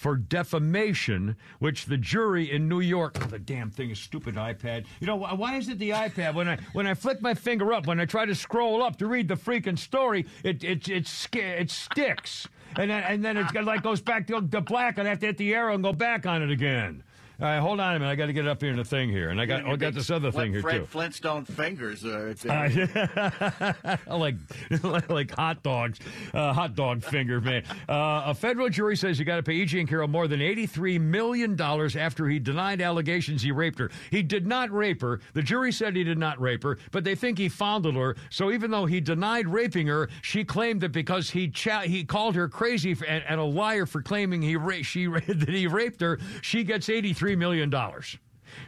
[0.02, 3.16] for defamation, which the jury in New York.
[3.22, 4.84] Oh, the damn thing is stupid iPad.
[4.98, 6.34] You know why is it the iPad?
[6.34, 9.06] When I when I flick my finger up, when I try to scroll up to
[9.06, 13.54] read the freaking story, it it it, sca- it sticks, and then and then it
[13.64, 15.92] like goes back to, to black, and I have to hit the arrow and go
[15.92, 17.04] back on it again.
[17.42, 18.12] All right, hold on a minute.
[18.12, 19.76] I got to get up here in the thing here, and I got oh, I
[19.76, 20.86] got this other thing here Fred too.
[20.86, 22.04] Flintstone fingers.
[22.04, 24.36] Uh, uh, uh like
[25.10, 25.98] like hot dogs,
[26.34, 27.64] uh, hot dog finger man.
[27.88, 29.84] Uh, a federal jury says you got to pay E.G.
[29.86, 33.90] Carroll more than eighty three million dollars after he denied allegations he raped her.
[34.12, 35.18] He did not rape her.
[35.32, 38.14] The jury said he did not rape her, but they think he fondled her.
[38.30, 42.36] So even though he denied raping her, she claimed that because he cha- he called
[42.36, 46.20] her crazy and, and, a liar for claiming he ra- she that he raped her,
[46.40, 47.72] she gets eighty three $3 million.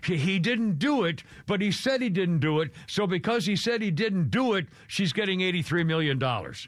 [0.03, 2.71] He didn't do it, but he said he didn't do it.
[2.87, 6.23] So because he said he didn't do it, she's getting $83 million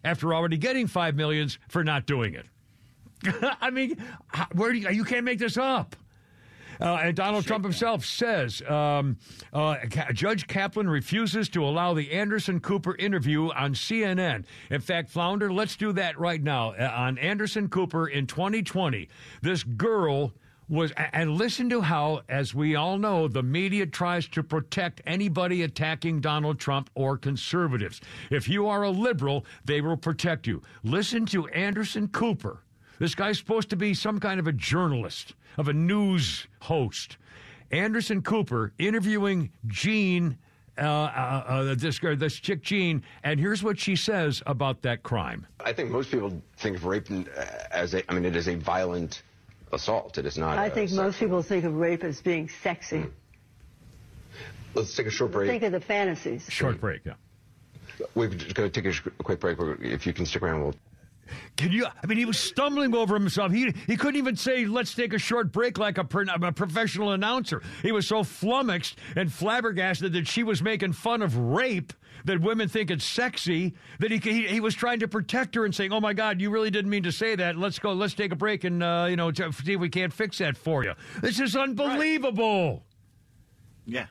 [0.04, 2.46] after already getting $5 million for not doing it.
[3.60, 3.96] I mean,
[4.52, 5.96] where do you, you can't make this up.
[6.78, 9.16] Uh, and Donald Trump himself says um,
[9.52, 9.76] uh,
[10.12, 14.44] Judge Kaplan refuses to allow the Anderson Cooper interview on CNN.
[14.70, 19.08] In fact, Flounder, let's do that right now uh, on Anderson Cooper in 2020.
[19.40, 20.34] This girl
[20.68, 25.62] was, and listen to how, as we all know, the media tries to protect anybody
[25.62, 28.00] attacking Donald Trump or conservatives.
[28.30, 30.62] If you are a liberal, they will protect you.
[30.82, 32.62] Listen to Anderson Cooper.
[32.98, 37.18] This guy's supposed to be some kind of a journalist, of a news host.
[37.70, 40.38] Anderson Cooper interviewing Jean
[40.78, 45.02] uh, uh, uh, this, girl- this chick Jean, and here's what she says about that
[45.02, 45.46] crime.
[45.60, 47.08] I think most people think of rape
[47.70, 49.22] as a, I mean, it is a violent
[49.72, 50.18] assault.
[50.18, 50.58] It is not.
[50.58, 53.00] I think sex- most people think of rape as being sexy.
[53.00, 53.08] Hmm.
[54.74, 55.48] Let's take a short break.
[55.48, 56.46] Think of the fantasies.
[56.50, 57.14] Short break, yeah.
[58.14, 59.56] We're just going to take a quick break.
[59.80, 60.74] If you can stick around, we'll.
[61.56, 61.86] Can you?
[61.86, 63.50] I mean, he was stumbling over himself.
[63.50, 66.06] He he couldn't even say, "Let's take a short break," like a,
[66.42, 67.62] a professional announcer.
[67.82, 71.92] He was so flummoxed and flabbergasted that she was making fun of rape
[72.26, 75.74] that women think it's sexy that he he, he was trying to protect her and
[75.74, 77.56] saying, "Oh my God, you really didn't mean to say that.
[77.56, 77.92] Let's go.
[77.92, 80.84] Let's take a break and uh, you know see if we can't fix that for
[80.84, 80.92] you."
[81.22, 82.84] This is unbelievable.
[83.86, 84.06] Yeah.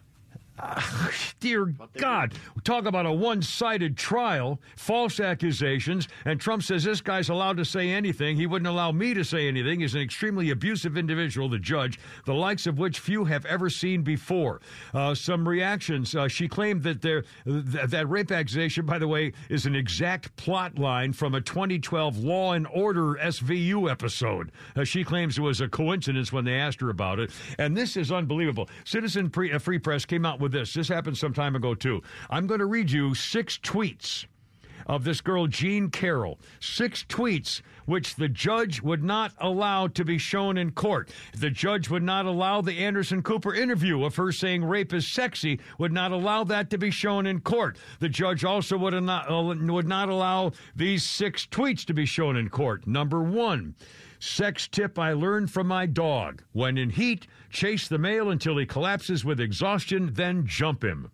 [1.40, 2.34] Dear God,
[2.64, 7.66] talk about a one sided trial, false accusations, and Trump says this guy's allowed to
[7.66, 8.38] say anything.
[8.38, 9.82] He wouldn't allow me to say anything.
[9.82, 14.02] He's an extremely abusive individual, the judge, the likes of which few have ever seen
[14.02, 14.62] before.
[14.94, 16.16] Uh, some reactions.
[16.16, 20.36] Uh, she claimed that there, th- that rape accusation, by the way, is an exact
[20.38, 24.52] plot line from a 2012 Law and Order SVU episode.
[24.76, 27.32] Uh, she claims it was a coincidence when they asked her about it.
[27.60, 28.70] And this is unbelievable.
[28.86, 30.74] Citizen Pre- uh, Free Press came out with this.
[30.74, 32.02] This happened some time ago, too.
[32.30, 34.26] I'm going to read you six tweets
[34.88, 36.40] of this girl, Jean Carroll.
[36.60, 41.10] Six tweets which the judge would not allow to be shown in court.
[41.38, 45.60] The judge would not allow the Anderson Cooper interview of her saying rape is sexy,
[45.78, 47.78] would not allow that to be shown in court.
[48.00, 52.38] The judge also would not, uh, would not allow these six tweets to be shown
[52.38, 52.88] in court.
[52.88, 53.76] Number one,
[54.20, 56.42] Sex tip I learned from my dog.
[56.54, 61.10] When in heat, chase the male until he collapses with exhaustion, then jump him.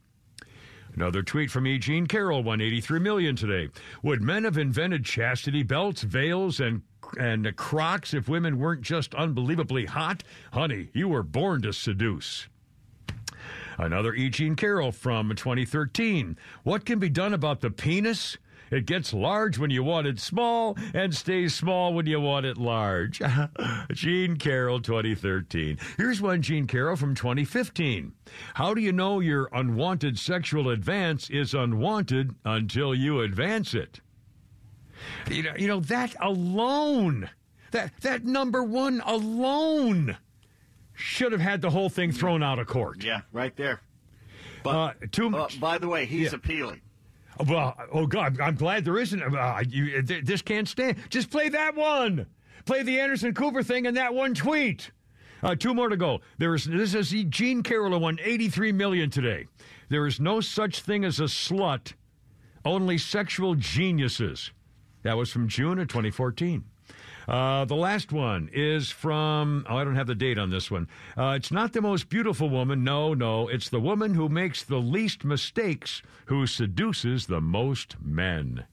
[0.94, 1.78] Another tweet from E.
[1.78, 3.70] Jean Carroll, 183 million today.
[4.04, 6.82] Would men have invented chastity belts, veils, and
[7.20, 10.24] and Crocs if women weren't just unbelievably hot?
[10.52, 12.48] Honey, you were born to seduce.
[13.78, 14.30] Another E.
[14.30, 16.38] Jean Carroll from 2013.
[16.64, 18.38] What can be done about the penis?
[18.72, 22.58] It gets large when you want it small and stays small when you want it
[22.58, 23.22] large.
[23.92, 25.78] Jean Carroll, 2013.
[25.98, 28.14] Here's one Jean Carroll from 2015.
[28.54, 34.00] How do you know your unwanted sexual advance is unwanted until you advance it?
[35.30, 37.30] You know, you know that alone,
[37.72, 40.16] that that number one alone
[40.94, 43.04] should have had the whole thing thrown out of court.
[43.04, 43.82] Yeah, right there.
[44.64, 46.36] But Uh, too uh, by the way, he's Yeah.
[46.38, 46.82] appealing.
[47.48, 49.22] Well, oh God, I'm glad there isn't.
[49.22, 50.98] Uh, you, this can't stand.
[51.10, 52.28] Just play that one.
[52.66, 54.92] Play the Anderson Cooper thing and that one tweet.
[55.44, 56.22] Uh, two more to go.
[56.38, 59.48] There is this is Jean Carroll won 83 million today.
[59.90, 61.94] There is no such thing as a slut,
[62.64, 64.52] only sexual geniuses.
[65.04, 66.64] That was from June of 2014.
[67.28, 70.88] Uh, the last one is from, oh, I don't have the date on this one.
[71.18, 72.84] Uh, it's not the most beautiful woman.
[72.84, 73.48] No, no.
[73.48, 78.66] It's the woman who makes the least mistakes who seduces the most men.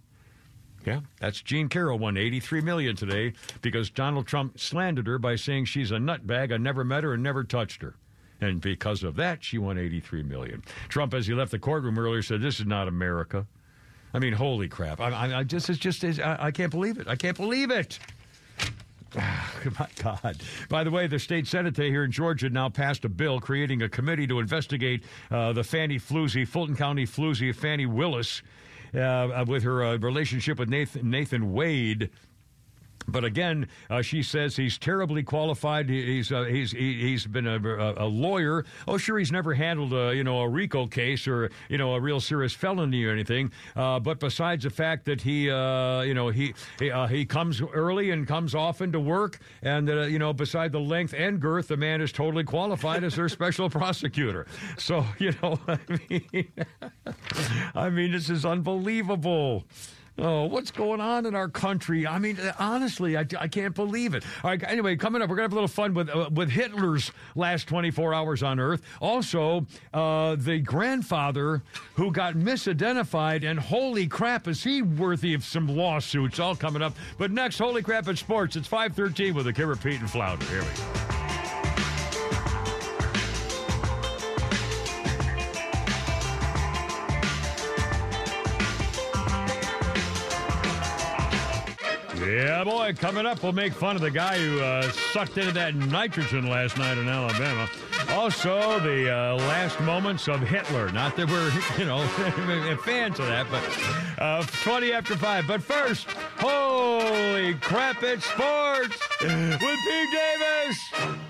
[0.86, 5.66] Yeah, that's Jean Carroll won 83 million today because Donald Trump slandered her by saying
[5.66, 6.52] she's a nutbag.
[6.52, 7.96] I never met her and never touched her.
[8.40, 10.62] And because of that, she won 83 million.
[10.88, 13.46] Trump, as he left the courtroom earlier, said, "This is not America."
[14.14, 15.00] I mean, holy crap!
[15.00, 17.08] I, I, I just, it's just, I, I can't believe it.
[17.08, 17.98] I can't believe it.
[19.16, 20.36] My God.
[20.68, 23.88] By the way, the state Senate here in Georgia now passed a bill creating a
[23.88, 28.42] committee to investigate uh, the Fannie Floozy, Fulton County Floozy, Fannie Willis,
[28.94, 32.10] uh, with her uh, relationship with Nathan, Nathan Wade.
[33.08, 35.88] But again, uh, she says he's terribly qualified.
[35.88, 37.56] He's uh, he's he's been a,
[37.96, 38.64] a, lawyer.
[38.86, 42.00] Oh, sure, he's never handled a you know a RICO case or you know a
[42.00, 43.50] real serious felony or anything.
[43.74, 47.62] Uh, but besides the fact that he uh, you know he he, uh, he, comes
[47.62, 51.68] early and comes often to work, and uh, you know beside the length and girth,
[51.68, 54.46] the man is totally qualified as their special prosecutor.
[54.76, 55.78] So you know, I
[56.10, 56.52] mean,
[57.74, 59.64] I mean, this is unbelievable.
[60.20, 62.04] Oh, what's going on in our country?
[62.04, 64.24] I mean, honestly, I, I can't believe it.
[64.42, 66.50] All right, anyway, coming up, we're going to have a little fun with uh, with
[66.50, 68.82] Hitler's last 24 hours on Earth.
[69.00, 69.64] Also,
[69.94, 71.62] uh, the grandfather
[71.94, 76.40] who got misidentified, and holy crap, is he worthy of some lawsuits?
[76.40, 76.94] All coming up.
[77.16, 78.56] But next, holy crap at sports.
[78.56, 80.44] It's 513 with Kimmer Pete and Flounder.
[80.46, 81.17] Here we go.
[92.28, 94.82] Yeah, boy, coming up, we'll make fun of the guy who uh,
[95.12, 97.66] sucked into that nitrogen last night in Alabama.
[98.10, 100.92] Also, the uh, last moments of Hitler.
[100.92, 102.06] Not that we're, you know,
[102.84, 105.46] fans of that, but uh, 20 after 5.
[105.46, 106.06] But first,
[106.38, 111.27] holy crap, it's sports with Pete Davis.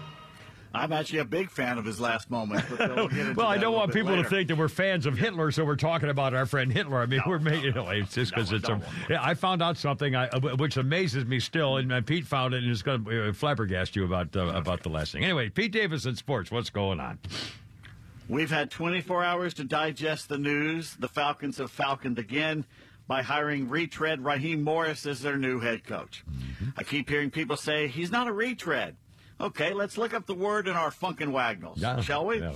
[0.75, 2.65] I'm actually a big fan of his last moment.
[3.37, 4.25] well, I don't want people later.
[4.25, 6.99] to think that we're fans of Hitler, so we're talking about our friend Hitler.
[6.99, 8.81] I mean, no, we're making you know, it's just because no, it's a.
[9.09, 12.63] Yeah, I found out something I, uh, which amazes me still, and Pete found it,
[12.63, 15.25] and it's going to uh, flabbergast you about uh, about the last thing.
[15.25, 16.51] Anyway, Pete Davis in sports.
[16.51, 17.19] What's going on?
[18.29, 20.95] We've had 24 hours to digest the news.
[20.99, 22.67] The Falcons have falconed again
[23.07, 26.23] by hiring retread Raheem Morris as their new head coach.
[26.31, 26.69] Mm-hmm.
[26.77, 28.97] I keep hearing people say he's not a retread.
[29.41, 32.01] Okay, let's look up the word in our Funk and Wagnalls, yeah.
[32.01, 32.41] shall we?
[32.41, 32.53] Yeah,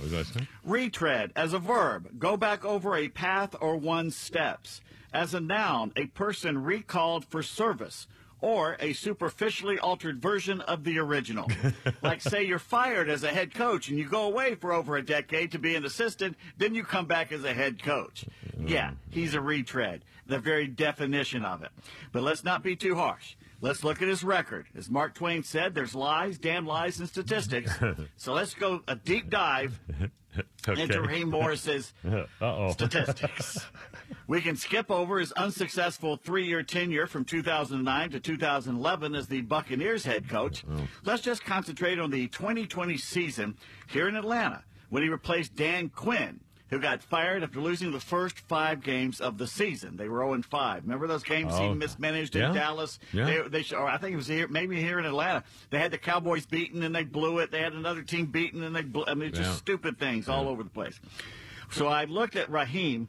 [0.65, 4.81] Retread as a verb, go back over a path or one's steps.
[5.13, 8.07] As a noun, a person recalled for service
[8.41, 11.49] or a superficially altered version of the original.
[12.01, 15.05] like, say you're fired as a head coach and you go away for over a
[15.05, 18.25] decade to be an assistant, then you come back as a head coach.
[18.59, 21.71] Yeah, he's a retread, the very definition of it.
[22.11, 23.35] But let's not be too harsh.
[23.63, 24.67] Let's look at his record.
[24.75, 27.71] As Mark Twain said, there's lies, damn lies, and statistics.
[28.17, 29.79] so let's go a deep dive
[30.67, 30.81] okay.
[30.81, 31.93] into Raheem Morris's
[32.71, 33.65] statistics.
[34.27, 40.03] we can skip over his unsuccessful three-year tenure from 2009 to 2011 as the Buccaneers
[40.03, 40.65] head coach.
[40.69, 40.81] Oh.
[41.05, 43.55] Let's just concentrate on the 2020 season
[43.87, 46.41] here in Atlanta when he replaced Dan Quinn
[46.73, 49.95] who got fired after losing the first five games of the season.
[49.95, 50.83] They were 0 5.
[50.83, 51.69] Remember those games oh.
[51.69, 52.49] he mismanaged yeah.
[52.49, 52.97] in Dallas?
[53.11, 53.25] Yeah.
[53.25, 55.43] They, they, or I think it was here, maybe here in Atlanta.
[55.69, 57.51] They had the Cowboys beaten and they blew it.
[57.51, 59.05] They had another team beaten and they blew.
[59.05, 59.55] I mean, just yeah.
[59.55, 60.99] stupid things all over the place.
[61.71, 63.07] So I looked at Raheem,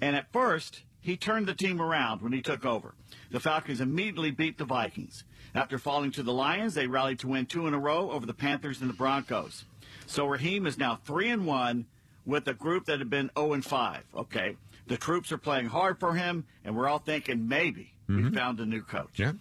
[0.00, 2.94] and at first he turned the team around when he took over.
[3.30, 5.24] The Falcons immediately beat the Vikings.
[5.54, 8.34] After falling to the Lions, they rallied to win two in a row over the
[8.34, 9.64] Panthers and the Broncos.
[10.06, 11.86] So Raheem is now three and one
[12.26, 14.02] with a group that had been 0 and 5.
[14.16, 14.56] Okay.
[14.86, 18.30] The troops are playing hard for him, and we're all thinking maybe mm-hmm.
[18.30, 19.18] we found a new coach.
[19.18, 19.32] Yeah.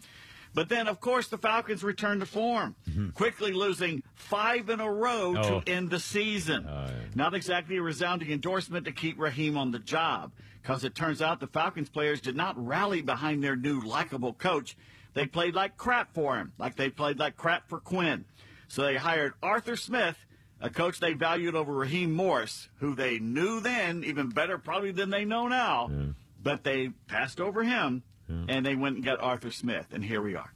[0.53, 3.10] But then, of course, the Falcons returned to form, mm-hmm.
[3.10, 5.60] quickly losing five in a row oh.
[5.61, 6.68] to end the season.
[6.69, 6.93] Oh, yeah.
[7.15, 10.31] Not exactly a resounding endorsement to keep Raheem on the job,
[10.61, 14.77] because it turns out the Falcons players did not rally behind their new likable coach.
[15.15, 18.26] They played like crap for him, like they played like crap for Quinn.
[18.68, 20.18] So they hired Arthur Smith
[20.64, 25.10] a coach they valued over Raheem Morris, who they knew then even better probably than
[25.10, 26.06] they know now, yeah.
[26.41, 28.45] but they passed over him yeah.
[28.48, 30.53] and they went and got Arthur Smith, and here we are.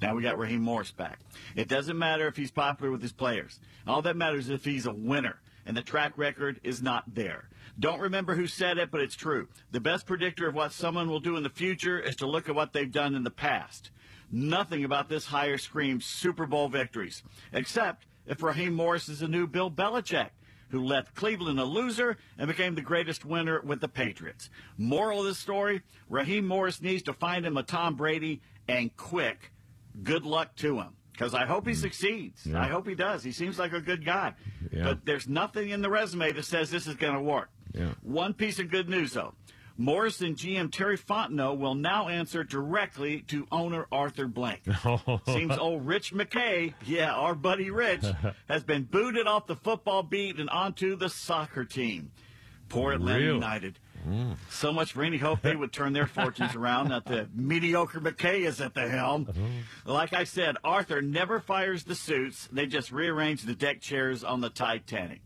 [0.00, 1.18] Now we got Raheem Morris back.
[1.56, 3.58] It doesn't matter if he's popular with his players.
[3.86, 5.40] All that matters is if he's a winner.
[5.64, 7.48] and the track record is not there.
[7.78, 9.48] Don't remember who said it, but it's true.
[9.70, 12.54] The best predictor of what someone will do in the future is to look at
[12.54, 13.90] what they've done in the past.
[14.30, 19.46] Nothing about this hire screams Super Bowl victories, except if Raheem Morris is a new
[19.46, 20.30] Bill Belichick
[20.70, 24.48] who left Cleveland a loser and became the greatest winner with the Patriots.
[24.78, 29.52] Moral of the story Raheem Morris needs to find him a Tom Brady and quick.
[30.02, 30.96] Good luck to him.
[31.12, 31.76] Because I hope he mm.
[31.76, 32.46] succeeds.
[32.46, 32.60] Yeah.
[32.60, 33.22] I hope he does.
[33.22, 34.32] He seems like a good guy.
[34.72, 34.84] Yeah.
[34.84, 37.50] But there's nothing in the resume that says this is going to work.
[37.74, 37.92] Yeah.
[38.02, 39.34] One piece of good news, though.
[39.82, 44.60] Morris and GM Terry Fontenot will now answer directly to owner Arthur Blank.
[45.26, 48.04] Seems old Rich McKay, yeah, our buddy Rich,
[48.48, 52.12] has been booted off the football beat and onto the soccer team.
[52.68, 53.34] Poor Atlanta Real.
[53.34, 53.80] United.
[54.08, 54.36] Mm.
[54.50, 58.46] So much for any hope they would turn their fortunes around that the mediocre McKay
[58.46, 59.26] is at the helm.
[59.28, 59.92] Uh-huh.
[59.92, 62.48] Like I said, Arthur never fires the suits.
[62.52, 65.22] They just rearrange the deck chairs on the Titanic.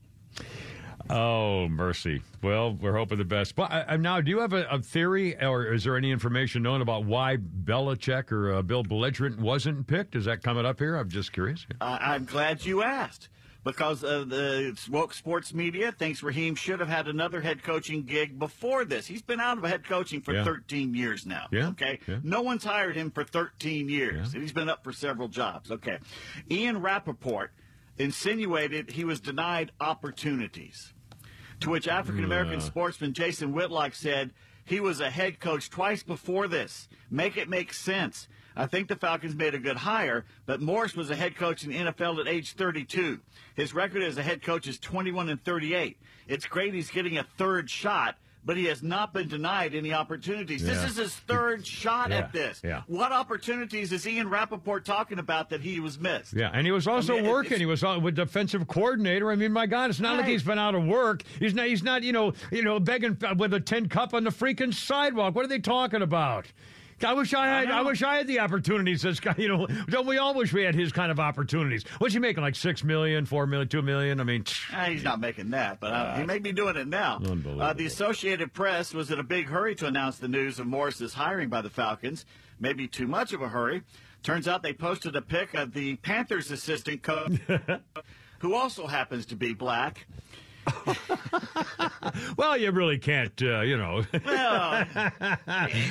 [1.10, 2.22] Oh, mercy.
[2.42, 3.54] Well, we're hoping the best.
[3.54, 6.62] But I, I- now, do you have a, a theory, or is there any information
[6.62, 10.16] known about why Belichick or uh, Bill Belligerent wasn't picked?
[10.16, 10.96] Is that coming up here?
[10.96, 11.66] I'm just curious.
[11.80, 13.28] I I'm glad you asked
[13.64, 18.38] because uh, the woke sports media thinks Raheem should have had another head coaching gig
[18.38, 19.06] before this.
[19.06, 20.44] He's been out of head coaching for Yeah.
[20.44, 21.46] 13 years now.
[21.50, 21.98] Yeah, Okay.
[22.06, 22.18] yeah.
[22.22, 25.70] No one's hired him for 13 years, and he's been up for several jobs.
[25.72, 25.98] Okay.
[26.50, 27.52] Ian Rapoport
[27.98, 30.92] insinuated he was denied opportunities.
[31.60, 32.60] To which African American Uh.
[32.60, 34.32] sportsman Jason Whitlock said
[34.64, 36.88] he was a head coach twice before this.
[37.10, 38.28] Make it make sense.
[38.58, 41.70] I think the Falcons made a good hire, but Morris was a head coach in
[41.70, 43.20] the NFL at age 32.
[43.54, 45.98] His record as a head coach is 21 and 38.
[46.26, 48.16] It's great he's getting a third shot,
[48.46, 50.62] but he has not been denied any opportunities.
[50.62, 50.74] Yeah.
[50.74, 52.62] This is his third shot Yeah, at this.
[52.64, 52.82] yeah.
[52.86, 56.32] What opportunities is Ian Rapoport talking about that he was missed?
[56.32, 57.58] Yeah, and he was also I mean, working.
[57.58, 59.30] He was with defensive coordinator.
[59.30, 61.24] I mean, my God, it's not like he's been out of work.
[61.40, 61.66] He's not.
[61.66, 62.02] He's not.
[62.02, 62.32] You know.
[62.52, 65.34] You know, begging with a tin cup on the freaking sidewalk.
[65.34, 66.46] What are they talking about?
[67.04, 67.70] I wish I had.
[67.70, 67.88] I, know.
[67.88, 69.02] wish I had the opportunities.
[69.02, 69.34] This guy.
[69.38, 71.84] You know, don't we all wish we had his kind of opportunities?
[71.98, 72.42] What's he making?
[72.42, 74.18] Like six million, four million, two million?
[74.20, 77.16] I mean, Ah, he's not making that, but uh, he may be doing it now.
[77.16, 77.62] Unbelievable.
[77.62, 81.14] Uh, the Associated Press was in a big hurry to announce the news of Morris's
[81.14, 82.24] hiring by the Falcons.
[82.58, 83.82] Maybe too much of a hurry.
[84.22, 87.32] Turns out they posted a pic of the Panthers assistant coach,
[88.40, 90.06] who also happens to be black.
[92.36, 93.32] well, you really can't.
[93.40, 94.04] Uh, you know.
[94.24, 94.84] Well,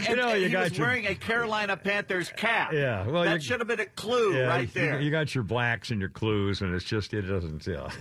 [0.10, 0.88] you know, you he got was your.
[0.88, 2.73] wearing a Carolina Panthers cap.
[2.73, 4.99] Yeah, well, that you- should have been a clue yeah, right there.
[4.99, 7.65] You, got your blacks and your clues, and it's just it doesn't.
[7.68, 7.89] Yeah.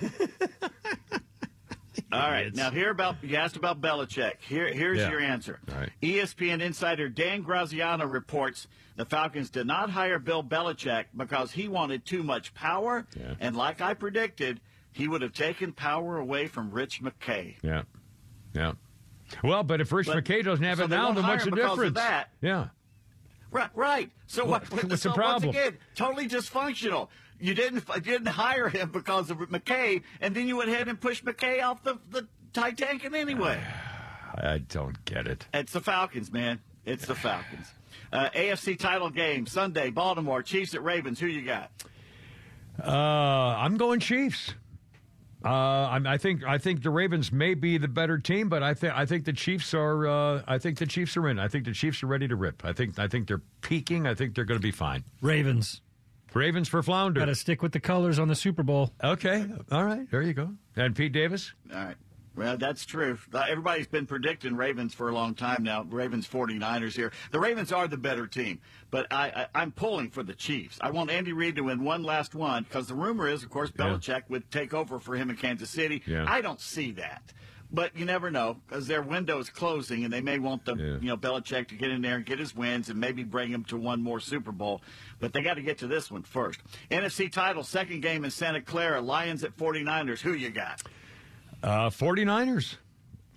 [2.12, 2.54] All right.
[2.54, 4.34] Now, here about you asked about Belichick.
[4.40, 5.10] Here, here's Yeah.
[5.10, 5.58] your answer.
[5.68, 5.90] Right.
[6.00, 12.04] ESPN insider Dan Graziano reports the Falcons did not hire Bill Belichick because he wanted
[12.06, 13.04] too much power,
[13.40, 14.60] and like I predicted,
[14.94, 17.56] he would have taken power away from Rich McKay.
[17.62, 17.82] Yeah.
[18.54, 18.72] Yeah.
[19.42, 21.94] Well, but if Rich But- McKay doesn't have so it now, then what's the difference?
[21.96, 22.30] that.
[22.40, 22.68] Yeah.
[23.50, 24.10] Right, right.
[24.28, 24.84] So What- what?
[24.84, 25.48] what's so the problem?
[25.54, 27.08] Once again, totally dysfunctional.
[27.40, 31.00] You didn't you didn't hire him because of McKay, and then you went ahead and
[31.00, 33.60] pushed McKay off the the Titanic anyway.
[34.36, 35.46] I don't get it.
[35.52, 36.60] It's the Falcons, man.
[36.84, 37.72] It's the Falcons.
[38.12, 41.18] Uh, AFC title game Sunday, Baltimore Chiefs at Ravens.
[41.18, 41.70] Who you got?
[42.82, 44.54] Uh, I'm going Chiefs.
[45.44, 48.72] Uh, I'm, I think I think the Ravens may be the better team, but I
[48.72, 50.06] think I think the Chiefs are.
[50.06, 51.38] Uh, I think the Chiefs are in.
[51.38, 52.64] I think the Chiefs are ready to rip.
[52.64, 54.06] I think I think they're peaking.
[54.06, 55.04] I think they're going to be fine.
[55.20, 55.82] Ravens.
[56.32, 57.20] Ravens for Flounder.
[57.20, 58.90] Got to stick with the colors on the Super Bowl.
[59.02, 59.46] Okay.
[59.70, 60.10] All right.
[60.10, 60.50] There you go.
[60.74, 61.52] And Pete Davis.
[61.72, 61.96] All right.
[62.36, 63.18] Well, that's true.
[63.32, 65.82] Uh, Everybody's been predicting Ravens for a long time now.
[65.84, 67.12] Ravens 49ers here.
[67.30, 70.78] The Ravens are the better team, but I, I, I'm pulling for the Chiefs.
[70.80, 73.70] I want Andy Reid to win one last one because the rumor is, of course,
[73.78, 73.84] Yeah.
[73.86, 76.02] Belichick would take over for him in Kansas City.
[76.06, 76.24] Yeah.
[76.28, 77.32] I don't see that.
[77.70, 81.08] But you never know because their window is closing, and they may want the you
[81.08, 83.76] know Belichick to get in there and get his wins and maybe bring him to
[83.76, 84.80] one more Super Bowl.
[85.18, 86.60] But they got to get to this one first.
[86.90, 90.20] NFC title, second game in Santa Clara, Lions at 49ers.
[90.20, 90.82] Who you got?
[91.64, 92.76] Uh, 49ers.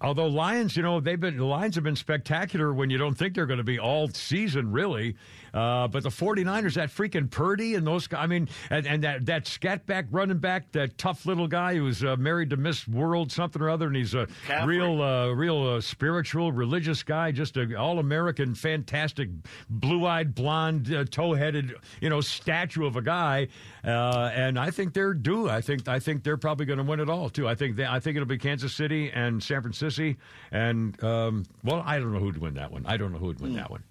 [0.01, 3.33] Although Lions, you know, they've been the Lions have been spectacular when you don't think
[3.33, 5.15] they're going to be all season, really.
[5.53, 9.25] Uh, but the 49ers, that freaking Purdy and those guys, I mean, and, and that,
[9.25, 13.31] that scat back running back, that tough little guy who's uh, married to Miss World
[13.31, 14.77] something or other, and he's a Caffrey.
[14.77, 19.29] real, uh, real uh, spiritual, religious guy, just a all American, fantastic,
[19.69, 23.47] blue eyed, blonde, uh, toe headed, you know, statue of a guy.
[23.83, 25.49] Uh, and I think they're due.
[25.49, 27.47] I think I think they're probably going to win it all too.
[27.47, 30.13] I think they, I think it'll be Kansas City and San Francisco,
[30.51, 32.85] and um, well, I don't know who'd win that one.
[32.85, 33.83] I don't know who'd win that one.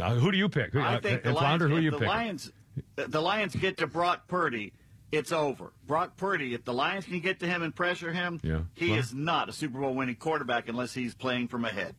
[0.00, 0.74] Now, who do you pick?
[0.74, 2.08] I Uh, think the and Flounder, Lions, who you the pick?
[2.08, 2.52] Lions,
[2.96, 4.72] the Lions get to Brock Purdy,
[5.12, 5.72] it's over.
[5.86, 8.60] Brock Purdy, if the Lions can get to him and pressure him, Yeah.
[8.74, 11.94] he Well- is not a Super Bowl winning quarterback unless he's playing from ahead.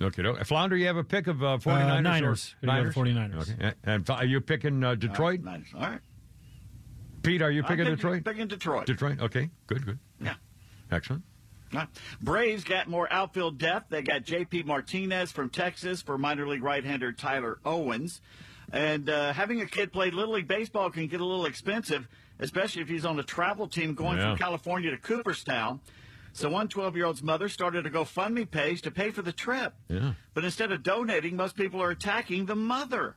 [0.00, 0.34] Okay, no.
[0.42, 1.94] Flounder, you have a pick of uh, 49ers?
[1.94, 2.54] Uh, or- Niners.
[2.60, 2.94] Gonna Niners?
[2.94, 3.42] 49ers.
[3.42, 3.56] Okay.
[3.60, 5.18] And- And are you picking uh, Detroit?
[5.20, 5.68] All right, Niners.
[5.74, 6.00] All right.
[7.22, 8.24] Pete, are you I'm picking picking- Detroit?
[8.24, 8.86] picking Detroit.
[8.86, 9.20] Detroit.
[9.20, 9.98] Okay, good, good.
[10.20, 10.34] Yeah.
[10.90, 11.22] Excellent.
[12.20, 13.90] Braves got more outfield depth.
[13.90, 14.64] They got J.P.
[14.64, 18.20] Martinez from Texas for minor league right-hander Tyler Owens.
[18.72, 22.08] And uh, having a kid play Little League Baseball can get a little expensive,
[22.38, 24.30] especially if he's on a travel team going Yeah.
[24.30, 25.80] from California to Cooperstown.
[26.34, 29.74] So one 12-year-old's mother started a GoFundMe page to pay for the trip.
[29.88, 30.14] Yeah.
[30.32, 33.16] But instead of donating, most people are attacking the mother.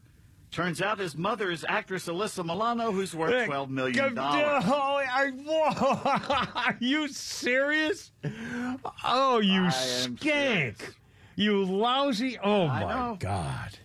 [0.56, 4.18] Turns out his mother is actress Alyssa Milano, who's worth $12 million.
[4.22, 4.62] Are
[6.80, 8.14] you serious?
[9.04, 10.78] Oh, you I skank.
[11.36, 12.40] You lousy.
[12.42, 13.18] Oh, I my know.
[13.20, 13.78] God.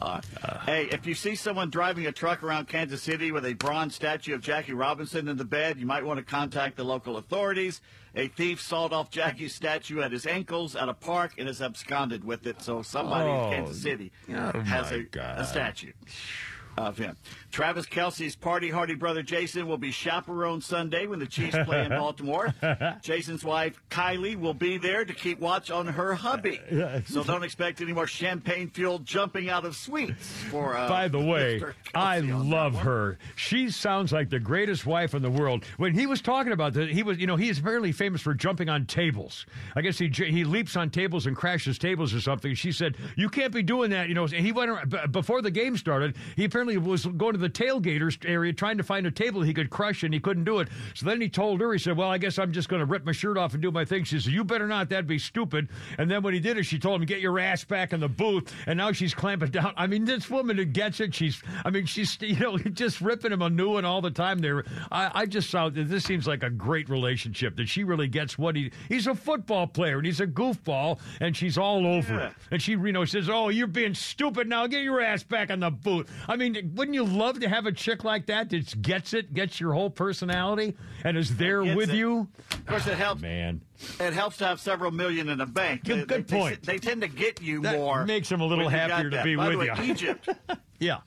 [0.00, 0.20] Uh,
[0.64, 4.34] hey, if you see someone driving a truck around Kansas City with a bronze statue
[4.34, 7.80] of Jackie Robinson in the bed, you might want to contact the local authorities.
[8.14, 12.24] A thief sawed off Jackie's statue at his ankles at a park and has absconded
[12.24, 12.62] with it.
[12.62, 15.92] So somebody Oh, in Kansas City oh has a, a statue
[16.78, 17.16] of him.
[17.52, 21.88] Travis Kelce's party hardy brother Jason will be chaperone Sunday when the Chiefs play in
[21.98, 22.54] Baltimore.
[23.02, 26.60] Jason's wife Kylie will be there to keep watch on her hubby.
[27.06, 30.76] So don't expect any more champagne fueled jumping out of suites for.
[30.76, 31.60] Uh, By the way,
[31.94, 33.18] I love her.
[33.36, 35.64] She sounds like the greatest wife in the world.
[35.76, 38.68] When he was talking about that, he was, you know, he's apparently famous for jumping
[38.68, 39.46] on tables.
[39.74, 42.54] I guess he he leaps on tables and crashes tables or something.
[42.54, 45.76] She said, "You can't be doing that." You know, he went around, before the game
[45.76, 46.16] started.
[46.36, 49.70] He apparently was going to the tailgaters area trying to find a table he could
[49.70, 50.68] crush, and he couldn't do it.
[50.94, 53.04] So then he told her, he said, "Well, I guess I'm just going to rip
[53.04, 54.88] my shirt off and do my thing." She said, "You better not.
[54.90, 55.68] That'd be stupid."
[55.98, 58.08] And then when he did it, she told him, "Get your ass back in the
[58.08, 59.72] booth." And now she's clamping down.
[59.76, 63.32] I mean, this woman who gets it, she's, I mean, she's, you know, just ripping
[63.32, 64.38] him a new one all the time.
[64.40, 67.56] There, I, I just saw that this seems like a great relationship.
[67.56, 68.72] That she really gets what he.
[68.88, 72.26] He's a football player and he's a goofball, and she's all over Yeah.
[72.28, 72.32] it.
[72.50, 74.66] And she, you know, says, "Oh, you're being stupid now.
[74.66, 77.72] Get your ass back in the booth." I mean, wouldn't you love to have a
[77.72, 81.96] chick like that that gets it, gets your whole personality, and is there with it.
[81.96, 82.28] you?
[82.52, 83.20] Of course, it helps.
[83.22, 83.60] Man,
[84.00, 85.84] It helps to have several million in the bank.
[85.84, 86.62] Good- They- good they- they- point.
[86.62, 87.62] They, tend to get you more.
[87.72, 88.04] That more.
[88.06, 89.82] makes 'em a little when you got happier to be By with way, you.
[89.92, 90.28] Egypt.
[90.78, 90.98] yeah.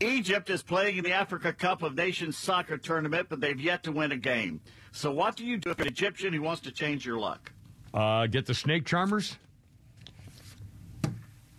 [0.00, 3.92] Egypt is playing in the Africa Cup of Nations soccer tournament, but they've yet to
[3.92, 4.60] win a game.
[4.92, 7.50] So, what do you do if an Egyptian who wants to change your luck?
[7.94, 9.36] Uh, get the snake charmers.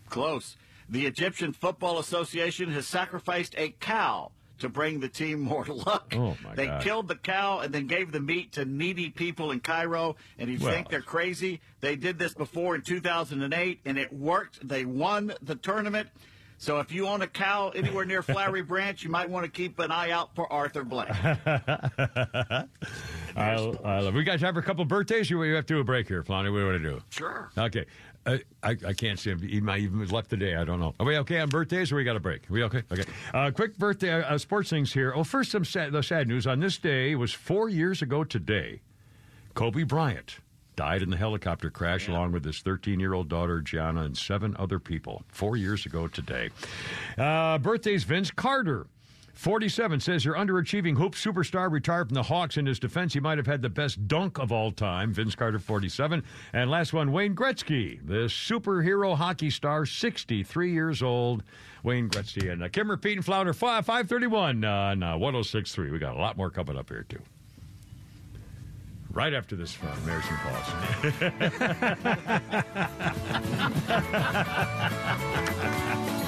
[0.10, 0.56] Close.
[0.90, 6.14] The Egyptian Football Association has sacrificed a cow to bring the team more luck.
[6.16, 6.82] Oh, my they God.
[6.82, 10.16] killed the cow and then gave the meat to needy people in Cairo.
[10.40, 10.72] And you Well.
[10.74, 11.60] think they're crazy?
[11.82, 14.68] They did this before in 2008, and it worked.
[14.68, 16.10] They won the tournament.
[16.60, 19.78] So if you own a cow anywhere near Flowery Branch, you might want to keep
[19.78, 21.12] an eye out for Arthur Blank.
[21.26, 22.66] I,
[23.36, 24.16] I love.
[24.16, 25.30] We got time for a couple birthdays.
[25.30, 26.52] You, you have to do a break here, Flounder.
[26.52, 27.02] What do you want to do?
[27.10, 27.52] Sure.
[27.56, 27.86] Okay.
[28.28, 29.40] I, I can't see him.
[29.42, 30.56] He might even left today.
[30.56, 30.94] I don't know.
[31.00, 32.50] Are we okay on birthdays or we got a break?
[32.50, 32.84] Are we okay?
[32.92, 33.04] Okay.
[33.34, 35.14] Uh, quick birthday uh, sports things here.
[35.16, 36.46] Oh, first, some sad, the sad news.
[36.46, 38.82] On this day, it was four years ago today,
[39.54, 40.38] Kobe Bryant
[40.76, 44.56] died in the helicopter crash along with his 13 year old daughter, Gianna, and seven
[44.60, 45.24] other people.
[45.30, 46.50] Four years ago today.
[47.18, 48.88] Uh, birthdays, Vince Carter.
[49.38, 52.58] 47 says your underachieving hoop superstar retired from the Hawks.
[52.58, 55.14] In his defense, he might have had the best dunk of all time.
[55.14, 56.24] Vince Carter, 47.
[56.54, 61.44] And last one, Wayne Gretzky, the superhero hockey star, 63 years old.
[61.84, 62.52] Wayne Gretzky.
[62.52, 65.92] And uh, Kimmer, Pete, and Flounder, 5, 531 uh, no, 1063.
[65.92, 67.22] We got a lot more coming up here, too.
[69.12, 70.04] Right after this from Pause.
[74.00, 76.24] Ah,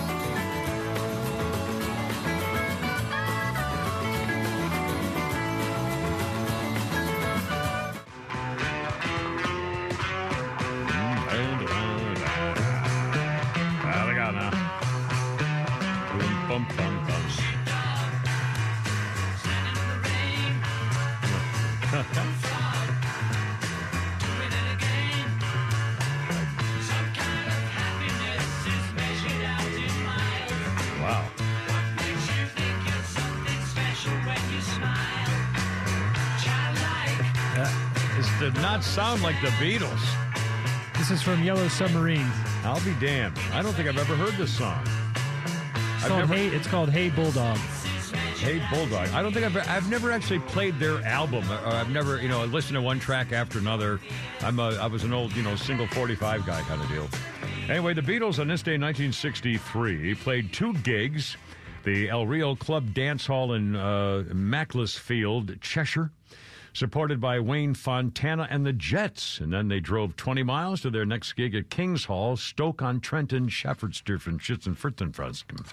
[38.52, 40.02] did not sound like the Beatles.
[40.98, 42.26] This is from Yellow Submarine.
[42.64, 43.38] I'll be damned.
[43.54, 44.82] I don't think I've ever heard this song.
[44.86, 47.58] It's I've called, never- hey, it's called Hey Bulldog.
[48.38, 49.10] Hey Bulldog.
[49.10, 51.44] I don't think I've I've never actually played their album.
[51.64, 54.00] I've never you know listened to one track after another.
[54.42, 57.08] I'm a I was an old you know single 45 guy kind of deal.
[57.70, 61.38] Anyway, the Beatles on this day in 1963 played two gigs
[61.84, 66.12] the El Rio Club Dance Hall in uh, Macclesfield, Cheshire
[66.74, 69.40] supported by Wayne Fontana and the Jets.
[69.40, 73.00] And then they drove 20 miles to their next gig at Kings Hall, Stoke on
[73.00, 75.66] Trenton, Shepherdstern, Schützenfrittenfranken.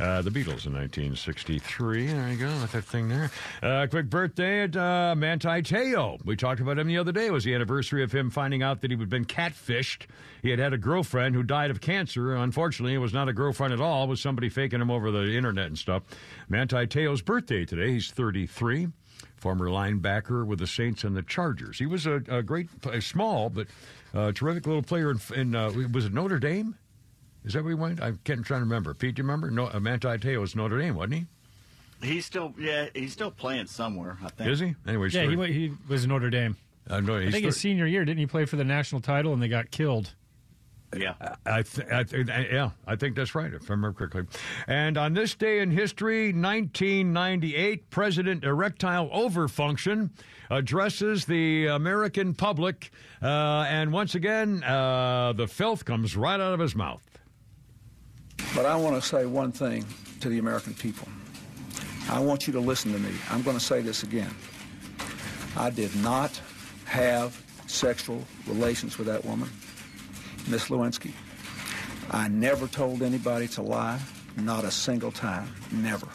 [0.00, 2.06] Uh, the Beatles in 1963.
[2.06, 3.30] There you go, with that thing there.
[3.62, 6.18] Uh, quick birthday at uh, Manti Te'o.
[6.24, 7.26] We talked about him the other day.
[7.26, 10.06] It was the anniversary of him finding out that he had been catfished.
[10.42, 12.34] He had had a girlfriend who died of cancer.
[12.34, 14.04] Unfortunately, it was not a girlfriend at all.
[14.04, 16.02] It was somebody faking him over the internet and stuff.
[16.48, 17.92] Manti Te'o's birthday today.
[17.92, 18.88] He's 33
[19.36, 21.78] former linebacker with the Saints and the Chargers.
[21.78, 23.66] He was a, a great, a small but
[24.14, 26.76] uh, terrific little player in, in uh, was it Notre Dame?
[27.44, 28.00] Is that where he went?
[28.00, 28.94] I can't try to remember.
[28.94, 29.50] Pete, do you remember?
[29.50, 31.26] No, uh, Manti Te'o was Notre Dame, wasn't he?
[32.06, 34.18] He's still, yeah, he's still playing somewhere.
[34.24, 34.50] I think.
[34.50, 34.74] Is he?
[34.86, 36.56] Anyway, yeah, he, he was Notre Dame.
[36.88, 39.42] Uh, no, I think his senior year, didn't he play for the national title and
[39.42, 40.14] they got killed?
[40.96, 41.14] Yeah,
[41.46, 44.24] I, th- I th- yeah, I think that's right, if I remember correctly.
[44.66, 50.10] And on this day in history, 1998, President Erectile Overfunction
[50.50, 52.90] addresses the American public,
[53.22, 57.02] uh, and once again, uh, the filth comes right out of his mouth.
[58.54, 59.86] But I want to say one thing
[60.20, 61.08] to the American people.
[62.10, 63.12] I want you to listen to me.
[63.30, 64.34] I'm going to say this again.
[65.56, 66.38] I did not
[66.84, 69.48] have sexual relations with that woman.
[70.48, 71.12] Miss Lewinsky.
[72.10, 74.00] I never told anybody to lie,
[74.36, 76.06] not a single time, never.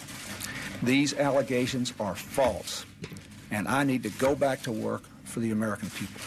[0.83, 2.85] These allegations are false,
[3.49, 6.21] and I need to go back to work for the American people.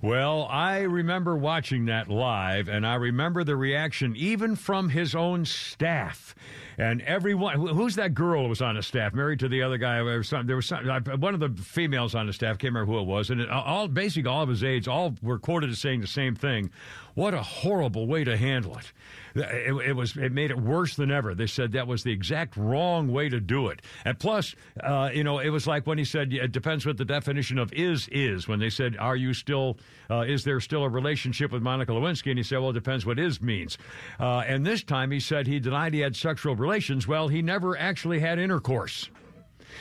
[0.00, 5.44] Well, I remember watching that live, and I remember the reaction even from his own
[5.44, 6.34] staff.
[6.82, 10.02] And everyone, who's that girl who was on the staff, married to the other guy?
[10.02, 10.84] There was, some, there was some,
[11.20, 13.86] one of the females on the staff, can't remember who it was, and it, all
[13.86, 16.70] basically all of his aides all were quoted as saying the same thing.
[17.14, 18.92] What a horrible way to handle it.
[19.34, 21.34] It, it, was it made it worse than ever.
[21.34, 23.80] They said that was the exact wrong way to do it.
[24.04, 27.04] And plus, uh, you know, it was like when he said it depends what the
[27.04, 28.48] definition of is is.
[28.48, 29.78] When they said, "Are you still?
[30.10, 33.06] Uh, is there still a relationship with Monica Lewinsky?" And he said, "Well, it depends
[33.06, 33.78] what is means."
[34.20, 37.06] Uh, and this time he said he denied he had sexual relations.
[37.06, 39.08] Well, he never actually had intercourse.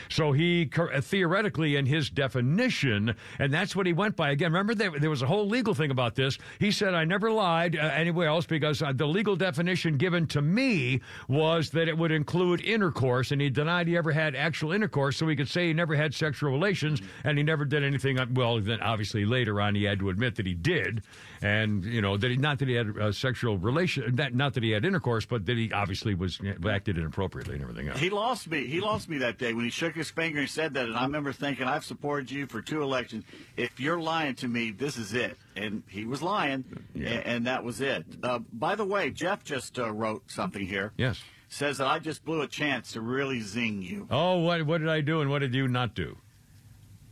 [0.09, 0.69] So he
[1.01, 4.31] theoretically, in his definition, and that's what he went by.
[4.31, 6.37] Again, remember there, there was a whole legal thing about this.
[6.59, 10.41] He said, I never lied uh, anywhere else because uh, the legal definition given to
[10.41, 15.17] me was that it would include intercourse, and he denied he ever had actual intercourse,
[15.17, 18.19] so he could say he never had sexual relations, and he never did anything.
[18.19, 21.03] Uh, well, then obviously later on he had to admit that he did,
[21.41, 24.63] and you know that he, not that he had a sexual relation, not, not that
[24.63, 26.39] he had intercourse, but that he obviously was
[26.69, 27.99] acted inappropriately and everything else.
[27.99, 28.67] He lost me.
[28.67, 31.03] He lost me that day when he shook his finger and said that, and I
[31.03, 33.23] remember thinking, I've supported you for two elections.
[33.57, 35.37] If you're lying to me, this is it.
[35.55, 36.63] And he was lying,
[36.93, 37.09] yeah.
[37.09, 38.05] and, and, that was it.
[38.23, 40.93] Uh, by the way, Jeff just uh, wrote something here.
[40.95, 41.21] Yes.
[41.49, 44.07] Says that I just blew a chance to really zing you.
[44.09, 46.15] Oh, what, what did I do, and what did you not do?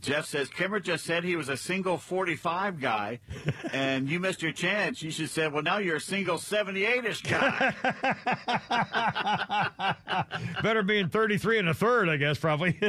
[0.00, 3.20] Jeff says Kimmer just said he was a single 45 guy,
[3.72, 5.02] and you missed your chance.
[5.02, 7.74] You should say, well, now you're a single 78ish guy.
[10.62, 12.72] Better being 33 and a third, I guess, probably.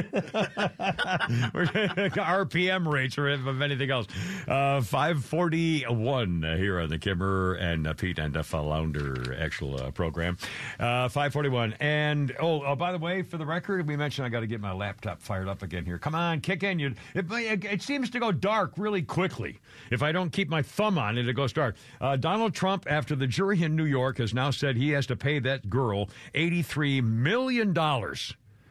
[2.31, 4.07] RPM rates or if anything else.
[4.47, 10.37] Uh, 541 here on the Kimmer and uh, Pete and uh, Flounder actual uh, program.
[10.79, 11.75] Uh, 541.
[11.79, 14.61] And, oh, oh, by the way, for the record, we mentioned I got to get
[14.61, 15.97] my laptop fired up again here.
[15.97, 16.79] Come on, kick in.
[16.79, 19.59] You it, it, seems to go dark really quickly.
[19.91, 21.75] If I don't keep my thumb on it, it goes dark.
[21.99, 25.15] Uh, Donald Trump, after the jury in New York, has now said he has to
[25.15, 27.73] pay that girl $83 million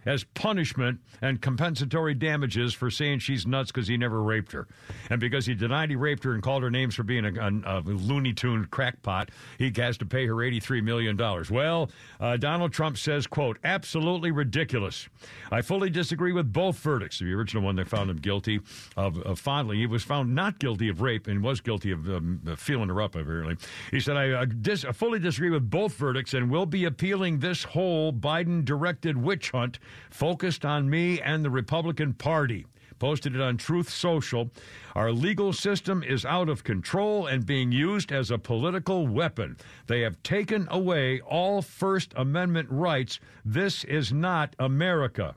[0.06, 4.66] as punishment and compensatory damages for saying she's nuts because he never raped her.
[5.10, 7.78] And because he denied he raped her and called her names for being a, a,
[7.78, 11.16] a Looney Tune crackpot, he has to pay her $83 million.
[11.51, 15.09] Well, uh, Donald Trump says, quote, absolutely ridiculous.
[15.51, 17.18] I fully disagree with both verdicts.
[17.18, 18.60] The original one, they found him guilty
[18.97, 19.78] of, of fondling.
[19.78, 23.14] He was found not guilty of rape and was guilty of um, feeling her up,
[23.14, 23.56] apparently.
[23.90, 27.64] He said, I uh, dis- fully disagree with both verdicts and will be appealing this
[27.64, 29.78] whole Biden directed witch hunt
[30.11, 32.67] focused on me and the Republican Party.
[32.99, 34.51] Posted it on Truth Social.
[34.95, 39.57] Our legal system is out of control and being used as a political weapon.
[39.87, 43.19] They have taken away all First Amendment rights.
[43.43, 45.35] This is not America.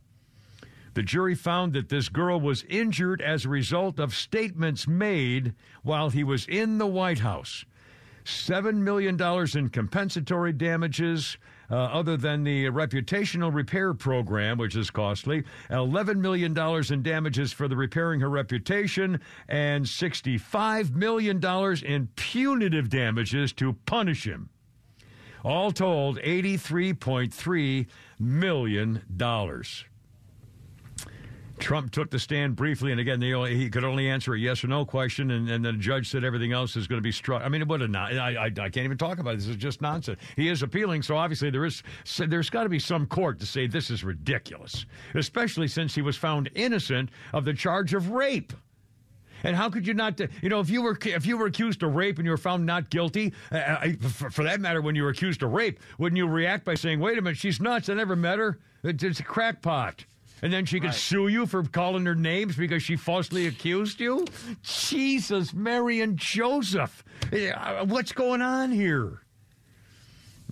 [0.93, 6.09] The jury found that this girl was injured as a result of statements made while
[6.09, 7.65] he was in the White House.
[8.25, 9.19] $7 million
[9.57, 11.37] in compensatory damages,
[11.69, 16.57] uh, other than the reputational repair program, which is costly, $11 million
[16.91, 21.43] in damages for the repairing her reputation, and $65 million
[21.85, 24.49] in punitive damages to punish him.
[25.43, 27.87] All told, $83.3
[28.19, 29.01] million.
[31.59, 34.85] Trump took the stand briefly, and again, he could only answer a yes or no
[34.85, 37.43] question, and, and the judge said everything else is going to be struck.
[37.43, 38.13] I mean, what a not.
[38.13, 39.37] I, I, I, can't even talk about it.
[39.37, 40.19] This is just nonsense.
[40.35, 41.83] He is appealing, so obviously there is
[42.17, 46.17] there's got to be some court to say this is ridiculous, especially since he was
[46.17, 48.53] found innocent of the charge of rape.
[49.43, 50.19] And how could you not?
[50.41, 52.65] You know, if you were if you were accused of rape and you were found
[52.65, 56.17] not guilty, uh, uh for, for, that matter, when you were accused of rape, wouldn't
[56.17, 57.89] you react by saying, "Wait a minute, she's nuts.
[57.89, 58.59] I never met her.
[58.83, 60.05] It's a crackpot."
[60.43, 60.95] And then she could right.
[60.95, 64.25] sue you for calling her names because she falsely accused you?
[64.61, 67.03] Jesus, Mary and Joseph.
[67.31, 69.22] Uh, what's going on here?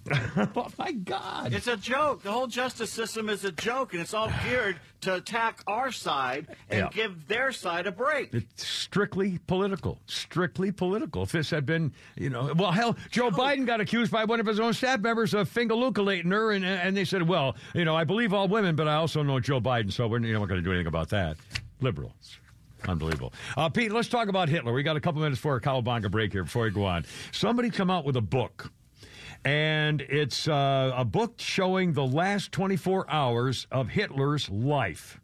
[0.56, 1.54] oh my God!
[1.54, 2.24] It's a joke.
[2.24, 6.48] The whole justice system is a joke, and it's all geared to attack our side
[6.70, 6.90] and yeah.
[6.92, 8.34] give their side a break.
[8.34, 10.00] It's strictly political.
[10.08, 11.24] Strictly political.
[11.24, 14.46] If this had been, you know, well, hell, Joe Biden got accused by one of
[14.46, 18.04] his own staff members of fingalukulating her, and and they said, well, you know, I
[18.04, 20.62] believe all women, but I also know Joe Biden, so we're you know, we're going
[20.62, 21.38] to do anything about that.
[21.80, 22.40] Liberals.
[22.88, 23.32] Unbelievable.
[23.56, 24.74] Uh, Pete, let's talk about Hitler.
[24.74, 27.06] We got a couple minutes for a cowabunga break here before we go on.
[27.32, 28.72] Somebody come out with a book
[29.44, 35.20] and it's uh, a book showing the last 24 hours of Hitler's life.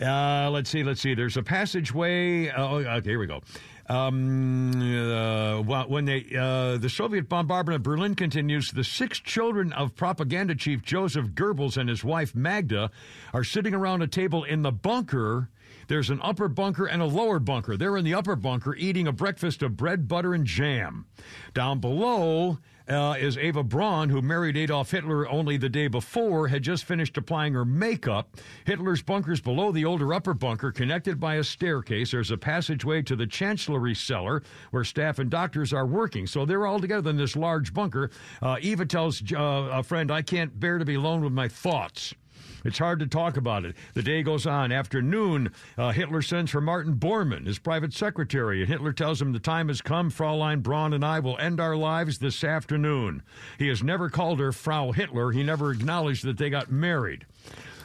[0.00, 1.14] Uh, let's see, let's see.
[1.14, 2.50] There's a passageway.
[2.50, 3.40] Oh, okay, here we go.
[3.88, 9.94] Um, uh, when they, uh, the Soviet bombardment of Berlin continues, the six children of
[9.94, 12.90] propaganda chief Joseph Goebbels and his wife Magda
[13.34, 15.50] are sitting around a table in the bunker.
[15.86, 17.76] There's an upper bunker and a lower bunker.
[17.76, 21.04] They're in the upper bunker eating a breakfast of bread, butter, and jam.
[21.52, 22.58] Down below,
[22.88, 27.16] uh, is Eva Braun, who married Adolf Hitler only the day before, had just finished
[27.16, 28.36] applying her makeup.
[28.64, 32.10] Hitler's bunker's below the older upper bunker, connected by a staircase.
[32.10, 36.26] There's a passageway to the chancellery cellar where staff and doctors are working.
[36.26, 38.10] So they're all together in this large bunker.
[38.42, 42.14] Uh, Eva tells uh, a friend, I can't bear to be alone with my thoughts.
[42.64, 43.76] It's hard to talk about it.
[43.92, 44.72] The day goes on.
[44.72, 49.32] After noon, uh, Hitler sends for Martin Bormann, his private secretary, and Hitler tells him
[49.32, 50.10] the time has come.
[50.10, 53.22] Fraulein Braun and I will end our lives this afternoon.
[53.58, 55.32] He has never called her Frau Hitler.
[55.32, 57.26] He never acknowledged that they got married.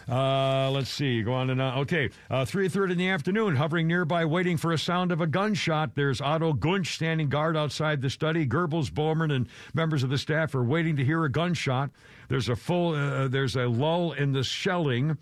[0.09, 1.21] Uh, let's see.
[1.21, 1.77] Go on and on.
[1.79, 3.55] Okay, uh, three thirty in the afternoon.
[3.55, 5.93] Hovering nearby, waiting for a sound of a gunshot.
[5.93, 8.47] There's Otto Gunsch standing guard outside the study.
[8.47, 11.91] Goebbels, Bormann, and members of the staff are waiting to hear a gunshot.
[12.27, 12.95] There's a full.
[12.95, 15.17] Uh, there's a lull in the shelling.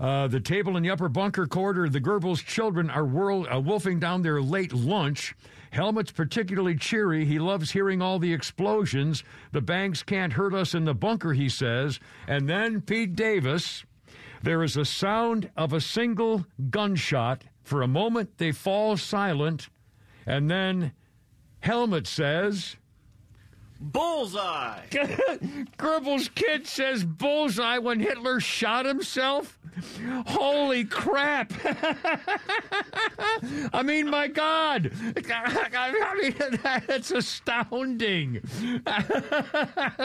[0.00, 3.98] Uh, the table in the upper bunker corridor, the Goebbels children are whirl, uh, wolfing
[3.98, 5.34] down their late lunch.
[5.72, 7.24] Helmut's particularly cheery.
[7.24, 9.24] He loves hearing all the explosions.
[9.52, 11.98] The banks can't hurt us in the bunker, he says.
[12.28, 13.84] And then Pete Davis,
[14.42, 17.44] there is a sound of a single gunshot.
[17.62, 19.68] For a moment, they fall silent,
[20.24, 20.92] and then
[21.60, 22.76] Helmut says,
[23.78, 24.86] Bullseye!
[25.78, 29.58] Goebbels' kid says bullseye when Hitler shot himself?
[30.26, 31.52] Holy crap!
[33.72, 34.92] I mean, my God!
[35.30, 36.34] I mean,
[36.86, 38.40] that's astounding.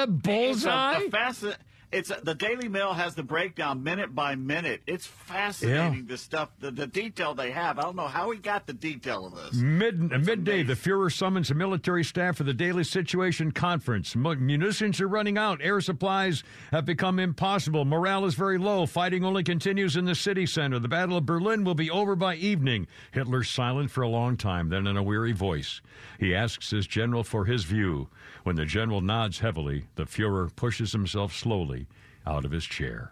[0.07, 0.97] bullseye?
[0.97, 1.59] It's a, a fascinating
[1.91, 4.81] it's the Daily Mail has the breakdown minute by minute.
[4.87, 6.05] It's fascinating yeah.
[6.07, 7.79] the stuff, the, the detail they have.
[7.79, 9.61] I don't know how he got the detail of this.
[9.61, 10.67] Mid midday, amazing.
[10.67, 14.15] the Fuhrer summons the military staff for the daily situation conference.
[14.15, 15.59] Munitions are running out.
[15.61, 17.85] Air supplies have become impossible.
[17.85, 18.85] Morale is very low.
[18.85, 20.79] Fighting only continues in the city center.
[20.79, 22.87] The Battle of Berlin will be over by evening.
[23.11, 24.69] Hitler's silent for a long time.
[24.69, 25.81] Then, in a weary voice,
[26.19, 28.09] he asks his general for his view.
[28.43, 31.87] When the general nods heavily, the Fuhrer pushes himself slowly
[32.25, 33.11] out of his chair.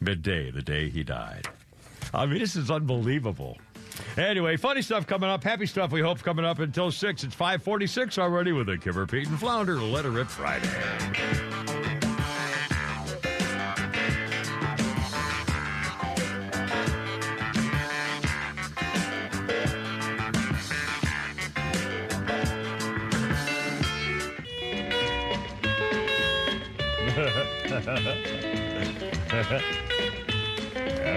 [0.00, 1.48] Midday, the day he died.
[2.12, 3.58] I mean, this is unbelievable.
[4.16, 5.42] Anyway, funny stuff coming up.
[5.42, 7.24] Happy stuff we hope coming up until 6.
[7.24, 11.75] It's 546 already with the Kimmer, Pete, and Flounder Let It Rip Friday.
[27.76, 27.84] I'm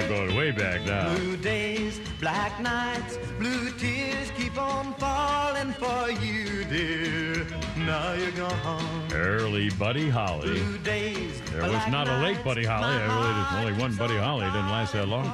[0.09, 1.15] going way back now.
[1.15, 7.47] Blue days, black nights, blue tears keep on falling for you, dear.
[7.77, 9.07] Now you're gone.
[9.13, 10.59] Early Buddy Holly.
[10.59, 12.93] Blue days, there was not a late Buddy Holly.
[12.93, 14.45] I really, there's only one Buddy Holly.
[14.45, 15.27] It didn't last that long.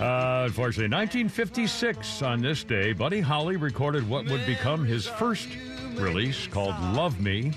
[0.00, 5.48] Uh, unfortunately, 1956, on this day, Buddy Holly recorded what would become his first
[5.96, 7.52] release called Love Me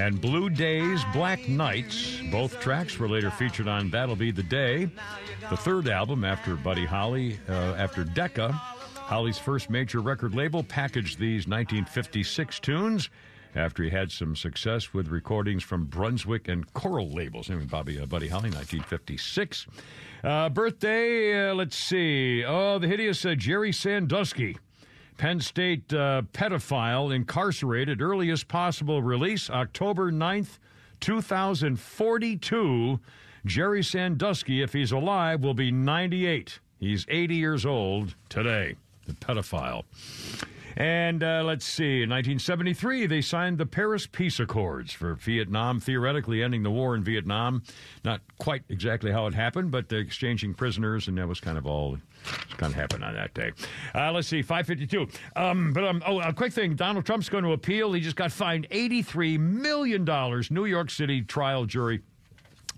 [0.00, 2.22] and Blue Days, Black Nights.
[2.32, 4.88] Both tracks were later featured on That'll Be the Day,
[5.50, 8.50] the third album after Buddy Holly, uh, after Decca.
[8.50, 13.10] Holly's first major record label packaged these 1956 tunes
[13.54, 17.50] after he had some success with recordings from Brunswick and Coral labels.
[17.50, 19.66] I Bobby uh, Buddy Holly, 1956.
[20.24, 22.42] Uh, birthday, uh, let's see.
[22.42, 24.56] Oh, the hideous uh, Jerry Sandusky.
[25.20, 30.56] Penn State uh, pedophile incarcerated, earliest possible release, October 9th,
[31.00, 32.98] 2042.
[33.44, 36.58] Jerry Sandusky, if he's alive, will be 98.
[36.78, 38.76] He's 80 years old today,
[39.06, 39.84] the pedophile.
[40.76, 46.42] And uh, let's see, in 1973, they signed the Paris Peace Accords for Vietnam, theoretically
[46.42, 47.62] ending the war in Vietnam.
[48.04, 51.98] Not quite exactly how it happened, but exchanging prisoners, and that was kind of all
[52.56, 53.52] kind of happened on that day.
[53.94, 55.08] Uh, let's see, 552.
[55.36, 57.92] Um, but um, oh, a quick thing Donald Trump's going to appeal.
[57.92, 60.04] He just got fined $83 million.
[60.50, 62.02] New York City trial jury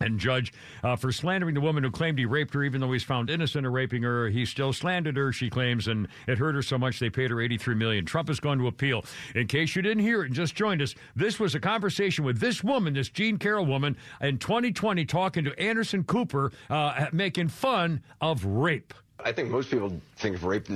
[0.02, 0.52] and judge
[0.82, 3.66] uh, for slandering the woman who claimed he raped her, even though he's found innocent
[3.66, 4.28] of raping her.
[4.28, 7.40] He still slandered her, she claims, and it hurt her so much they paid her
[7.40, 8.04] 83 million.
[8.04, 9.04] Trump is going to appeal.
[9.34, 12.38] In case you didn't hear it and just joined us, this was a conversation with
[12.38, 18.02] this woman, this Jean Carroll woman, in 2020, talking to Anderson Cooper, uh, making fun
[18.20, 18.94] of rape.
[19.24, 20.68] I think most people think of rape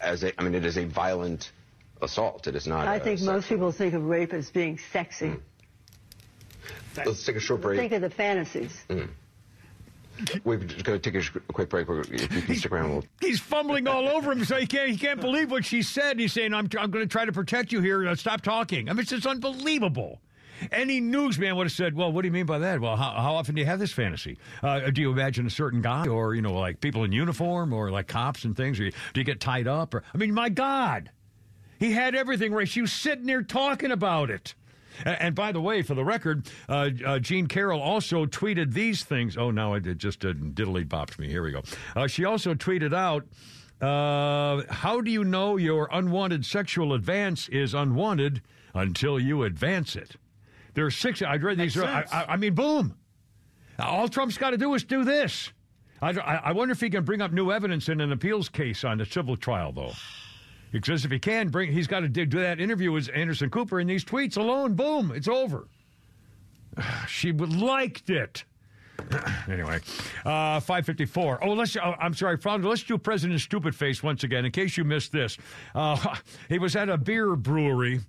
[0.00, 1.52] as a, I mean, it is a violent
[2.00, 2.46] assault.
[2.46, 2.88] It is not.
[2.88, 5.26] I think most people think of rape as being sexy.
[5.26, 5.40] Mm.
[6.96, 7.78] Let's take a short break.
[7.78, 8.84] Think of the fantasies.
[8.88, 9.08] Mm.
[10.44, 11.88] We're going to take a quick break.
[11.88, 13.04] If you can stick around, we'll...
[13.20, 16.18] he's fumbling all over him, so he can't he can't believe what she said.
[16.18, 18.06] He's saying, "I'm I'm going to try to protect you here.
[18.06, 20.20] Uh, stop talking." I mean, it's just unbelievable.
[20.70, 22.80] Any newsman would have said, "Well, what do you mean by that?
[22.80, 24.38] Well, how, how often do you have this fantasy?
[24.62, 27.90] Uh, do you imagine a certain guy, or you know, like people in uniform, or
[27.90, 28.78] like cops and things?
[28.78, 29.94] Or do you get tied up?
[29.94, 31.10] Or I mean, my God,
[31.78, 32.68] he had everything right.
[32.68, 34.54] She was sitting there talking about it."
[35.04, 39.36] And, by the way, for the record, uh, uh, Jean Carroll also tweeted these things.
[39.36, 41.28] Oh, now it, just diddly bopped me.
[41.28, 41.62] Here we go.
[41.96, 43.26] Uh, she also tweeted out.
[43.80, 48.40] Uh, how do you know your unwanted sexual advance is unwanted
[48.74, 50.14] until you advance it?
[50.74, 51.20] There are six.
[51.20, 51.76] I read these.
[51.76, 52.94] I, I, I, mean, boom.
[53.80, 55.50] All Trump's got to do is do this.
[56.00, 59.00] I, I wonder if he can bring up new evidence in an appeals case on
[59.00, 59.92] a civil trial, though.
[60.72, 63.88] Because if he can bring, he's got to do that interview with Anderson Cooper and
[63.88, 64.74] these tweets alone.
[64.74, 65.68] Boom, it's over.
[67.06, 68.44] She liked it.
[69.48, 69.80] anyway,
[70.24, 71.44] uh, 554.
[71.44, 74.76] Oh, let's, uh, I'm sorry, Flounder, let's do President Stupid Face once again, in case
[74.76, 75.38] you missed this.
[75.74, 76.16] Uh,
[76.48, 78.00] he was at a beer brewery,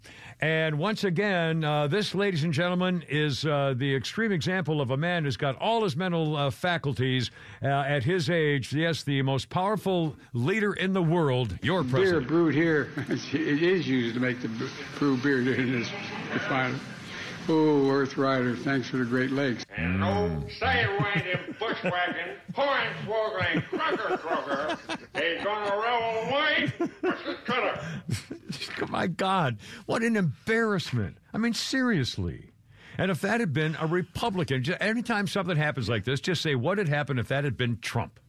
[0.42, 4.98] and once again, uh, this, ladies and gentlemen, is uh, the extreme example of a
[4.98, 7.32] man who's got all his mental uh, faculties
[7.62, 8.74] at his age.
[8.74, 12.28] Yes, the most powerful leader in the world, your president.
[12.28, 14.50] Beer brewed here, it is used to make the
[14.98, 15.90] brew beer in this
[16.34, 16.80] refinery.
[17.50, 19.66] Oh, Earth Rider, thanks for the Great Lakes.
[19.76, 24.78] And no sidewind bushwhacking, hornswoggling, crocker crocker
[25.16, 26.74] is gonna roll away.
[27.46, 27.82] cutter.
[28.90, 31.18] My God, what an embarrassment.
[31.34, 32.52] I mean, seriously.
[32.98, 36.78] And if that had been a Republican, anytime something happens like this, just say, what
[36.78, 38.20] had happened if that had been Trump?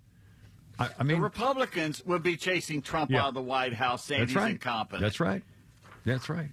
[0.78, 3.22] I, I mean, the Republicans would be chasing Trump yeah.
[3.22, 4.50] out of the White House saying That's he's right.
[4.52, 5.02] incompetent.
[5.02, 5.42] That's right.
[6.04, 6.48] That's right.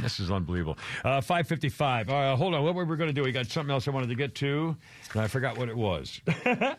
[0.00, 0.78] This is unbelievable.
[1.04, 2.08] Uh, 555.
[2.08, 2.62] Uh, hold on.
[2.64, 3.22] What were we going to do?
[3.22, 4.76] We got something else I wanted to get to,
[5.12, 6.20] and I forgot what it was.
[6.26, 6.76] oh,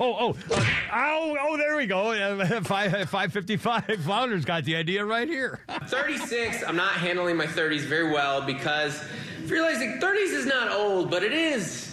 [0.00, 0.36] oh.
[0.50, 2.12] Uh, oh, oh, there we go.
[2.12, 2.64] Uh, 5,
[3.08, 4.04] 555.
[4.04, 5.60] Flounder's got the idea right here.
[5.86, 6.62] 36.
[6.66, 9.02] I'm not handling my 30s very well because
[9.46, 11.87] realizing 30s is not old, but it is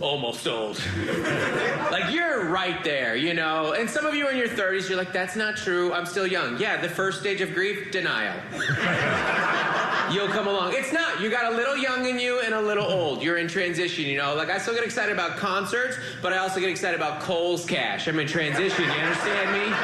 [0.00, 0.80] almost old.
[1.90, 3.72] like you're right there, you know.
[3.72, 5.92] And some of you are in your 30s, you're like, that's not true.
[5.92, 6.58] I'm still young.
[6.58, 8.40] Yeah, the first stage of grief, denial.
[10.12, 10.72] You'll come along.
[10.74, 11.20] It's not.
[11.20, 13.22] You got a little young in you and a little old.
[13.22, 14.34] You're in transition, you know.
[14.34, 18.08] Like I still get excited about concerts, but I also get excited about Kohl's cash.
[18.08, 18.84] I'm in transition.
[18.84, 19.74] You understand me?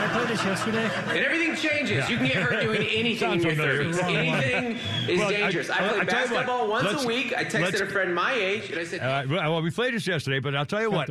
[0.00, 0.90] I played this yesterday.
[1.08, 1.90] And everything changes.
[1.90, 2.08] Yeah.
[2.08, 4.02] You can get hurt doing anything in your 30s.
[4.02, 4.78] Anything
[5.08, 5.70] is well, dangerous.
[5.70, 7.34] I, I, I play basketball what, once a week.
[7.36, 10.40] I texted a friend my age, and I said, uh, well, we played this yesterday,
[10.40, 11.08] but I'll tell you what.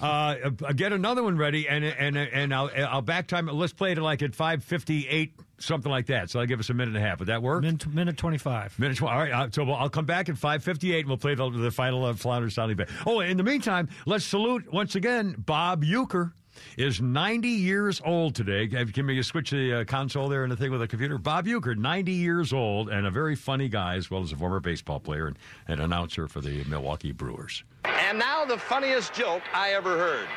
[0.00, 3.46] Uh, uh, get another one ready, and and and I'll I'll back time.
[3.46, 6.30] Let's play it like at five fifty eight something like that.
[6.30, 7.20] So I'll give us a minute and a half.
[7.20, 7.62] Would that work?
[7.62, 8.78] Minute, minute 25.
[8.78, 9.12] Minute 20.
[9.12, 9.32] All right.
[9.32, 12.50] Uh, so I'll come back at 5.58 and we'll play the, the final uh, Flounder
[12.50, 12.86] Sounding Bay.
[13.06, 16.32] Oh, in the meantime, let's salute once again Bob Uecker
[16.76, 18.66] is 90 years old today.
[18.66, 21.18] Can you switch the uh, console there and the thing with the computer?
[21.18, 24.60] Bob Uecker, 90 years old, and a very funny guy, as well as a former
[24.60, 25.36] baseball player and
[25.68, 27.64] an announcer for the Milwaukee Brewers.
[27.84, 30.28] And now the funniest joke I ever heard.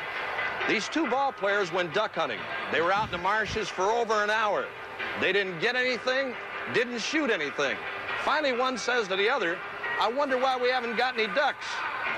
[0.68, 2.40] These two ball players went duck hunting.
[2.72, 4.66] They were out in the marshes for over an hour.
[5.20, 6.34] They didn't get anything,
[6.74, 7.76] didn't shoot anything.
[8.24, 9.56] Finally, one says to the other,
[10.00, 11.66] I wonder why we haven't got any ducks.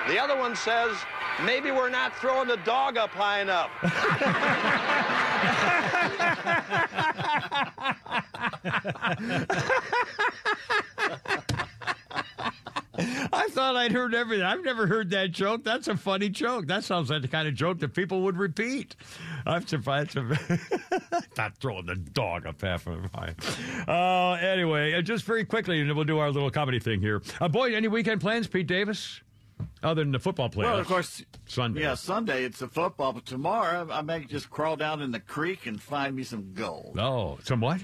[0.09, 0.97] The other one says,
[1.45, 3.71] maybe we're not throwing the dog up high enough.
[12.99, 14.45] I thought I'd heard everything.
[14.45, 15.63] I've never heard that joke.
[15.63, 16.67] That's a funny joke.
[16.67, 18.97] That sounds like the kind of joke that people would repeat.
[19.47, 20.17] I'm surprised.
[21.37, 23.37] Not throwing the dog up half of mine.
[23.87, 27.23] Uh, anyway, uh, just very quickly, and we'll do our little comedy thing here.
[27.41, 29.21] Uh, boy, any weekend plans, Pete Davis?
[29.83, 30.65] Other than the football playoffs.
[30.65, 31.83] Well, of course, Sunday.
[31.83, 35.67] Yeah, Sunday it's the football, but tomorrow I may just crawl down in the creek
[35.67, 36.99] and find me some gold.
[36.99, 37.81] Oh, some what?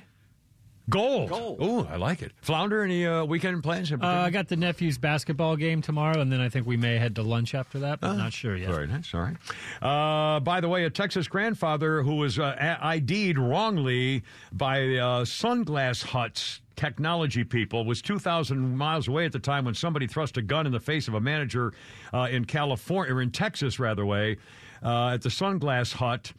[0.91, 1.31] Gold.
[1.31, 1.59] Gold.
[1.61, 2.33] Oh, I like it.
[2.43, 3.91] Flounder, any uh, weekend plans?
[3.91, 7.15] Uh, I got the nephew's basketball game tomorrow, and then I think we may head
[7.17, 8.69] to lunch after that, but Oh, not sure yet.
[8.69, 9.15] Very nice.
[9.15, 9.37] All right.
[9.81, 15.25] Uh, by the way, a Texas grandfather who was uh, a- ID'd wrongly by uh,
[15.25, 20.43] Sunglass Hut's technology people was 2,000 miles away at the time when somebody thrust a
[20.43, 21.73] gun in the face of a manager
[22.13, 24.37] uh, in California, or in Texas, rather, way,
[24.83, 26.33] uh, at the Sunglass Hut.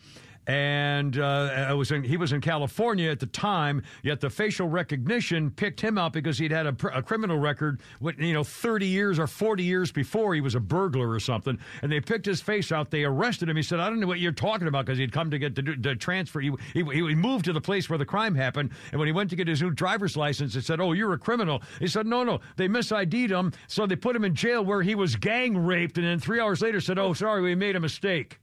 [0.47, 3.83] And uh, was in, he was in California at the time.
[4.03, 7.81] Yet the facial recognition picked him out because he'd had a, pr- a criminal record,
[8.17, 11.57] you know, 30 years or 40 years before he was a burglar or something.
[11.81, 12.91] And they picked his face out.
[12.91, 13.55] They arrested him.
[13.55, 15.95] He said, "I don't know what you're talking about," because he'd come to get the,
[15.95, 16.39] transfer.
[16.39, 18.71] He, he he moved to the place where the crime happened.
[18.91, 21.17] And when he went to get his new driver's license, it said, "Oh, you're a
[21.17, 24.81] criminal." He said, "No, no, they misid'd him, so they put him in jail where
[24.81, 27.79] he was gang raped." And then three hours later, said, "Oh, sorry, we made a
[27.79, 28.39] mistake."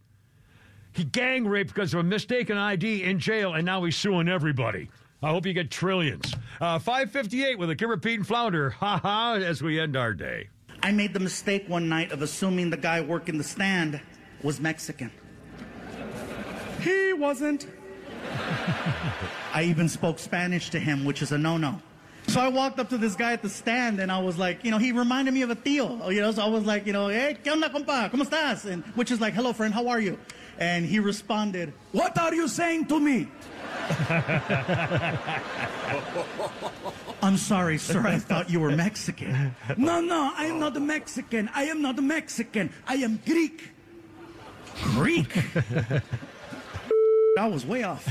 [0.93, 4.89] He gang raped because of a mistaken ID in jail, and now he's suing everybody.
[5.23, 6.35] I hope you get trillions.
[6.61, 8.71] Uh, 558 with a Kimmer Pete and Flounder.
[8.71, 10.49] Ha ha, as we end our day.
[10.83, 14.01] I made the mistake one night of assuming the guy working the stand
[14.43, 15.13] was Mexican.
[16.81, 17.69] He wasn't.
[19.55, 21.81] I even spoke Spanish to him, which is a no no.
[22.27, 24.71] So I walked up to this guy at the stand and I was like, you
[24.71, 26.13] know, he reminded me of a tío.
[26.13, 28.11] You know, so I was like, you know, hey, ¿qué onda, compa?
[28.11, 28.71] ¿Cómo estás?
[28.71, 30.19] And, which is like, hello, friend, how are you?
[30.59, 33.29] And he responded, What are you saying to me?
[37.23, 38.07] I'm sorry, sir.
[38.07, 39.55] I thought you were Mexican.
[39.77, 41.51] No, no, I am not a Mexican.
[41.55, 42.71] I am not a Mexican.
[42.87, 43.71] I am Greek.
[44.83, 45.33] Greek?
[47.39, 48.07] I was way off.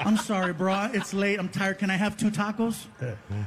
[0.00, 0.88] I'm sorry, bro.
[0.92, 1.38] It's late.
[1.38, 1.78] I'm tired.
[1.78, 2.86] Can I have two tacos?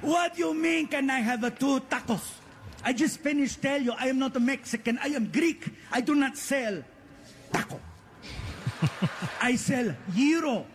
[0.01, 2.38] What do you mean, can I have a two tacos?
[2.83, 4.99] I just finished tell you I am not a Mexican.
[5.01, 5.69] I am Greek.
[5.91, 6.83] I do not sell
[7.51, 7.79] taco.
[9.41, 10.65] I sell gyro.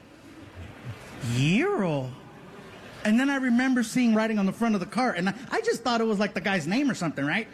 [1.33, 2.11] Euro?
[3.05, 5.61] And then I remember seeing writing on the front of the cart, and I, I
[5.61, 7.47] just thought it was like the guy's name or something, right?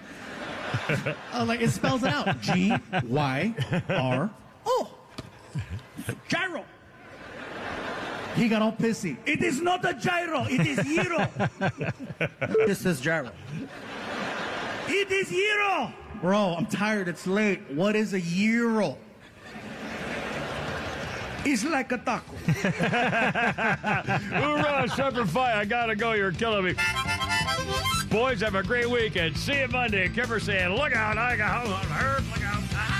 [0.89, 2.41] I was oh, like, it spells it out.
[2.43, 2.73] G
[3.05, 3.55] Y
[3.89, 4.31] R
[4.67, 4.91] O.
[6.29, 6.65] Gyro.
[8.37, 9.17] He got all pissy.
[9.27, 10.45] It is not a gyro.
[10.49, 11.29] It is gyro.
[12.65, 13.33] this is gyro.
[15.01, 15.93] It is euro.
[16.21, 17.09] Bro, I'm tired.
[17.09, 17.63] It's late.
[17.71, 18.99] What is a euro?
[21.43, 22.37] It's like a taco.
[24.37, 25.59] Hoorah, Semper Fi.
[25.59, 26.13] I gotta go.
[26.13, 26.75] You're killing me.
[28.11, 29.39] Boys, have a great weekend.
[29.39, 30.11] See you Monday.
[30.11, 31.17] Kimmer saying, look out.
[31.17, 32.23] I got hurt.
[32.35, 33.00] Look out.